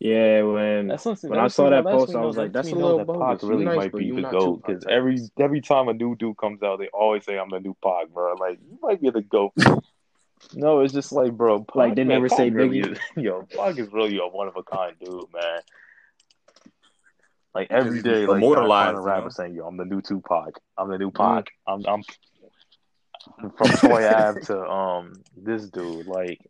[0.00, 2.72] Yeah, when That's when I saw that that post, I was like, that lets that's
[2.72, 3.42] a little that bogus.
[3.42, 6.62] Pac really nice, might be the goat because every every time a new dude comes
[6.62, 8.34] out, they always say I'm the new Pac, bro.
[8.40, 9.52] Like you might be the goat.
[10.54, 12.92] no, it's just like, bro, Pac, Like, they man, never Pac say really Biggie?
[12.92, 15.60] is- yo, Pac is really a one of a kind dude, man.
[17.54, 20.58] Like Because every he's day, like immortalized, a rapper saying, "Yo, I'm the new Tupac.
[20.78, 21.14] I'm the new Mm.
[21.16, 21.48] Pac.
[21.66, 22.02] I'm I'm
[23.58, 26.40] from Toy Ave to um this dude." Like,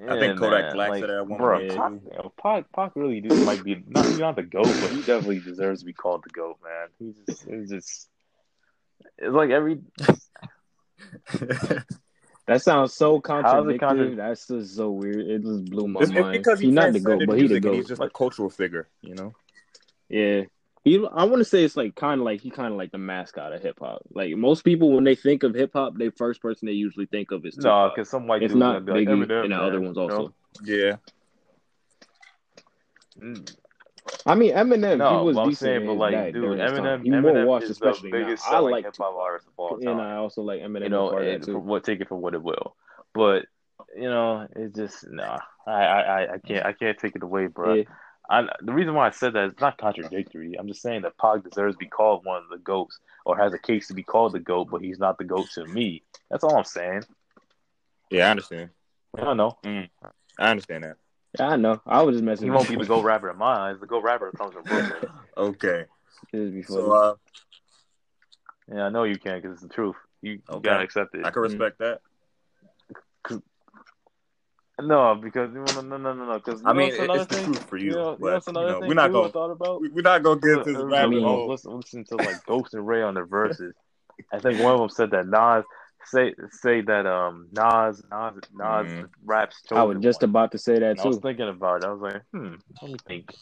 [0.00, 2.36] eh, I think yeah, Kodak man, Black like, said that at one bro, point, Pac,
[2.36, 5.80] Pac, Pac really do, might be not he's not the goat, but he definitely deserves
[5.80, 6.88] to be called the goat, man.
[6.98, 8.08] He's just it's just
[9.18, 9.80] it's like every
[12.46, 13.78] That sounds so How's contradictory.
[13.78, 15.16] contra- That's just so weird.
[15.26, 16.32] It just blew my It's, it's mind.
[16.38, 17.74] because he He's not the goat, but he the goat.
[17.74, 19.34] he's just a cultural figure, you know.
[20.08, 20.42] Yeah.
[20.86, 22.98] He, I want to say it's like kind of like he kind of like the
[22.98, 24.02] mascot of hip hop.
[24.14, 27.32] Like most people, when they think of hip hop, the first person they usually think
[27.32, 27.94] of is no, Tupac.
[27.96, 29.96] because some white It's dude's not gonna be like Biggie Eminem, and the other ones
[29.96, 30.14] you know?
[30.14, 30.34] also.
[30.62, 30.96] Yeah,
[33.20, 33.52] Mm,
[34.26, 36.70] I mean, Eminem, No, he was but I'm saying, but like, dude, during his.
[36.70, 39.20] Eminem, He more Eminem watched, is especially the biggest I selling like hip hop Tupac,
[39.20, 39.88] artist of all time.
[39.88, 40.00] and.
[40.00, 41.58] I also like Eminem you know, as part and for too.
[41.58, 42.76] what take it for what it will.
[43.12, 43.46] But
[43.96, 45.38] you know, it's just nah.
[45.66, 47.74] I, I, I- I can't I can't take it away, bro.
[47.74, 47.82] Yeah.
[48.28, 50.54] I, the reason why I said that is not contradictory.
[50.58, 53.52] I'm just saying that Pac deserves to be called one of the goats, or has
[53.52, 56.02] a case to be called the goat, but he's not the goat to me.
[56.30, 57.04] That's all I'm saying.
[58.10, 58.70] yeah, I understand.
[59.16, 59.58] I don't know.
[59.64, 60.96] I understand that.
[61.38, 61.80] Yeah, I know.
[61.86, 62.46] I was just messing.
[62.46, 63.76] He with won't be the goat rapper in my eyes.
[63.80, 65.02] The goat rapper comes from Brooklyn.
[65.36, 65.84] Okay,
[66.66, 67.14] so uh,
[68.72, 69.96] Yeah, I know you can because it's the truth.
[70.22, 70.60] You, you Okay.
[70.60, 71.24] gotta accept it.
[71.24, 72.00] I can respect that.
[74.78, 76.34] No, because no, no, no, no, no.
[76.34, 78.46] Because I mean, it- it's the truth for you, You know, but, you know, what's
[78.46, 79.80] you another know, thing we're not gonna- thought about.
[79.80, 81.48] We- We're not gonna get into I this was rabbit hole.
[81.48, 83.74] listen, listen to like Ghost and Ray on their verses.
[84.32, 85.64] I think one of them said that Nas
[86.04, 89.08] say say that um Nas Nas Nas Mhm.
[89.24, 89.62] raps.
[89.72, 90.30] I was just one.
[90.30, 91.86] about to say that And I was thinking about it.
[91.86, 93.34] I was like, hmm, let me think.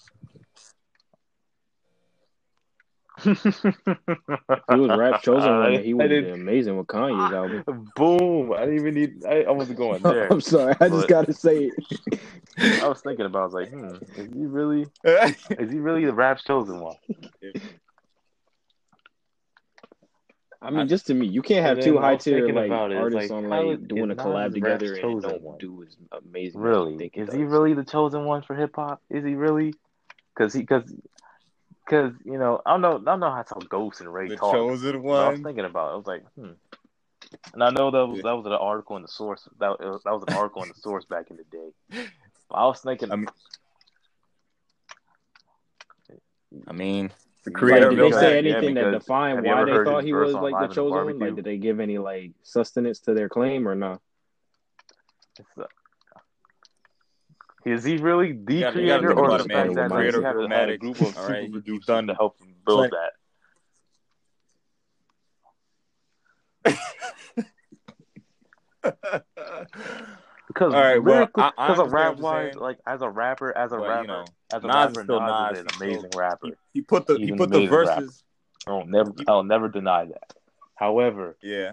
[3.27, 7.91] If he was rap chosen one, he I would have been amazing with Kanye's album.
[7.97, 8.53] Boom!
[8.53, 9.25] I didn't even need.
[9.25, 10.33] I, I wasn't going there.
[10.33, 12.21] I'm sorry, I just gotta say it.
[12.83, 13.39] I was thinking about.
[13.39, 13.43] it.
[13.43, 14.87] I was like, hmm, is he really?
[15.05, 16.97] Is he really the rap chosen one?
[20.65, 22.67] I mean, just to me, you can't have And two then I high tier like
[22.67, 25.43] about it, it's artists like, on like doing a collab together Rap's and chosen don't
[25.43, 25.59] one?
[25.59, 26.61] do as amazing.
[26.61, 27.11] Really?
[27.13, 27.35] Is does.
[27.35, 29.03] he really the chosen one for hip hop?
[29.11, 29.75] Is he really?
[30.35, 30.91] Because he, because,
[31.85, 34.37] because you know, I don't know, I don't know how to Ghost and Ray the
[34.37, 34.53] talk.
[34.55, 35.21] chosen one.
[35.23, 35.93] I was thinking about it.
[35.93, 36.51] I was like, hmm.
[37.53, 38.23] And I know that was Yeah.
[38.25, 39.49] that was an article in the source.
[39.59, 42.09] That that was an article in the source back in the day.
[42.49, 43.29] But I was thinking, I mean,
[46.69, 47.11] I mean,
[47.45, 48.45] the creator Like, did they say Illmatic.
[48.45, 51.19] yeah, anything that defined why they thought he was like the chosen one?
[51.19, 54.01] Like, did they give any like sustenance to their claim or not?
[55.39, 55.65] it's, uh,
[57.65, 60.69] is he really the gotta- creator, or the fact that creator he of had, had
[60.71, 63.13] a group of all right, he- he's done to help him build plenty- that?
[70.47, 73.57] Because All right, well, lyrically, I- I because a rap wise, like as a rapper,
[73.57, 75.59] as a But, rapper, you know, as a Nas rapper, is still Nas, Nas.
[75.59, 76.47] is an amazing still- rapper.
[76.47, 77.85] he, he put the He's he put the rapper.
[78.03, 78.23] verses.
[78.67, 80.35] I'll never, I'll never deny that.
[80.77, 81.73] However, Yeah.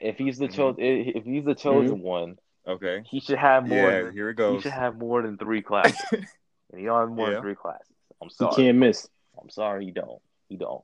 [0.00, 0.54] if he's the Mhm.
[0.54, 2.38] chosen, if he's the chosen one,
[2.68, 3.02] Okay.
[3.10, 3.78] he should have more.
[3.78, 4.02] Yeah.
[4.02, 4.56] than, Here it goes.
[4.56, 6.26] he should have more than three classes, and
[6.80, 7.34] he don't have more Yeah.
[7.34, 7.86] than three classes.
[8.20, 8.54] I'm He sorry.
[8.56, 9.08] can't miss.
[9.40, 10.20] I'm sorry, he don't.
[10.48, 10.82] He don't.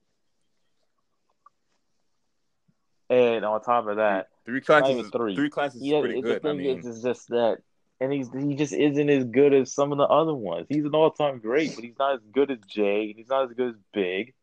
[3.11, 5.07] And on top of that, Three classes.
[5.07, 5.35] is- three.
[5.35, 6.37] Three classes is yeah, pretty the good.
[6.37, 7.59] I thing mean, is, is just that,
[8.01, 10.67] and he's he just isn't as good as some of the other ones.
[10.69, 13.07] He's an all time great, but he's not as good as Jay.
[13.11, 14.35] and He's not as good as Big.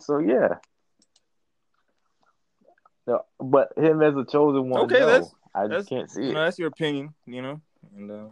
[0.00, 0.56] So yeah.
[3.06, 6.22] No, but him as a chosen one, Okay, no, that's- I that's- just can't see
[6.22, 6.34] you it.
[6.34, 7.14] know, that's your opinion.
[7.26, 7.60] You know,
[7.96, 8.26] and uh,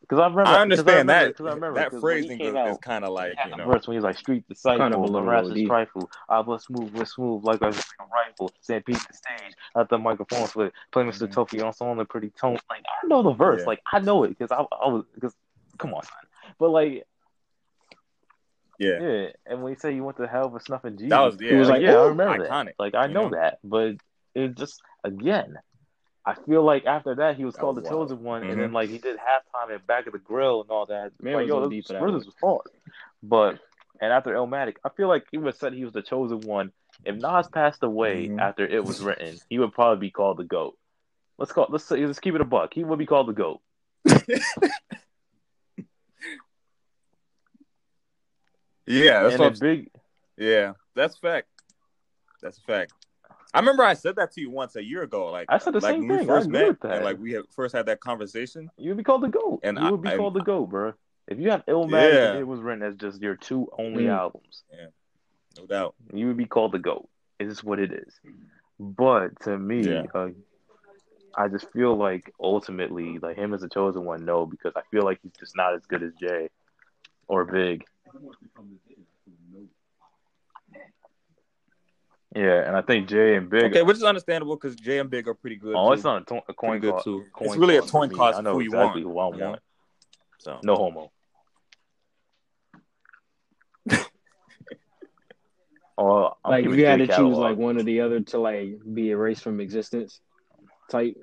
[0.00, 2.48] Because I remember, I understand that Because I remember that 'cause when he phrasing came
[2.50, 3.70] is, out, is kind of like He had you the know.
[3.72, 5.66] verse when he was like street disciple, Kind of a little harass is OD.
[5.66, 6.10] trifle.
[6.28, 8.50] I let's move, let's move like a, like a rifle.
[8.60, 10.72] Stand peep the stage at the microphone split.
[10.90, 11.26] Play Mr.
[11.28, 11.32] Mhm.
[11.32, 12.58] Tofi on song the pretty tone.
[12.68, 13.66] Like I know the verse, Yeah.
[13.66, 15.34] like I know it because I, I was because
[15.78, 16.12] come on, son.
[16.58, 17.06] But like
[18.78, 18.98] Yeah.
[19.00, 21.50] yeah, and when you say you went to hell for snuffing Jesus, That was yeah.
[21.50, 22.74] He was like, like, yeah, I remember iconic, that.
[22.78, 23.36] Like I you know, know?
[23.36, 23.94] that, but
[24.34, 25.58] it's just again.
[26.24, 28.08] I feel like after that he was That called was the wild.
[28.10, 28.52] chosen one, Mhm.
[28.52, 31.12] and then like he did halftime at back of the grill and all that.
[31.20, 32.66] Man like was yo, OD this that was hard.
[33.22, 33.58] But
[34.00, 36.72] and after Illmatic, I feel like he would have said he was the chosen one.
[37.04, 38.40] If Nas passed away Mhm.
[38.40, 40.78] after it was written, he would probably be called the goat.
[41.38, 42.72] Let's call let's say, let's keep it a buck.
[42.74, 43.60] He would be called the goat.
[48.86, 49.90] yeah, that's and what big.
[50.36, 51.48] Yeah, that's fact.
[52.40, 52.92] That's a fact.
[53.54, 55.26] I remember I said that to you once a year ago.
[55.30, 56.30] Like I said the like same when we thing.
[56.30, 56.92] I first agree met with that.
[56.96, 58.70] and like we had first had that conversation.
[58.78, 59.60] You would be called the goat.
[59.62, 60.94] And you I- would be I- called the goat, bro.
[61.28, 62.38] If you have Illmatic Yeah.
[62.40, 64.18] it was written as just your two only Mm.
[64.18, 64.64] albums,
[65.58, 65.94] No doubt.
[66.12, 67.08] you would be called the goat.
[67.38, 68.18] It is what it is.
[68.80, 70.04] But to me, Yeah.
[70.14, 70.30] uh,
[71.34, 75.02] I just feel like ultimately, like him as a chosen one, no, because I feel
[75.02, 76.48] like he's just not as good as Jay
[77.28, 77.84] or Big.
[82.34, 83.64] Yeah, and I think Jay and Big.
[83.64, 85.74] Okay, which is understandable because Jay and Big are pretty good.
[85.76, 85.92] oh, too.
[85.94, 87.04] it's not a, to- a coin pretty good toss.
[87.04, 87.26] too.
[87.32, 88.16] coin It's really a coin me.
[88.16, 89.48] toss I know who you want, who I you know?
[89.50, 89.60] want.
[90.38, 91.12] So No homo.
[95.98, 98.78] oh, I'm like if you had to choose like one or the other to like
[98.92, 100.20] be erased from existence,
[100.90, 101.16] type.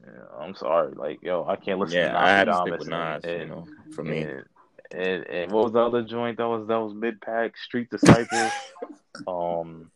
[0.00, 2.88] Yeah, I'm sorry, like yo, I can't listen yeah, to I had to stick with
[2.88, 3.24] Nas.
[3.24, 4.20] and, you know, for me.
[4.20, 4.44] and,
[4.92, 8.50] and, and what was the other joint that was that was mid pack Street Disciple?
[9.26, 9.90] um,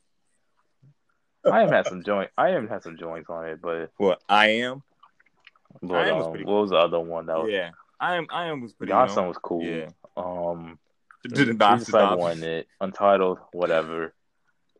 [1.45, 2.31] I am had some joint.
[2.37, 4.83] I am had some joints on it, but What I am?
[5.83, 7.51] but I Am was um, pretty what was the other one that was?
[7.51, 7.71] Yeah,
[8.01, 8.27] I am.
[8.31, 8.91] I am was pretty.
[8.91, 9.63] God's you was cool.
[9.63, 9.89] Yeah.
[10.17, 10.79] Um,
[11.23, 12.21] Did Street it not Disciple stop?
[12.43, 12.67] it.
[12.81, 14.15] Untitled, whatever.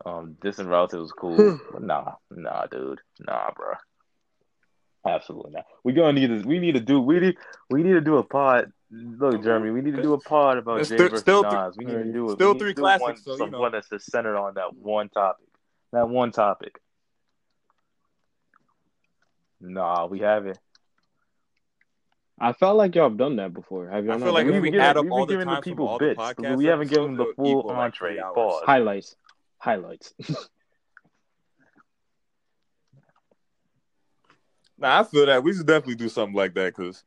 [0.05, 1.59] Um, Distant Relative was cool.
[1.79, 3.73] nah, nah, dude, nah, bro.
[5.05, 5.65] Absolutely not.
[5.83, 6.47] We gonna need to.
[6.47, 6.99] We need to do.
[6.99, 7.37] We need.
[7.69, 8.71] We need to do a pod.
[8.91, 11.85] Look, Jeremy, we need to do a pod about Jay still- versus still th- We
[11.85, 12.33] need to do it.
[12.33, 13.59] still we need three do classics, One, so, you know.
[13.59, 15.45] one that's just centered on that one topic.
[15.91, 16.79] That one topic.
[19.61, 20.59] Nah, we haven't.
[22.39, 23.89] I felt like y'all have done that before.
[23.89, 25.25] Have y'all I not feel like done if We've been add giving- up we've all
[25.25, 27.33] the giving the time from people all the bits, podcast we haven't given them the
[27.35, 28.17] full it'll equal, like, entree.
[28.33, 28.63] Pause.
[28.65, 29.15] highlights?
[29.57, 30.13] Highlights.
[34.81, 37.03] Nah, I feel that we should definitely do something like that because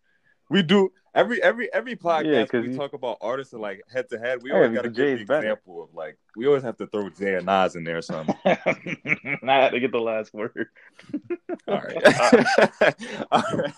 [0.51, 4.09] we do every every every podcast Yeah, we you- talk about artists and like head
[4.11, 4.43] to head.
[4.43, 5.41] We always got to give the better.
[5.47, 8.35] example of like we always have to throw Jay and Nas in there or something.
[8.45, 8.57] I
[9.45, 10.69] had to get the last word.
[11.69, 12.95] All right,
[13.33, 13.73] all right.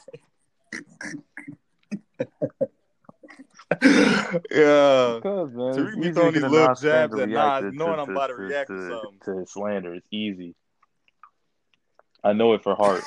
[4.51, 5.19] yeah.
[5.20, 8.35] Because man, Tariq be throwing these little jabs at Nas, knowing to- I'm about to
[8.36, 9.44] to- react to to- something.
[9.44, 9.94] to slander.
[9.94, 10.55] It's easy.
[12.23, 13.02] I know it for heart.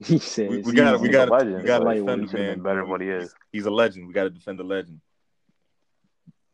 [0.04, 2.60] He said, We, we gotta, we gotta, we gotta defend he the man.
[2.60, 3.34] better than what he is.
[3.52, 4.06] He's a legend.
[4.06, 5.00] We gotta defend the legend.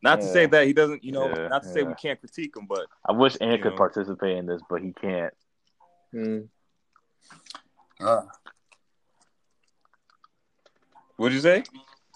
[0.01, 2.55] Not to say that he doesn't, you know, Yeah, not to say we can't critique
[2.55, 3.77] him, but I wish Ant could know.
[3.77, 5.33] participate in this, but he can't.
[6.13, 6.47] Mm.
[11.15, 11.63] what'd you say?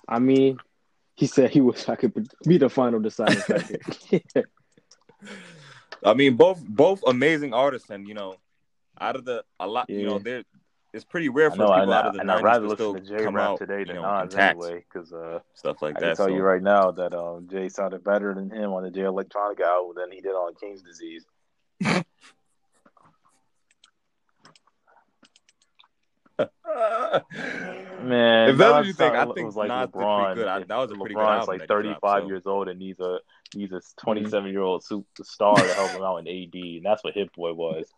[0.08, 0.60] I mean,
[1.16, 3.80] he said he wish I could be the final deciding factor.
[6.03, 8.36] I mean, both both amazing artists, and you know,
[8.99, 10.41] out of the a lot, you know, Yeah.
[10.93, 12.68] It's pretty rare for know, people and, out I, of the and I'd 90s rather
[12.68, 15.95] to still to J come out, today you know, Nas anyway, because uh, stuff like
[15.97, 16.05] I that.
[16.07, 16.34] can tell so.
[16.35, 19.95] you right now that um, Jay sounded better than him on the Jay Electronica album
[19.95, 21.26] than he did on King's Disease.
[28.03, 30.35] Man, If that's what you think, I think was like Nas LeBron.
[30.35, 30.47] good.
[30.47, 32.27] I- that was a pretty good LeBron's like that he dropped, 35 so.
[32.27, 33.19] years old and he's a
[33.55, 37.13] needs a 27 year old superstar to help him out in AD, and that's what
[37.13, 37.91] Hip Boy was.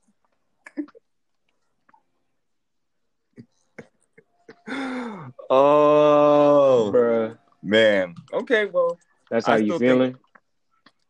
[5.50, 7.38] Oh Bruh.
[7.62, 8.16] man.
[8.32, 8.98] Okay, well,
[9.30, 10.16] That's I how you still feeling?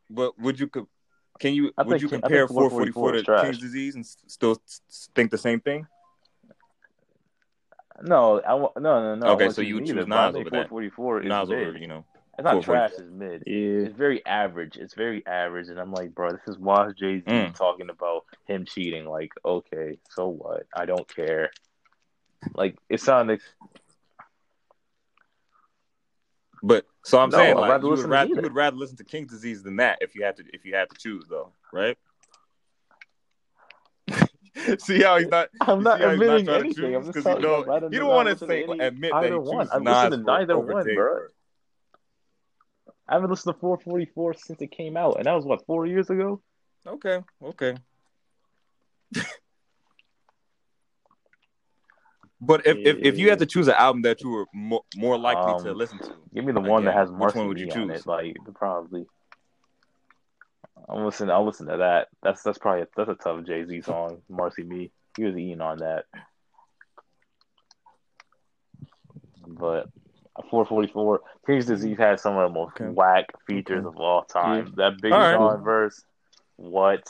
[0.10, 0.68] but would you
[1.40, 3.44] can you I would think- you compare 444 444 to trash.
[3.46, 4.62] King's Disease and still
[5.16, 5.88] think the same thing?
[8.02, 9.28] No, I no, no, no.
[9.34, 10.70] Okay, so choose you would choose but Nas over that.
[10.70, 12.04] 444 is Nas over, you know.
[12.38, 12.92] It's not trash.
[12.98, 13.44] It's mid.
[13.46, 13.86] Yeah.
[13.86, 14.76] It's very average.
[14.78, 17.54] It's very average, and I'm like, bro, this is why Jay Z Mm.
[17.56, 19.06] talking about him cheating.
[19.06, 20.64] Like, okay, so what?
[20.76, 21.52] I don't care.
[22.56, 23.41] Like, it sounded.
[26.61, 29.32] But so I'm No, saying like you would, rather, you would rather listen to King's
[29.32, 31.98] Disease than that if you had to if you had to choose though, right?
[34.80, 35.49] See how he's not.
[35.61, 36.95] I'm not see how he's admitting to anything.
[36.95, 39.24] I'm just 'Cause telling he you, don't, I'd don't want to say any- admit that
[39.24, 39.68] he either one.
[39.74, 41.26] I've listened to neither one, bro.
[43.10, 46.10] I haven't listened to 444 since it came out, and that was what four years
[46.10, 46.41] ago.
[46.88, 47.76] Okay, okay.
[52.45, 55.18] but if, if if you had to choose an album that you were more, more
[55.18, 57.48] likely to Um, listen to, Give me the one that yeah, has which Marcy one
[57.48, 57.90] would you choose?
[58.02, 58.07] it.
[58.07, 59.06] Like, probably.
[60.90, 61.30] I'm listening.
[61.30, 62.07] I'll listen to that.
[62.22, 64.22] That's that's probably a, that's a tough Jay Z song.
[64.30, 64.91] Marcy Me.
[65.15, 66.06] He was eating on that.
[69.45, 69.90] But
[70.49, 72.86] 444, King's Disease has some of the most Okay.
[72.86, 74.74] whack features of all time.
[74.78, 75.32] That Big right.
[75.32, 76.02] Sean verse,
[76.56, 77.03] what?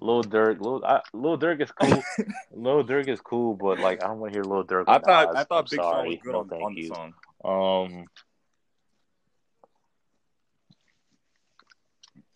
[0.00, 2.02] Lil Durk, Lil, I, Lil Durk is cool.
[2.52, 4.84] Lil Durk is cool, but like I don't want to hear Lil Durk.
[4.88, 5.36] I thought Nas.
[5.36, 7.14] I thought I'm Big Sean was good no, on, thank on the song.
[7.44, 8.06] Um,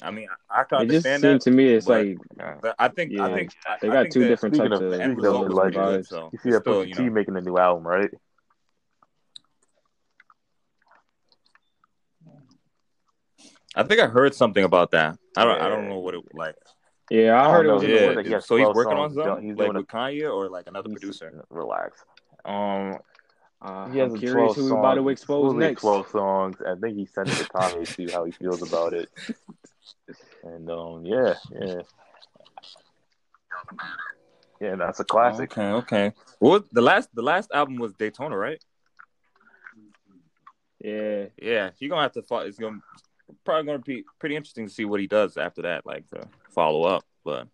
[0.02, 1.40] I mean, I, I can It just understand seemed that.
[1.42, 4.28] to me it's but- like But I think I think they I got think two
[4.28, 6.06] different types of of the end speaking of result was good.
[6.06, 8.10] So you see that Pusha you T know, making a new album, right?
[13.76, 15.18] I think I heard something about that.
[15.36, 16.54] I don't I don't know what it like.
[17.10, 18.26] Yeah, I Oh, heard it was in he's the Yeah, it.
[18.26, 19.14] He so he's working on songs.
[19.16, 21.44] He's something doing like it- with Kanye or like another producer.
[21.50, 22.04] Relax.
[22.44, 22.98] Um,
[23.62, 24.78] Uh, he has I'm a curious 12 who we songs.
[24.78, 25.20] about to expose
[25.52, 25.80] supposedly next.
[25.80, 26.56] 12 songs.
[26.66, 29.08] I think he sent it to Kanye to see how he feels about it.
[30.42, 31.80] And um, yeah, yeah,
[34.60, 34.74] yeah.
[34.76, 35.52] That's a classic.
[35.56, 36.12] Okay, okay.
[36.40, 38.62] Well, the last the last album was Daytona, right?
[40.80, 42.22] Yeah, Yeah, he's gonna have to.
[42.22, 42.80] Follow, it's gonna
[43.44, 46.84] probably gonna be pretty interesting to see what he does after that, like to follow
[46.84, 47.04] up.
[47.24, 47.48] But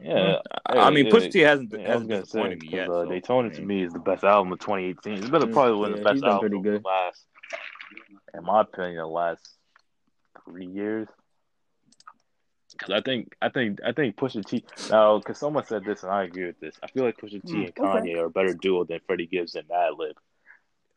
[0.00, 2.58] Yeah, I, I mean, yeah, Pusha T hasn't Yeah, I was hasn't gonna say disappointed
[2.60, 2.88] me 'cause, yet.
[2.88, 5.12] uh, so, Daytona I to me is the best album of 2018.
[5.14, 6.84] It's been Mm, probably one of the best done albums pretty of the good.
[6.84, 7.26] last,
[8.34, 9.56] in my opinion, the last
[10.44, 11.08] three years.
[12.72, 14.64] Because I think, I think, I think Pusha T.
[14.88, 16.78] Now, because someone said this, and I agree with this.
[16.82, 19.56] I feel like Pusha T Mm, and Kanye are a better duo than Freddie Gibbs
[19.56, 20.14] and Madlib.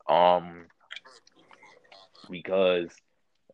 [0.07, 0.68] Um,
[2.30, 2.89] because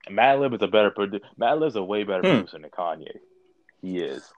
[0.10, 1.23] Madlib is a better producer.
[1.39, 2.27] Madlib's a way better Hmm.
[2.41, 3.18] producer than Kanye.
[3.88, 4.30] He is.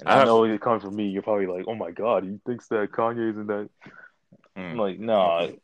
[0.00, 1.08] And I I, know it comes from me.
[1.08, 3.68] You're probably like, "Oh my god, he thinks that Kanye isn't that."
[4.56, 4.78] I'm mm.
[4.78, 5.54] like, no.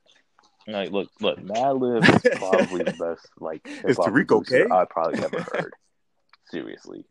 [0.67, 4.67] Like, look, look, Madlib is probably the best like hop Tariq okay?
[4.71, 5.75] I probably ever heard.
[6.51, 7.05] Seriously,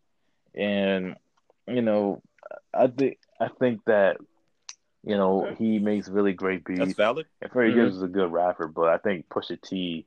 [0.55, 1.15] and
[1.67, 2.21] you know,
[2.73, 4.17] I think I think that
[5.03, 5.55] you know Okay.
[5.55, 6.79] he makes really great beats.
[6.79, 7.25] that's valid.
[7.41, 7.85] And Freddie Mhm.
[7.85, 10.05] Gibbs is a good rapper, but I think Pusha T,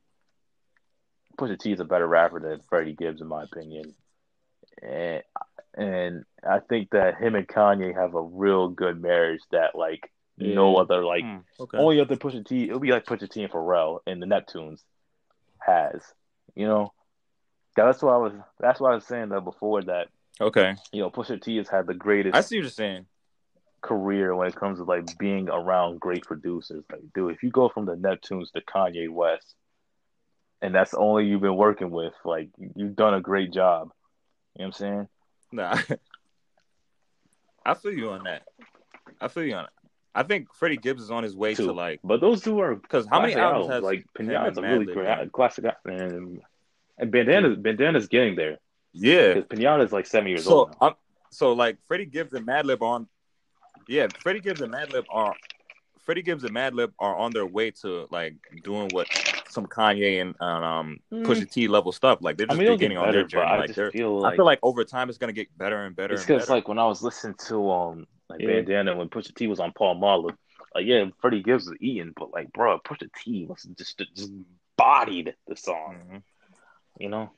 [1.38, 3.94] Pusha T is a better rapper than Freddie Gibbs, in my opinion.
[4.82, 5.22] And
[5.76, 10.72] and I think that him and Kanye have a real good marriage that like no
[10.74, 10.78] Yeah.
[10.82, 11.78] other like Mm, okay.
[11.78, 12.64] only other Pusha T.
[12.64, 14.82] It'll be like Pusha T and Pharrell and the Neptunes
[15.58, 16.02] has,
[16.54, 16.92] you know.
[17.76, 18.32] That's why I was.
[18.58, 20.08] That's why I was saying that before that
[20.40, 20.74] okay.
[20.92, 23.06] you know Pusha T has had the greatest I see what you're saying.
[23.82, 26.84] career when it comes to like being around great producers.
[26.90, 29.54] Like, dude, if you go from the Neptunes to Kanye West,
[30.62, 33.90] and that's the only you've been working with, like you've done a great job.
[34.54, 35.08] You know what I'm saying?
[35.52, 35.76] Nah.
[37.64, 38.42] I feel you on that.
[39.20, 39.70] I feel you on it.
[40.14, 41.66] I think Freddie Gibbs is on his way Too.
[41.66, 44.62] to like But those two are because how many classic albums has like Pinata's a
[44.62, 46.40] really great classic and
[46.98, 48.58] and Bandana's Bandana's getting there
[48.94, 49.34] Yeah.
[49.34, 50.76] because Pinata's like seven years So old.
[50.80, 50.94] I'm
[51.30, 53.08] so like Freddie Gibbs and Madlib on
[53.88, 55.34] yeah, Freddie Gibbs and Madlib are
[56.00, 59.06] Freddie Gibbs and Madlib are on their way to like doing what
[59.48, 62.18] some Kanye and um Pusha T level stuff.
[62.20, 62.50] Like they're Mm.
[62.50, 63.46] I just mean, beginning on their journey.
[63.50, 65.94] I Like just feel like I feel like over time it's gonna get better and
[65.96, 68.46] better It's because like when I was listening to um like Yeah.
[68.48, 70.36] Bandana when Pusha T was on Paul Mahler,
[70.74, 74.32] like yeah, Freddie Gibbs was eating, but like bro, Pusha T was just just
[74.76, 76.22] bodied the song, Mhm.
[76.98, 77.30] you know.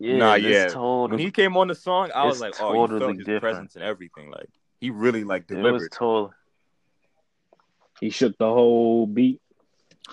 [0.00, 0.68] Yeah, Nah, yeah.
[0.68, 3.26] Total, When he came on the song, I was like, oh, you totally felt his
[3.26, 3.40] different.
[3.42, 4.30] presence and everything.
[4.30, 4.48] Like
[4.80, 5.90] he really like it was delivered.
[8.00, 8.06] Total.
[8.06, 9.40] he shook the whole beat.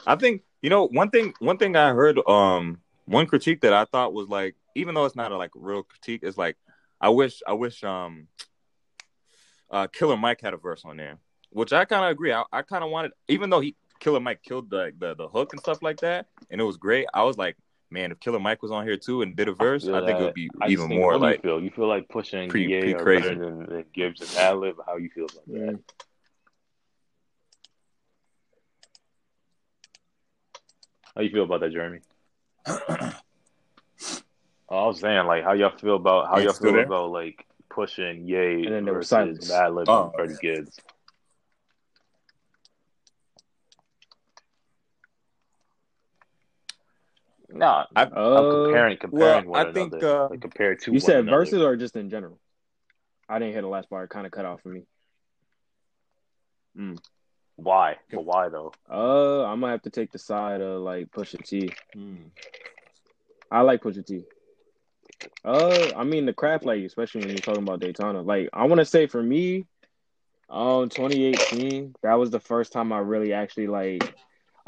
[0.05, 1.33] I think you know one thing.
[1.39, 5.15] One thing I heard, um, one critique that I thought was like, even though it's
[5.15, 6.57] not a like real critique, is like,
[6.99, 8.27] I wish, I wish, um,
[9.69, 11.17] uh, Killer Mike had a verse on there,
[11.51, 12.33] which I kind of agree.
[12.33, 15.53] I, I kind of wanted, even though he Killer Mike killed the, the the hook
[15.53, 17.07] and stuff like that, and it was great.
[17.13, 17.55] I was like,
[17.89, 20.19] man, if Killer Mike was on here too and did a verse, feel I, think
[20.19, 21.37] it would be I even more like.
[21.37, 21.63] you feel?
[21.63, 23.29] You feel like pushing pretty- Ye pretty are crazy.
[23.29, 24.75] better than, than Gibbs and Adlib.
[24.85, 25.79] How you feel about that?
[31.15, 31.99] How you feel about that, Jeremy?
[34.67, 36.85] Oh, I was saying, like, how y'all feel about how You y'all feel there?
[36.85, 39.51] about like pushing Ye And then there was versus silence.
[39.51, 40.05] Madlib Oh.
[40.05, 40.79] and Freddie Gibbs.
[47.49, 50.23] Nah, I- I'm Uh, comparing comparing well, one I think, another.
[50.25, 51.37] uh, like compared to you one said another.
[51.37, 52.39] verses or just in general?
[53.29, 54.09] I didn't hear the last part.
[54.09, 54.87] Kind of cut off for me.
[57.57, 57.97] Why?
[58.11, 58.73] But why though?
[58.89, 61.75] Uh, I'm gonna have to take the side of like Pusha T.
[61.93, 62.27] Hmm.
[63.51, 64.25] I like Pusha T.
[65.43, 68.21] Uh, I mean the craft, like especially when you're talking about Daytona.
[68.21, 69.65] Like I want to say for me,
[70.49, 74.05] um, 2018, that was the first time I really actually like.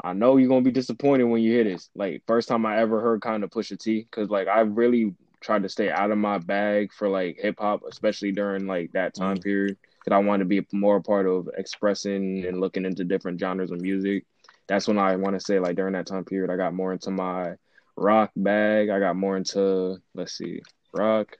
[0.02, 1.90] I know you're gonna be disappointed when you hear this.
[1.94, 5.64] Like first time I ever heard kind of Pusha T, because like I really tried
[5.64, 9.38] to stay out of my bag for like hip hop, especially during like that time
[9.38, 9.42] Mhm.
[9.42, 9.78] period.
[10.08, 13.70] Because I wanted to be more a part of expressing and looking into different genres
[13.70, 14.24] of music.
[14.66, 17.10] That's when I want to say like during that time period, I got more into
[17.10, 17.56] my
[17.94, 18.88] rock bag.
[18.88, 20.62] I got more into let's see,
[20.94, 21.36] rock,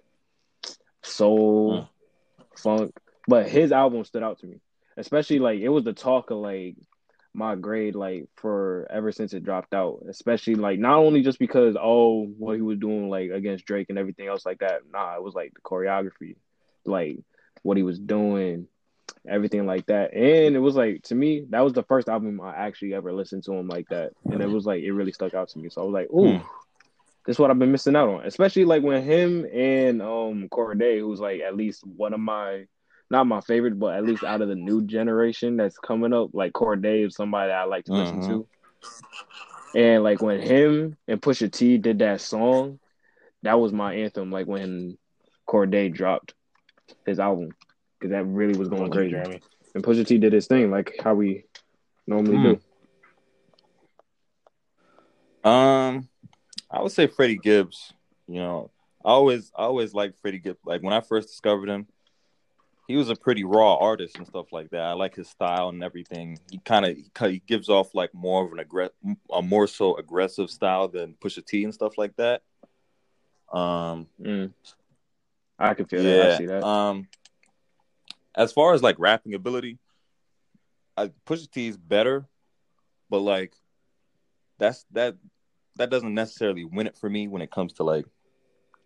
[1.03, 1.89] soul, Mm.
[2.59, 2.93] funk.
[3.27, 4.61] But his album stood out to me,
[4.99, 6.77] especially like it was the talk of like
[7.33, 10.03] my grade like for ever since it dropped out.
[10.11, 13.99] Especially like not only just because oh what he was doing like against Drake and
[13.99, 14.83] everything else like that.
[14.93, 16.37] Nah, it was like the choreography,
[16.85, 17.19] like
[17.69, 18.67] what he was doing,
[19.29, 20.15] everything like that.
[20.15, 23.45] And it was like to me that was the first album I actually ever listened
[23.45, 25.69] to him like that, and it was like it really stuck out to me.
[25.69, 26.39] So I was like, ooh.
[26.39, 26.45] Hmm.
[27.27, 30.99] This is what I've been missing out on, especially like when him and um Corday,
[30.99, 32.65] who's like at least one of my
[33.11, 36.55] not my favorite, but at least out of the new generation that's coming up, like
[36.55, 38.27] Corday is somebody I like to listen Mhm.
[38.29, 38.47] to.
[39.75, 42.79] And like when him and Pusha T did that song,
[43.43, 44.33] that was my anthem.
[44.33, 44.97] Like when
[45.45, 46.33] Corday dropped
[47.07, 47.55] his album,
[47.99, 49.11] because that really was going crazy.
[49.13, 49.43] Jeremy?
[49.75, 51.45] And Pusha T did his thing, like how we
[52.07, 52.43] normally Hmm.
[55.45, 55.49] do.
[55.49, 56.09] Um,
[56.71, 57.93] I would say Freddie Gibbs.
[58.27, 58.71] You know,
[59.05, 60.61] I always, I always liked Freddie Gibbs.
[60.65, 61.87] Like when I first discovered him,
[62.87, 64.81] he was a pretty raw artist and stuff like that.
[64.81, 66.39] I like his style and everything.
[66.51, 66.97] He kind of
[67.31, 68.97] he gives off like more of an aggressive,
[69.31, 72.43] a more so aggressive style than Pusha T and stuff like that.
[73.53, 74.53] Um, Mm.
[75.59, 76.33] I can feel that.
[76.33, 76.65] I see that.
[76.65, 77.09] Um,
[78.35, 79.79] as far as like rapping ability,
[80.97, 82.27] I, Pusha T is better,
[83.11, 83.55] but like
[84.59, 85.17] that's that
[85.77, 88.07] that doesn't necessarily win it for me when it comes to like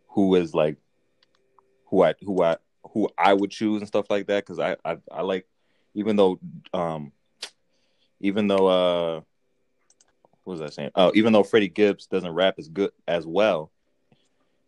[0.09, 0.77] who is like
[1.87, 2.57] who I who I
[2.93, 5.47] who I would choose and stuff like that because I, I I like
[5.95, 6.39] even though
[6.73, 7.13] um
[8.21, 9.21] even though uh
[10.45, 10.91] what was I saying?
[10.95, 13.72] Oh, even though Freddie Gibbs doesn't rap as good as well,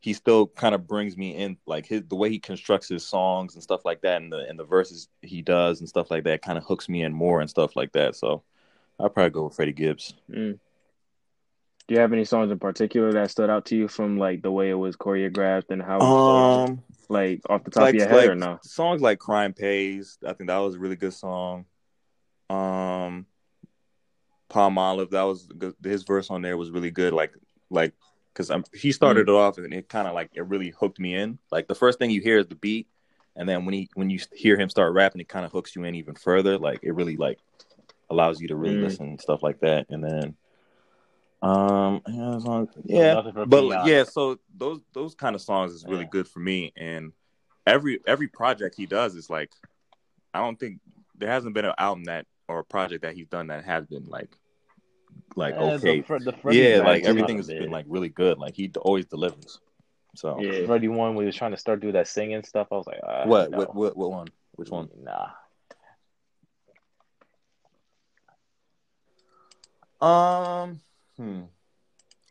[0.05, 3.55] he still kind of brings me in like his the way he constructs his songs
[3.55, 6.43] and stuff like that and the and the verses he does and stuff like that
[6.43, 8.15] kind of hooks me in more and stuff like that.
[8.15, 8.43] So
[9.01, 10.13] I'll probably go with Freddie Gibbs.
[10.31, 10.59] Mm.
[11.89, 14.51] Do you have any songs in particular that stood out to you from like the
[14.51, 18.01] way it was choreographed and how it was Um like off the top like, of
[18.01, 18.59] your head like or no?
[18.63, 21.65] songs like Crime Pays, I think that was a really good song.
[22.51, 23.25] Um
[24.51, 25.77] Palm Olive, that was good.
[25.83, 27.15] his verse on there was really good.
[27.15, 27.33] Like
[27.71, 27.95] like
[28.35, 31.39] because he started it off and it kind of like it really hooked me in.
[31.53, 32.89] Like the first thing you hear is the beat,
[33.37, 35.85] and then when he when you hear him start rapping, it kind of hooks you
[35.85, 36.59] in even further.
[36.59, 37.39] Like it really like
[38.11, 38.83] allows you to really Mm.
[38.83, 39.87] listen and stuff like that.
[39.89, 40.37] And then
[41.43, 42.39] um yeah,
[42.85, 43.87] yeah but Beyonce.
[43.87, 46.11] yeah, so those those kind of songs is really Yeah.
[46.11, 46.73] good for me.
[46.77, 47.13] And
[47.67, 49.53] every every project he does is like,
[50.33, 50.81] I don't think
[51.17, 54.05] there hasn't been an album that or a project that he's done that has been
[54.07, 54.37] like,
[55.37, 58.39] like Yeah, okay, Freddie yeah, like everything's been like really good.
[58.39, 59.61] Like he always delivers.
[60.17, 60.67] So Yeah.
[60.67, 62.69] Freddie one we was trying to start doing that singing stuff.
[62.71, 63.59] I was like, uh, what, no.
[63.59, 64.29] what what what one?
[64.53, 64.89] Which one?
[65.03, 65.31] Nah.
[70.01, 70.81] Um,
[71.17, 71.43] hmm.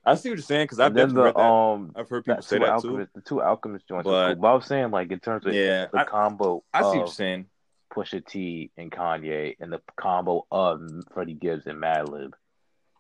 [0.06, 2.70] I see what you're saying because I've been the um I've heard people say that
[2.70, 4.06] alchemist, the two alchemist joints.
[4.06, 4.41] But- cool.
[4.41, 6.95] But I was saying like in terms of Yeah, the I, combo I see what
[6.95, 7.45] you're saying.
[7.91, 10.82] Pusha T and Kanye and the combo of
[11.14, 12.34] Freddie Gibbs and Madlib.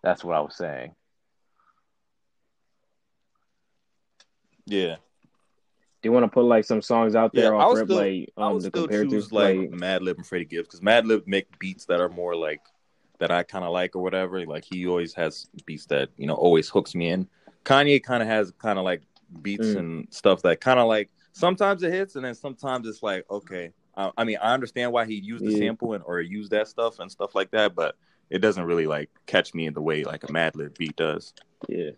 [0.03, 0.93] That's what I was saying.
[4.65, 7.77] Yeah, Do you want to put like some songs out there Yeah, I off would
[7.79, 10.79] rip still- like I um would still choose like like Madlib and Freddie Gibbs because
[10.79, 12.61] Madlib make beats that are more like
[13.19, 14.45] that I kind of like or whatever.
[14.45, 17.27] Like he always has beats that you know always hooks me in.
[17.65, 19.01] Kanye kind of has kind of like
[19.41, 19.79] beats Mm.
[19.79, 23.73] and stuff that kind of like sometimes it hits and then sometimes it's like okay.
[23.97, 25.57] I, I mean I understand why he used the Yeah.
[25.57, 27.95] sample and or used that stuff and stuff like that, but
[28.29, 31.33] it doesn't really like catch me in the way like a Madlib beat does.
[31.67, 31.91] yeah.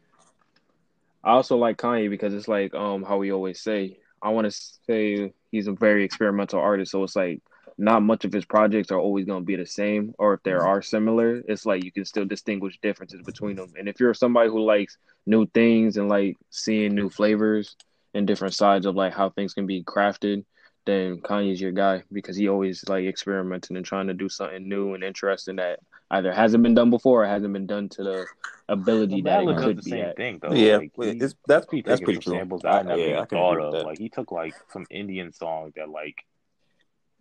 [1.23, 3.97] I also like Kanye because it's like um how we always say.
[4.21, 4.57] I want to
[4.87, 7.41] say he's a very experimental artist, so it's like
[7.77, 10.65] not much of his projects are always going to be the same, or if there
[10.65, 13.73] are similar, it's like you can still distinguish differences between them.
[13.77, 17.75] And if you're somebody who likes new things and like seeing new flavors
[18.13, 20.45] and different sides of like how things can be crafted,
[20.85, 24.93] then Kanye's your guy because he always like experimenting and trying to do something new
[24.93, 25.79] and interesting that
[26.11, 28.25] either hasn't been done before or hasn't been done to the
[28.69, 30.15] ability that Madlib it does could the be same at.
[30.17, 30.53] thing though.
[30.53, 32.39] Yeah, like, he- it's that's he that's pretty some true.
[32.39, 33.73] samples that I, I- never yeah, even I thought of.
[33.73, 33.85] that.
[33.85, 36.23] Like he took like some Indian songs that like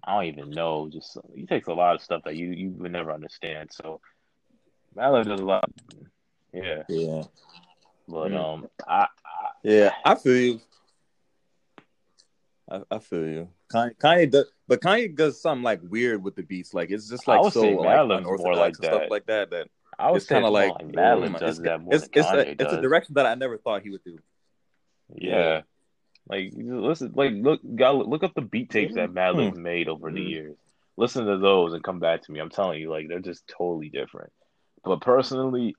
[0.07, 0.91] I don't even know.
[0.93, 3.71] Just he takes a lot of stuff that you you would never understand.
[3.73, 4.01] So
[4.95, 5.65] Mallow does a lot.
[6.53, 7.23] Yeah, Yeah,
[8.07, 8.37] but Mm.
[8.37, 9.07] um, I, I
[9.63, 10.61] yeah, I feel you.
[12.71, 13.49] I, I feel you.
[13.73, 16.73] Kanye, Kanye does, but Kanye does something like weird with the beats.
[16.75, 19.51] Like it's just like so say like Madlib's more like and stuff like that.
[19.51, 19.69] That
[19.99, 22.29] I was kind of like more Madlib mm, does it's, that more it's, than it's,
[22.29, 24.19] Kanye a, it's a direction that I never thought he would do.
[25.15, 25.63] Yeah.
[26.27, 29.63] Like listen, like look, got look up the beat tapes that Madlib Hmm.
[29.63, 30.31] made over the Mhm.
[30.31, 30.57] years.
[30.97, 32.41] Listen to those and come back to me.
[32.41, 34.33] I'm telling you, like they're just totally different.
[34.85, 35.75] But personally,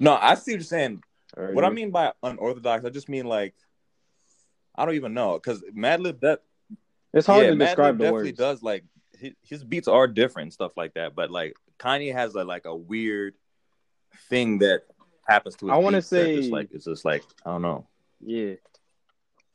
[0.00, 1.02] No, I see what you're saying.
[1.36, 3.54] What I mean by unorthodox, I just mean like
[4.76, 6.42] I don't even know because Madlib that
[7.12, 8.38] it's hard yeah, to describe Madlib the definitely words.
[8.38, 8.84] does like
[9.18, 12.74] his, his beats are different stuff like that, but like Kanye has a, like a
[12.74, 13.34] weird
[14.28, 14.82] thing that
[15.26, 17.86] happens to his I wanna say- just like it's just like I don't know.
[18.20, 18.54] Yeah.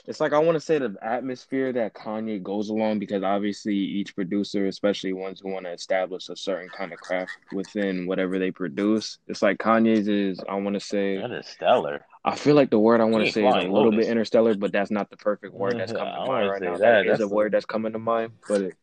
[0.07, 4.15] It's like I want to say the atmosphere that Kanye goes along because obviously each
[4.15, 8.52] producer, especially ones who want to establish a certain kind of craft within whatever they
[8.52, 12.06] produce, it's like Kanye's is I want to say Interstellar.
[12.23, 14.06] I feel like the word I want to say is a little Lotus.
[14.06, 16.72] bit interstellar, but that's not the perfect word that's coming to mind wanna right now.
[16.72, 16.80] that.
[16.80, 18.73] That is That's a word that's coming to mind, but it,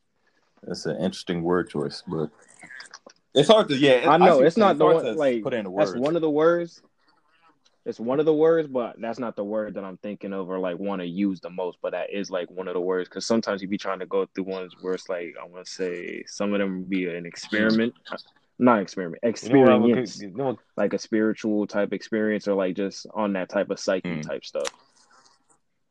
[0.62, 2.30] That's an interesting word choice, but
[3.34, 4.08] it's hard to yeah.
[4.08, 5.72] I know see it's what not the one It's hard to like put it into
[5.76, 6.82] that's one of the words.
[7.84, 10.60] It's one of the words, but that's not the word that I'm thinking of or
[10.60, 11.78] like want to use the most.
[11.82, 14.24] But that is like one of the words because sometimes you be trying to go
[14.26, 17.94] through ones where it's like I want to say some of them be an experiment,
[18.58, 19.28] not experiment, You
[19.64, 23.32] know what experience, you know what- like a spiritual type experience or like just on
[23.32, 24.22] that type of psyche Mm.
[24.22, 24.68] type stuff.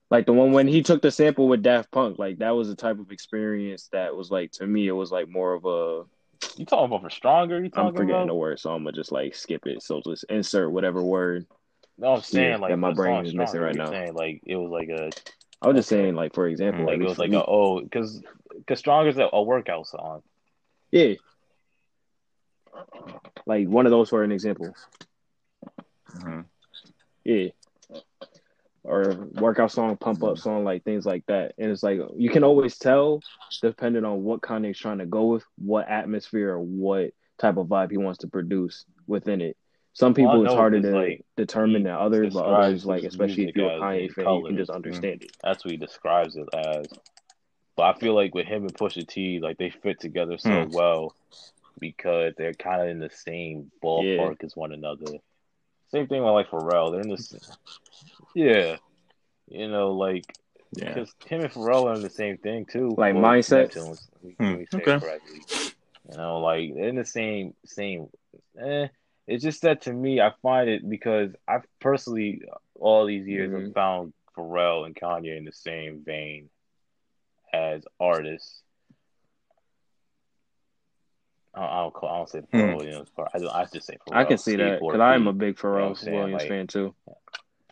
[0.09, 2.75] Like the one when he took the sample with Daft Punk, like that was a
[2.75, 6.05] type of experience that was like to me it was like more of a
[6.57, 7.57] You talking about for stronger?
[7.59, 8.27] You I'm talking forgetting about?
[8.27, 9.81] the word, so I'm gonna just like skip it.
[9.83, 11.47] So just insert whatever word.
[12.01, 13.91] No, I'm saying Yeah, like that my brain is missing Stronger, right now.
[13.91, 15.11] Saying like it was like a
[15.61, 17.37] I was just saying, like for example, like at it was like me.
[17.37, 18.23] a oh because
[18.57, 20.23] because Stronger's a, a workout song.
[20.89, 21.13] yeah,
[23.45, 24.73] like one of those for an example.
[26.15, 26.45] Mhm.
[27.23, 27.49] Yeah.
[28.83, 31.53] Or workout song, pump up song, like things like that.
[31.59, 33.21] And it's like you can always tell,
[33.61, 37.91] depending on what Kanye's trying to go with, what atmosphere or what type of vibe
[37.91, 39.55] he wants to produce within it.
[39.93, 43.71] Some people it's harder to like, determine than others, but others like especially if you're
[43.71, 45.31] a Kanye fan, you can just understand it.
[45.43, 46.87] That's what he describes it as.
[47.75, 50.71] But I feel like with him and Pusha T, like they fit together so Hmm.
[50.71, 51.15] well
[51.79, 55.17] because they're kind of in the same ballpark as one another.
[55.89, 56.91] Same thing with like Pharrell.
[56.91, 57.33] They're in this,
[58.33, 58.77] yeah,
[59.47, 60.23] you know, like
[60.73, 60.93] Yeah.
[60.93, 62.95] because him and Pharrell are in the same thing too.
[62.97, 63.75] Like Well, mindsets?
[63.75, 64.99] Let me- Hmm, let me say okay.
[64.99, 65.41] correctly.
[66.09, 68.07] You know, like they're in the same same.
[68.57, 68.87] Eh,
[69.27, 72.41] it's just that to me, I find it because I've personally
[72.79, 73.63] all these years Mhm.
[73.65, 76.49] have found Pharrell and Kanye in the same vein
[77.53, 78.61] as artists.
[81.53, 82.09] I I don't call.
[82.09, 83.09] I don't say Pharrell Williams.
[83.15, 84.15] But I, don't- I just say Pharrell.
[84.15, 86.11] I can see that because I am a big know what I'm Pharrell?
[86.11, 86.95] Williams Like- fan too.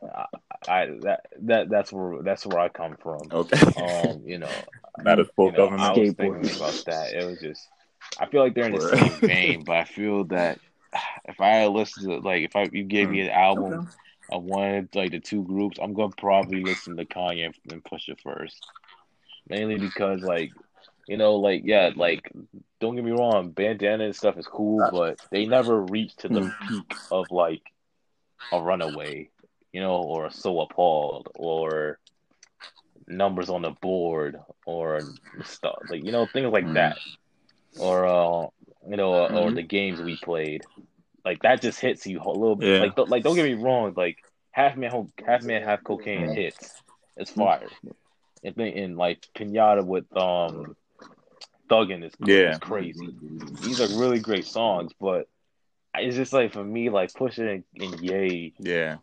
[0.02, 0.26] I,
[0.68, 3.20] I that that that's where that's where I come from.
[3.32, 3.60] Okay.
[4.10, 4.50] Um, you know,
[5.00, 7.14] Not a full you know, I was thinking about that.
[7.14, 7.68] It was just,
[8.18, 10.60] I feel like they're in the same vein, but I feel that
[11.26, 13.90] if I listen to like if I you gave me an album Okay.
[14.32, 18.64] of one like the two groups, I'm gonna probably listen to Kanye and Pusha first,
[19.50, 20.54] mainly because like
[21.08, 22.32] you know like yeah like
[22.80, 26.52] don't get me wrong, bandana and stuff is cool, but they never reach to the
[26.68, 27.62] peak of like
[28.52, 29.30] a runaway,
[29.74, 32.00] you know, or so appalled or
[33.08, 35.02] numbers on the board or
[35.44, 36.74] stuff like you know things like Mhm.
[36.76, 36.98] that
[37.80, 38.48] or uh
[38.88, 39.56] you know uh, or Mhm.
[39.56, 40.64] the games we played
[41.26, 42.80] like that just hits you a little bit Yeah.
[42.80, 44.18] like th- like don't get me wrong like
[44.52, 46.36] half man half man half cocaine Mhm.
[46.36, 46.82] hits
[47.18, 47.70] it's fire
[48.44, 50.76] and, then and like pinata with um
[51.70, 52.54] thuggin is, Yeah.
[52.54, 53.10] is crazy
[53.62, 55.28] these are really great songs but
[55.96, 58.98] it's just like for me like pushing and, and yay Yeah.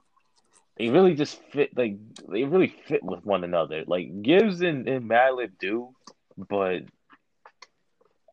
[0.79, 1.97] they really just fit like
[2.29, 3.85] they really fit with one another.
[3.87, 5.95] Like Gibbs and, and Madlib do,
[6.37, 6.83] but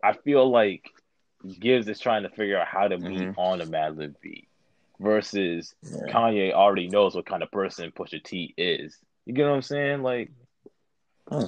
[0.03, 0.92] I feel like
[1.59, 3.33] Gibbs is trying to figure out how to be Mhm.
[3.37, 4.47] on a Madlib beat
[4.99, 6.11] versus Yeah.
[6.13, 8.97] Kanye already knows what kind of person Pusha T is.
[9.25, 10.03] You get what I'm saying?
[10.03, 10.31] Like,
[11.29, 11.45] Hmm.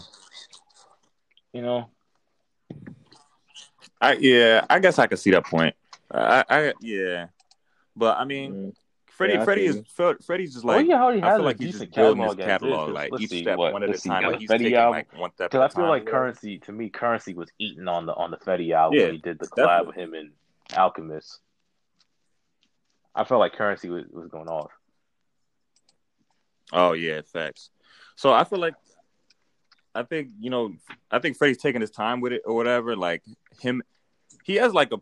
[1.54, 1.90] you know,
[4.02, 4.66] I yeah.
[4.70, 5.76] I guess I could see that point.
[6.12, 7.28] I, I yeah.
[7.96, 8.76] But I mean, Mm.
[9.16, 11.44] Freddie, Yeah, Freddie is Fre- Freddie's just like oh, like he already I has feel
[11.44, 12.46] a like he's decent just building his catalog as is.
[12.52, 14.22] catalog, 'cause like let's each see, step what, one at a let's see, time.
[14.22, 14.92] got Like the he's Fetty taking album.
[14.92, 17.88] like one step Because at I a feel like currency to me, currency was eaten
[17.88, 19.88] on the on the Fetty album Yeah, when he did the collab definitely.
[19.88, 20.32] with him and
[20.78, 21.40] Alchemist.
[23.16, 24.72] I felt like currency was, was going off.
[26.74, 27.70] Oh yeah, facts.
[28.16, 28.76] So I feel like
[29.94, 30.74] I think you know
[31.10, 32.96] I think Freddie's taking his time with it or whatever.
[32.98, 33.24] Like
[33.62, 33.82] him,
[34.46, 35.00] he has like a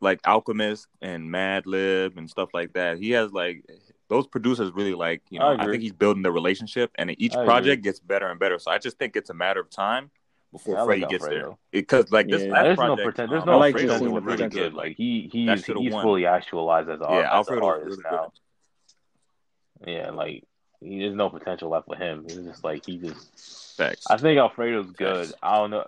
[0.00, 2.96] like Alchemist and Mad Lib and stuff like that.
[2.96, 3.66] He has like
[4.08, 5.48] those producers really like you know.
[5.48, 7.82] I I, think he's building the relationship, and each I project agree.
[7.82, 8.58] gets better and better.
[8.58, 10.10] So I just think it's a matter of time
[10.52, 11.50] before Yeah, Freddie gets there.
[11.70, 12.52] Because like this Yeah.
[12.52, 13.32] last there's no project, pretend.
[13.32, 14.60] There's um, no I like Alfredo just pretend seeing was the really potential.
[14.62, 14.74] good.
[14.74, 16.02] Like he he's he's won.
[16.02, 18.32] fully actualized as, a, Yeah, as an artist really now.
[19.86, 20.44] Yeah, like
[20.80, 22.24] he, there's no potential left for him.
[22.26, 23.76] He's just like he just.
[23.76, 24.06] Facts.
[24.08, 25.26] I think Alfredo's good.
[25.26, 25.38] Facts.
[25.42, 25.86] I don't know.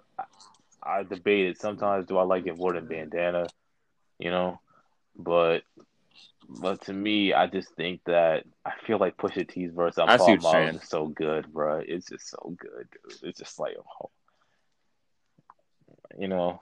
[0.85, 2.07] I, I debated sometimes.
[2.07, 3.47] Do I like it more than Bandana?
[4.19, 4.61] You know,
[5.17, 5.63] but
[6.49, 10.17] But to me, I just think that I feel like Pusha T's verse on I
[10.17, 10.75] see Paul what Miles saying.
[10.77, 11.83] is so good, bro.
[11.87, 13.29] It's just so good, dude.
[13.31, 14.11] It's just like, oh.
[16.19, 16.61] you know,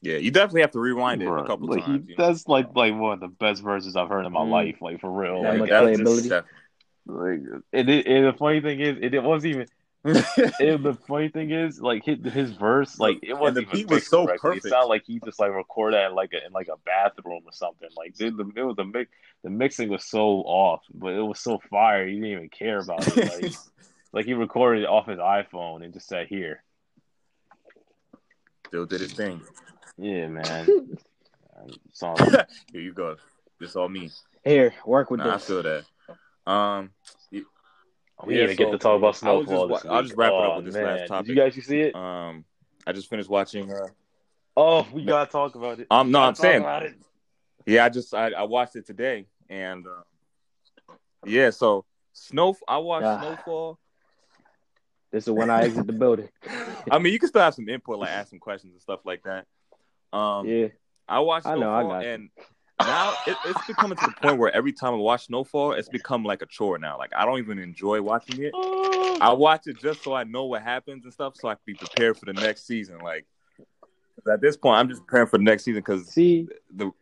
[0.00, 2.08] Yeah, you definitely have to rewind it Bruh, a couple like, he- times.
[2.10, 2.14] know?
[2.16, 4.50] that's like like one of the best verses I've heard in my Mm.
[4.50, 5.42] life, like for real.
[5.42, 6.30] That Like, much that's just,
[7.06, 7.40] like,
[7.72, 9.66] and, it, and the funny thing is, it, it wasn't even.
[10.60, 13.90] And the funny thing is, like his, his verse, like it wasn't the even beat
[13.90, 14.50] was so correctly.
[14.50, 14.66] perfect.
[14.66, 17.52] It sounded like he just like recorded in like a, in like a bathroom or
[17.52, 17.88] something.
[17.96, 19.10] Like dude, the it was the mix,
[19.42, 22.06] the mixing was so off, but it was so fire.
[22.06, 23.16] He didn't even care about it.
[23.16, 23.52] Like,
[24.12, 26.62] like he recorded it off his iPhone and just said, "Here,
[28.68, 29.42] Still did his thing.
[29.96, 30.68] yeah, man."
[31.92, 32.16] Song.
[32.72, 33.16] Here you go.
[33.58, 34.10] This all me.
[34.44, 35.84] Here, work with Nah, I feel that.
[36.46, 36.90] Um,
[38.26, 40.02] we Yeah, didn't get so to talk about I was Snowfall just this wa- I'll
[40.02, 40.84] just wrap it up Oh, with this man.
[40.84, 41.28] last Did topic.
[41.28, 41.94] you guys you see it?
[41.94, 42.44] um,
[42.86, 43.70] I just finished watching.
[43.72, 43.88] Uh,
[44.56, 45.86] Oh, we gotta talk about it.
[45.90, 46.96] um, no, I'm talk saying, about it.
[47.64, 52.56] yeah, I just I, I watched it today, and uh, yeah, so snow.
[52.66, 53.18] I watched Ah.
[53.20, 53.78] Snowfall.
[55.12, 56.28] This is when I exit the building.
[56.90, 59.22] I mean, you can still have some input, like ask some questions and stuff like
[59.22, 59.46] that.
[60.12, 60.68] Um, yeah.
[61.08, 62.28] I watched I know, I Snowfall, got you.
[62.80, 66.24] Now it, it's becoming to the point where every time I watch Snowfall, it's become
[66.24, 66.98] like a chore now.
[66.98, 68.52] Like I don't even enjoy watching it.
[68.54, 69.18] Oh.
[69.20, 71.74] I watch it just so I know what happens and stuff, so I can be
[71.74, 72.98] prepared for the next season.
[72.98, 73.26] Like
[74.30, 76.92] at this point, I'm just preparing for the next season because See, the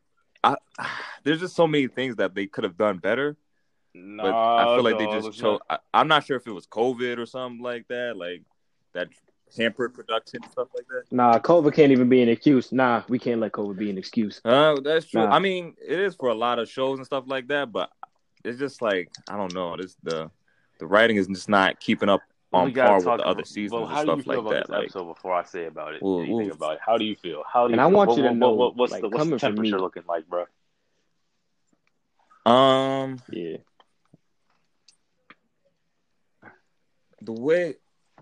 [0.42, 0.56] I,
[1.24, 3.36] there's just so many things that they could have done better.
[3.94, 5.58] No, But I feel like they just chose.
[5.70, 8.42] not- I, I'm not sure if it was COVID or something like that, like
[8.92, 9.08] that
[9.56, 11.05] hampered production and stuff like that.
[11.10, 12.73] nah, COVID can't even be an excuse.
[12.73, 14.40] Nah, we can't let COVID be an excuse.
[14.44, 15.23] Uh, that's true.
[15.23, 15.35] Nah.
[15.35, 17.90] I mean, it is for a lot of shows and stuff like that, but
[18.44, 19.77] it's just like I don't know.
[19.77, 20.31] This the
[20.78, 22.20] the writing is just not keeping up
[22.52, 24.70] on par with the other seasons well, and do you stuff like that.
[24.70, 26.02] Like, episode before I say about it?
[26.02, 26.81] Well, anything well- about it?
[26.85, 27.43] How do you feel?
[27.51, 29.09] How do you And I want what, you to what, know, what, what's like, the
[29.09, 30.44] what's the coming temperature looking like, bro?
[32.44, 33.56] um, Yeah.
[37.23, 37.74] the way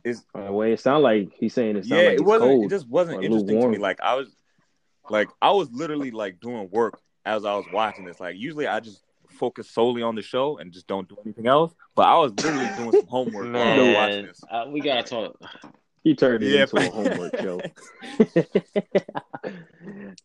[0.05, 2.51] is Uh, The way it sound like he's saying it sound yeah, like it wasn't.
[2.51, 2.67] cold.
[2.67, 3.79] It just wasn't or interesting to me.
[3.79, 4.35] Like I was,
[5.11, 8.21] like I was literally like doing work as I was watching this.
[8.21, 11.75] Like usually I just focus solely on the show and just don't do anything else.
[11.97, 14.41] But I was literally doing some homework while I was watching this.
[14.51, 15.37] uh, we gotta talk.
[16.03, 17.61] He turned it Yeah, into a homework show.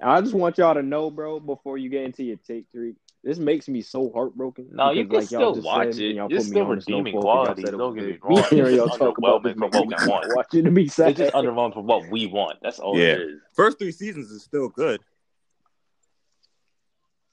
[0.01, 3.37] I just want y'all to know, bro, before you get into your take three, this
[3.37, 4.69] makes me so heartbroken.
[4.71, 6.15] No, you because, can like y'all still watch said, it.
[6.15, 7.95] y'all There's put me still on the redeeming snowfall 'cause y'all qualities, said it don't
[7.95, 8.23] get me good.
[8.23, 8.35] wrong.
[8.35, 10.35] Me hearing y'all talk about this underwhelming for makes what we want.
[10.35, 11.09] watch it to be sad.
[11.09, 12.59] It's just underwhelming for what we want.
[12.61, 13.13] That's all Yeah.
[13.13, 13.41] it is.
[13.53, 15.01] First three seasons is still good.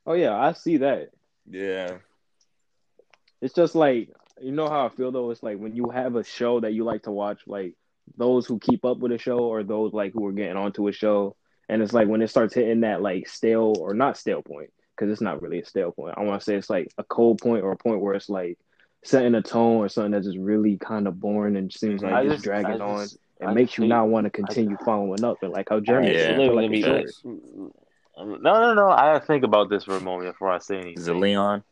[0.07, 1.11] Oh yeah, I see that.
[1.49, 1.99] Yeah.
[3.41, 4.11] It's just like
[4.41, 5.31] you know how I feel though.
[5.31, 7.75] It's like when you have a show that you like to watch, like
[8.17, 10.93] those who keep up with a show or those like who are getting onto a
[10.93, 11.37] show,
[11.69, 15.11] and it's like when it starts hitting that like stale or not stale point because
[15.13, 16.15] it's not really a stale point.
[16.17, 18.59] I want to say it's like a cold point or a point where it's like
[19.05, 22.23] setting a tone or something that's just really kind of boring and seems like I
[22.25, 23.07] just, just dragging I on.
[23.41, 26.13] and I makes you hate- not want to continue following up and like how Jeremy
[26.13, 26.19] Yeah.
[26.19, 27.71] said, Let me- like me- it's No,
[28.17, 28.89] no, no.
[28.89, 30.95] I gotta think about this for a moment before I say anything.
[30.99, 31.63] Is it Leon?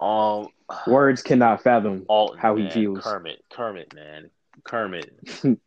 [0.00, 0.48] Um,
[0.86, 2.72] words cannot fathom Alton, how he man.
[2.72, 3.02] feels.
[3.02, 4.30] Kermit, Kermit, man,
[4.64, 5.10] Kermit,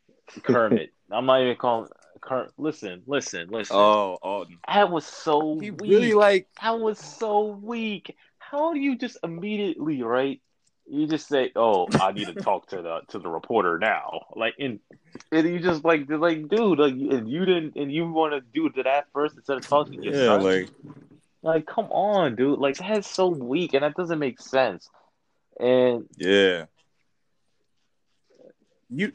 [0.44, 0.92] Kermit.
[1.12, 1.90] I'm not even calling.
[2.22, 2.52] Kermit.
[2.58, 3.76] Listen, listen, listen.
[3.76, 4.60] Oh, Alton.
[4.68, 5.82] that was so He weak.
[5.82, 8.16] really like That was so weak.
[8.38, 10.42] How do you just immediately right?
[10.88, 14.56] You just say, "Oh, I need to talk to the to the reporter now." Like,
[14.60, 14.80] and,
[15.32, 18.70] and you just like, like, dude, like, and you didn't, and you want to do
[18.84, 20.44] that first instead of talking to your yeah, son.
[20.44, 20.70] like
[21.44, 22.60] Like, come on, dude.
[22.60, 24.90] Like, that is so weak, and that doesn't make sense.
[25.60, 26.66] And yeah.
[28.94, 29.14] You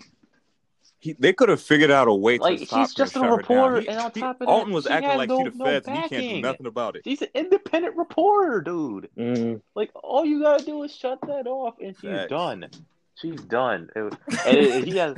[1.07, 3.20] he, they could have figured out a way to Like, stop he's her just a
[3.20, 3.81] and shut her reporter.
[3.81, 5.65] He- and on top of that, Alton was she acting like no- she the no
[5.65, 7.03] feds and he can't do nothing about it.
[7.05, 9.09] she's an independent reporter, dude.
[9.16, 9.61] Mm.
[9.74, 12.31] Like, all you gotta do is shut that off, and she's Facts.
[12.31, 12.69] done.
[13.15, 13.89] She's done.
[13.97, 14.15] It-
[14.47, 15.16] and it- he has.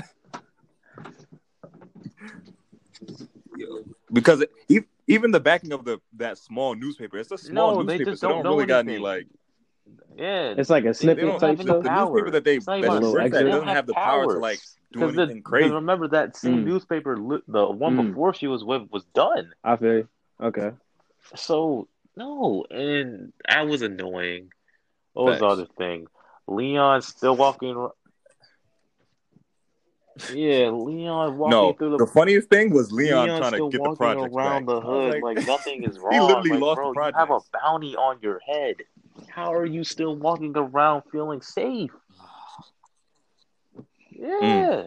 [4.12, 7.94] Because it, even the backing of the that small newspaper, it's a small No, they
[7.98, 9.26] newspaper, just so they don't don't know really got any like
[10.16, 11.82] Yeah, It's like a they snippet don't type have stuff.
[11.82, 13.50] the, the newspaper that they It's not that even a she works little at extra.
[13.50, 14.60] doesn't have the power to like
[14.92, 15.70] do Because anything crazy.
[15.70, 16.64] remember that same Mm.
[16.64, 18.08] newspaper, the one Mm.
[18.08, 19.52] before she was with, was done.
[19.64, 20.08] I feel you.
[20.40, 20.70] Okay.
[21.36, 24.50] So no, and that was annoying.
[25.12, 26.06] What was the other thing?
[26.46, 27.76] Leon still walking.
[27.76, 27.92] ar-
[30.32, 32.06] Yeah, Leon walking No, through the the.
[32.06, 34.74] funniest thing was Leon Leon's trying to get the walking project around back.
[34.74, 36.12] the hood like, nothing is wrong.
[36.14, 38.76] He literally like, lost bro, the you have a bounty on your head.
[39.28, 41.90] How are you still walking around feeling safe?
[44.20, 44.28] Mm.
[44.42, 44.86] Yeah.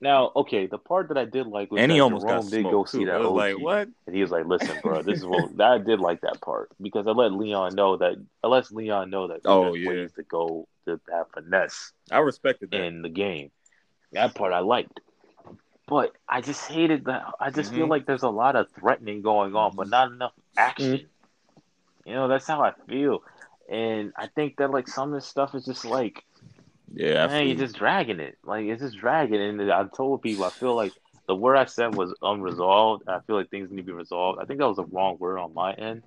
[0.00, 2.50] Now, okay, the part that I did like was and that he almost Jerome got
[2.50, 3.06] did go see too.
[3.06, 3.88] that I was OG, like, what?
[4.06, 7.06] and he was like, "Listen, bro, this is what I did like that part because
[7.06, 9.88] I let Leon know that I let Leon know that Oh, yeah.
[9.90, 12.82] ways to go to have finesse I respected that.
[12.84, 13.50] in the game.
[14.12, 15.00] That part I liked,
[15.88, 17.24] but I just hated that.
[17.40, 17.90] I just feel Mhm.
[17.90, 21.08] like there's a lot of threatening going on, but not enough action.
[22.04, 23.20] You know, that's how I feel,
[23.70, 26.22] and I think that like some of this stuff is just like
[26.94, 28.38] yeah, I man, you're just dragging it.
[28.44, 29.40] Like it's just dragging.
[29.40, 30.92] And I told people I feel like
[31.26, 33.08] the word I said was unresolved.
[33.08, 34.40] I feel like things need to be resolved.
[34.40, 36.02] I think that was the wrong word on my end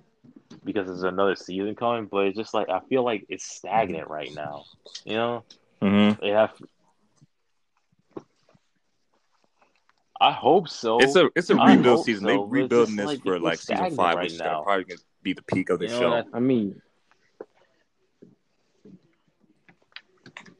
[0.64, 2.06] because there's another season coming.
[2.06, 4.64] But it's just like I feel like it's stagnant right now.
[5.04, 5.44] You know,
[5.82, 6.20] Mhm.
[6.20, 6.50] they have.
[10.20, 10.98] I hope so.
[10.98, 12.22] It's a it's a I rebuild season.
[12.22, 14.62] so, They're rebuilding this like for like season five, right which is now.
[14.64, 16.10] probably gonna be the peak of the You know, show.
[16.10, 16.80] that- I mean,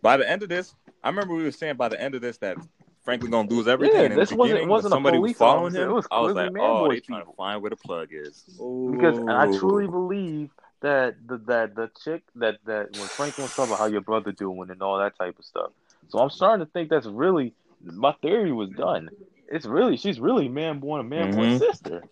[0.02, 2.38] By the end of this, I remember we were saying by the end of this
[2.38, 2.56] that
[3.04, 3.96] Franklin gonna lose everything.
[3.96, 5.92] Yeah, and this wasn't- wasn't somebody was following him.
[5.92, 8.44] Was I was like, oh, they trying to find where the plug is.
[8.90, 10.50] because I truly believe
[10.80, 14.30] that the that the chick that that when Franklin was talking about how your brother
[14.32, 15.70] doing and all that type of stuff.
[16.08, 17.52] So I'm starting to think that's really
[17.82, 19.10] my theory was done.
[19.50, 21.58] It's really she's really man born a man born Mhm.
[21.58, 22.04] sister.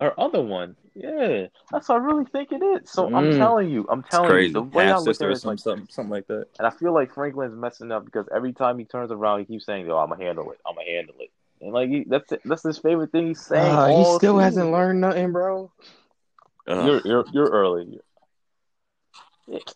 [0.00, 2.90] Her other one, yeah, that's what I really think it is.
[2.90, 3.36] So I'm Mm.
[3.38, 5.50] telling you, I'm telling you, the way I look at sister it or is something,
[5.52, 6.46] like, something, something like that.
[6.58, 9.66] and I feel like Franklin's messing up because every time he turns around, he keeps
[9.66, 10.60] saying, "Yo, I'm gonna handle it.
[10.66, 13.72] I'm gonna handle it." And like he, that's it, that's his favorite thing he's saying.
[13.72, 14.38] uh, he still season.
[14.40, 15.70] hasn't learned nothing, bro.
[16.68, 16.86] Ugh.
[16.86, 18.00] You're you're you're early.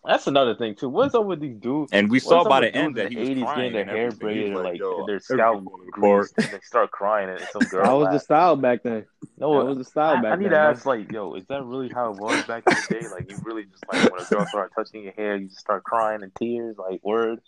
[0.05, 0.89] That's another thing too.
[0.89, 1.93] What's up with these dudes?
[1.93, 3.95] and we saw by the end that in he was the 80s crying getting their
[3.95, 7.61] hair braided like, like their scalp falling apart." greased, and they start crying and some
[7.69, 7.85] girl.
[7.85, 9.05] That was the style back then.
[9.37, 10.51] no, That was the style I, back I need then.
[10.51, 13.07] to ask like, yo, is that really how it was back in the day?
[13.07, 15.85] Like, you really just like when a girl started touching your hair, you just start
[15.85, 17.39] crying in tears, like word.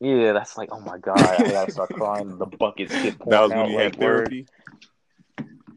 [0.00, 2.38] Yeah, that's like, oh my god, I gotta start crying.
[2.38, 4.28] The buckets get That was when out, you like had word.
[4.28, 4.46] therapy.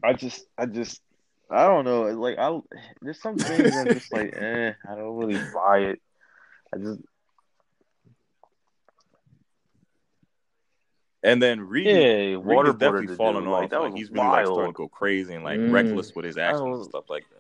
[0.03, 1.01] I just, I just,
[1.52, 2.03] I don't know.
[2.03, 2.60] Like, I
[3.02, 6.02] there's some things I'm just like, eh, I don't really buy it.
[6.73, 7.02] I just,
[11.23, 13.61] And then Reed, yeah, waterboarded definitely falling off.
[13.61, 15.72] Like that Like he's really like starting to go crazy and like Mm.
[15.72, 17.38] reckless with his actions and stuff like that.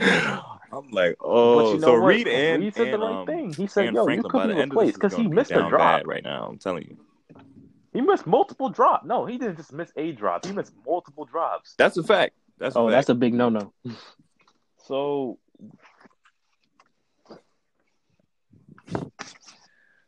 [0.72, 2.08] I'm like, oh, you know so what?
[2.08, 3.54] Reed and Reed said and, the right um, thing.
[3.54, 5.50] He said, and "Yo, Franklin you could be end of this replaced because he missed
[5.50, 6.06] a drop.
[6.06, 6.46] right now.
[6.48, 6.96] I'm telling you,
[7.98, 9.04] He missed multiple drops.
[9.04, 10.46] No, he didn't just miss a drop.
[10.46, 11.74] He missed multiple drops.
[11.76, 12.32] that's a fact.
[12.56, 12.92] That's a Oh, fact.
[12.92, 13.72] that's a big no no.
[14.86, 15.40] So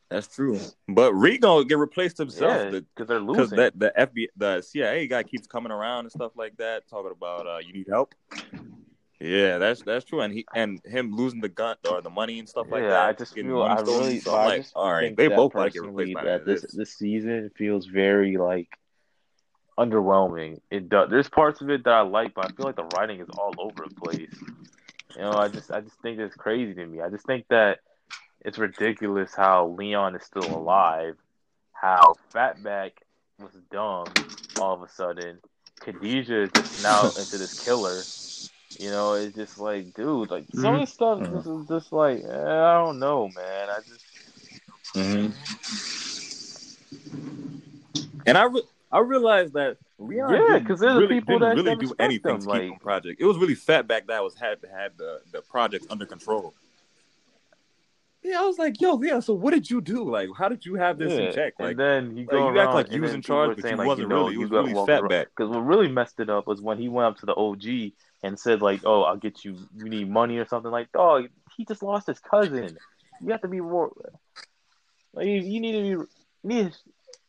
[0.08, 0.60] That's true.
[0.88, 2.72] But Reed gonna get replaced himself.
[2.72, 3.44] yeah, because they're losing.
[3.46, 7.10] Because that the FBI, the CIA guy keeps coming around and stuff like that, talking
[7.10, 8.14] about uh, you need help.
[9.20, 12.48] Yeah, that's that's true, and he and him losing the gun or the money and
[12.48, 13.08] stuff like yeah, that.
[13.08, 16.14] I just feel I really, so I'm like, all right, they both get personally replaced
[16.14, 16.72] by that this this.
[16.72, 18.68] this season feels very like
[19.78, 20.60] underwhelming.
[20.70, 21.10] It does.
[21.10, 23.52] There's parts of it that I like, but I feel like the writing is all
[23.58, 24.34] over the place.
[25.16, 27.02] You know, I just I just think it's crazy to me.
[27.02, 27.80] I just think that
[28.42, 31.16] it's ridiculous how Leon is still alive,
[31.72, 32.92] how Fatback
[33.38, 34.06] was dumb
[34.58, 35.40] all of a sudden.
[35.80, 38.02] Khadijah is just now into this killer.
[38.78, 41.62] You know, it's just like, dude, like some of this stuff Mhm.
[41.62, 43.68] is just like, eh, I don't know, man.
[43.70, 44.04] I just
[44.94, 45.30] Mm-hmm.
[48.26, 51.56] And I re- I realized that Leon Yeah, didn't 'cause they're the really, people didn't
[51.56, 53.20] that- really do anything them, to keep like- the project.
[53.20, 56.54] It was really Fatback that was had had the the project under control.
[58.22, 59.20] Yeah, I was like, yo, yeah.
[59.20, 60.10] So what did you do?
[60.10, 61.54] Like, how did you have this in check?
[61.60, 63.74] Like, and then you like, go you act like you was in charge, but saying,
[63.74, 64.32] you like, wasn't know, really.
[64.34, 65.26] You was really Fatback.
[65.36, 67.92] Because what really messed it up was when he went up to the OG
[68.22, 69.56] and said like, "Oh, I'll get you.
[69.76, 71.26] You need money or something." Like, dog,
[71.56, 72.76] he just lost his cousin.
[73.20, 73.90] You have to be more.
[75.12, 76.06] Like, you, you need to be.
[76.42, 76.74] Need,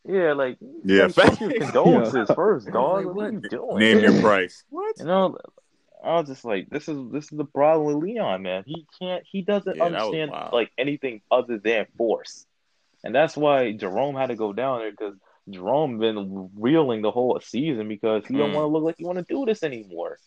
[0.05, 3.05] yeah, like Yeah, like, fuck your condolences first, I dog.
[3.05, 3.79] Like, like, what are you doing?
[3.79, 4.63] Name your price.
[4.69, 4.95] What?
[4.99, 5.37] You know,
[6.03, 8.63] I was just like, this is this is the problem with Leon, man.
[8.65, 12.45] He can't, he doesn't Yeah, understand like anything other than force,
[13.03, 15.15] and that's why Jerome had to go down there because
[15.49, 18.53] Jerome been reeling the whole season because he don't Mm.
[18.53, 20.17] want to look like he want to do this anymore.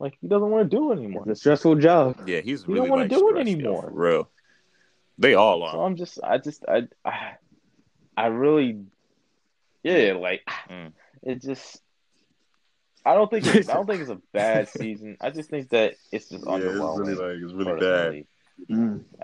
[0.00, 1.24] Like he doesn't want to do it anymore.
[1.28, 2.16] It's a stressful job.
[2.26, 3.82] Yeah, he's You don't wanna like do it anymore.
[3.82, 4.30] for real.
[5.18, 5.86] They all So are.
[5.86, 7.32] I'm just, I just, I, I,
[8.16, 8.80] I really,
[9.82, 10.92] yeah, like Mm.
[11.22, 11.80] it just.
[13.04, 15.16] I don't think it's, I don't think it's a bad season.
[15.20, 17.16] I just think that it's just yeah, underwhelming.
[17.16, 18.26] like it's really personally.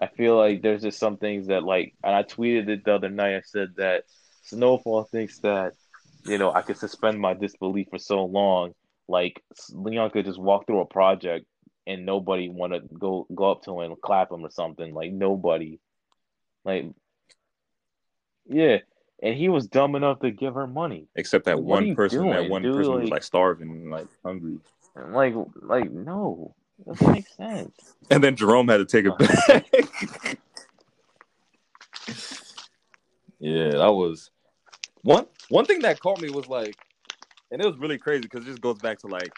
[0.00, 3.08] I feel like there's just some things that like, and I tweeted it the other
[3.10, 3.36] night.
[3.36, 4.04] I said that
[4.42, 5.72] Snowfall thinks that,
[6.24, 8.72] you know, I could suspend my disbelief for so long,
[9.08, 9.42] like
[9.72, 11.46] Leon could just walk through a project
[11.86, 14.92] and nobody want to go go up to him and clap him or something.
[14.94, 15.78] Like nobody,
[16.64, 16.86] like
[18.48, 18.78] yeah.
[19.22, 21.06] And he was dumb enough to give her money.
[21.16, 22.74] Except that What one person, that one dude?
[22.76, 24.58] person was Like- like starving and like hungry.
[24.94, 26.54] And like, like no,
[26.86, 27.94] that doesn't make sense.
[28.10, 30.38] And then Jerome had to take it back.
[33.38, 34.30] yeah, that was
[35.02, 36.76] one one thing that caught me was like,
[37.50, 39.32] and it was really crazy because it just goes back to like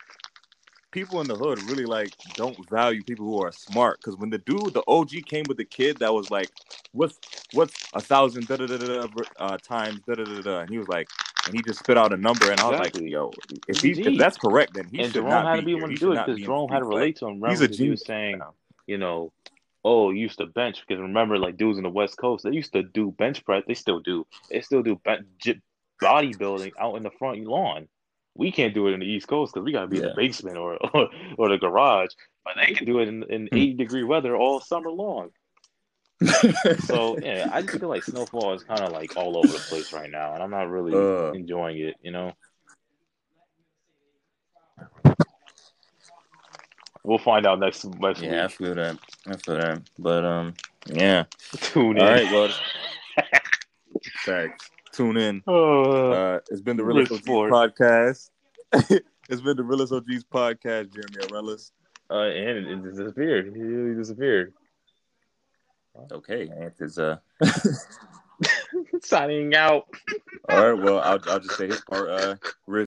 [0.93, 3.99] people in the hood really like don't value people who are smart.
[4.03, 6.51] Because when the dude, the OG, came with the kid that was like,
[6.93, 7.21] "What's
[7.53, 9.07] what's a thousand da da da da
[9.39, 11.09] uh, times da da da da," and he was like.
[11.47, 13.05] And he just spit out a number, and I was Exactly.
[13.05, 13.35] like, "Yo,
[13.67, 15.89] if he if that's correct, then he and should Jerome not had to be one
[15.89, 17.41] He to do it because Jerome had to relate to him.
[17.41, 18.43] Remember, He's a he was saying,
[18.87, 19.33] you know,
[19.85, 22.73] oh, you used to bench because remember, like dudes in the West Coast, they used
[22.75, 23.65] to do bench press.
[23.67, 24.27] They still do.
[24.51, 25.01] They still do
[26.03, 27.89] bodybuilding out in the front lawn.
[28.39, 30.57] We can't do it in the East Coast because we gotta be in the basement
[30.57, 32.11] or, or or the garage.
[32.45, 33.57] But they can do it in, in Hmm.
[33.57, 35.31] 80 degree weather all summer long.
[36.87, 39.93] So yeah, I just feel like snowfall is kind of like all over the place
[39.93, 41.33] right now, and I'm not really Uh.
[41.33, 41.97] enjoying it.
[42.01, 42.33] You know.
[47.05, 48.99] We'll find out next next Yeah, I feel that.
[49.27, 49.83] I feel that.
[49.99, 50.55] But um,
[50.87, 51.25] yeah.
[51.61, 52.03] Tune in.
[52.03, 52.51] All right, well,
[54.25, 54.71] thanks.
[54.93, 55.43] Tune in.
[55.47, 57.53] Oh, Uh, it's been the Realist OGs Sport.
[57.53, 58.31] podcast.
[59.29, 60.93] it's been the Realist OGs podcast.
[60.93, 61.71] Jeremy Arelis.
[62.11, 63.53] uh, and it, it disappeared.
[63.55, 64.55] He really disappeared.
[66.13, 67.17] Okay, and it's uh.
[69.03, 69.87] Signing out.
[70.49, 72.09] All right, well, I'll I'll just say his part.
[72.09, 72.37] Uh,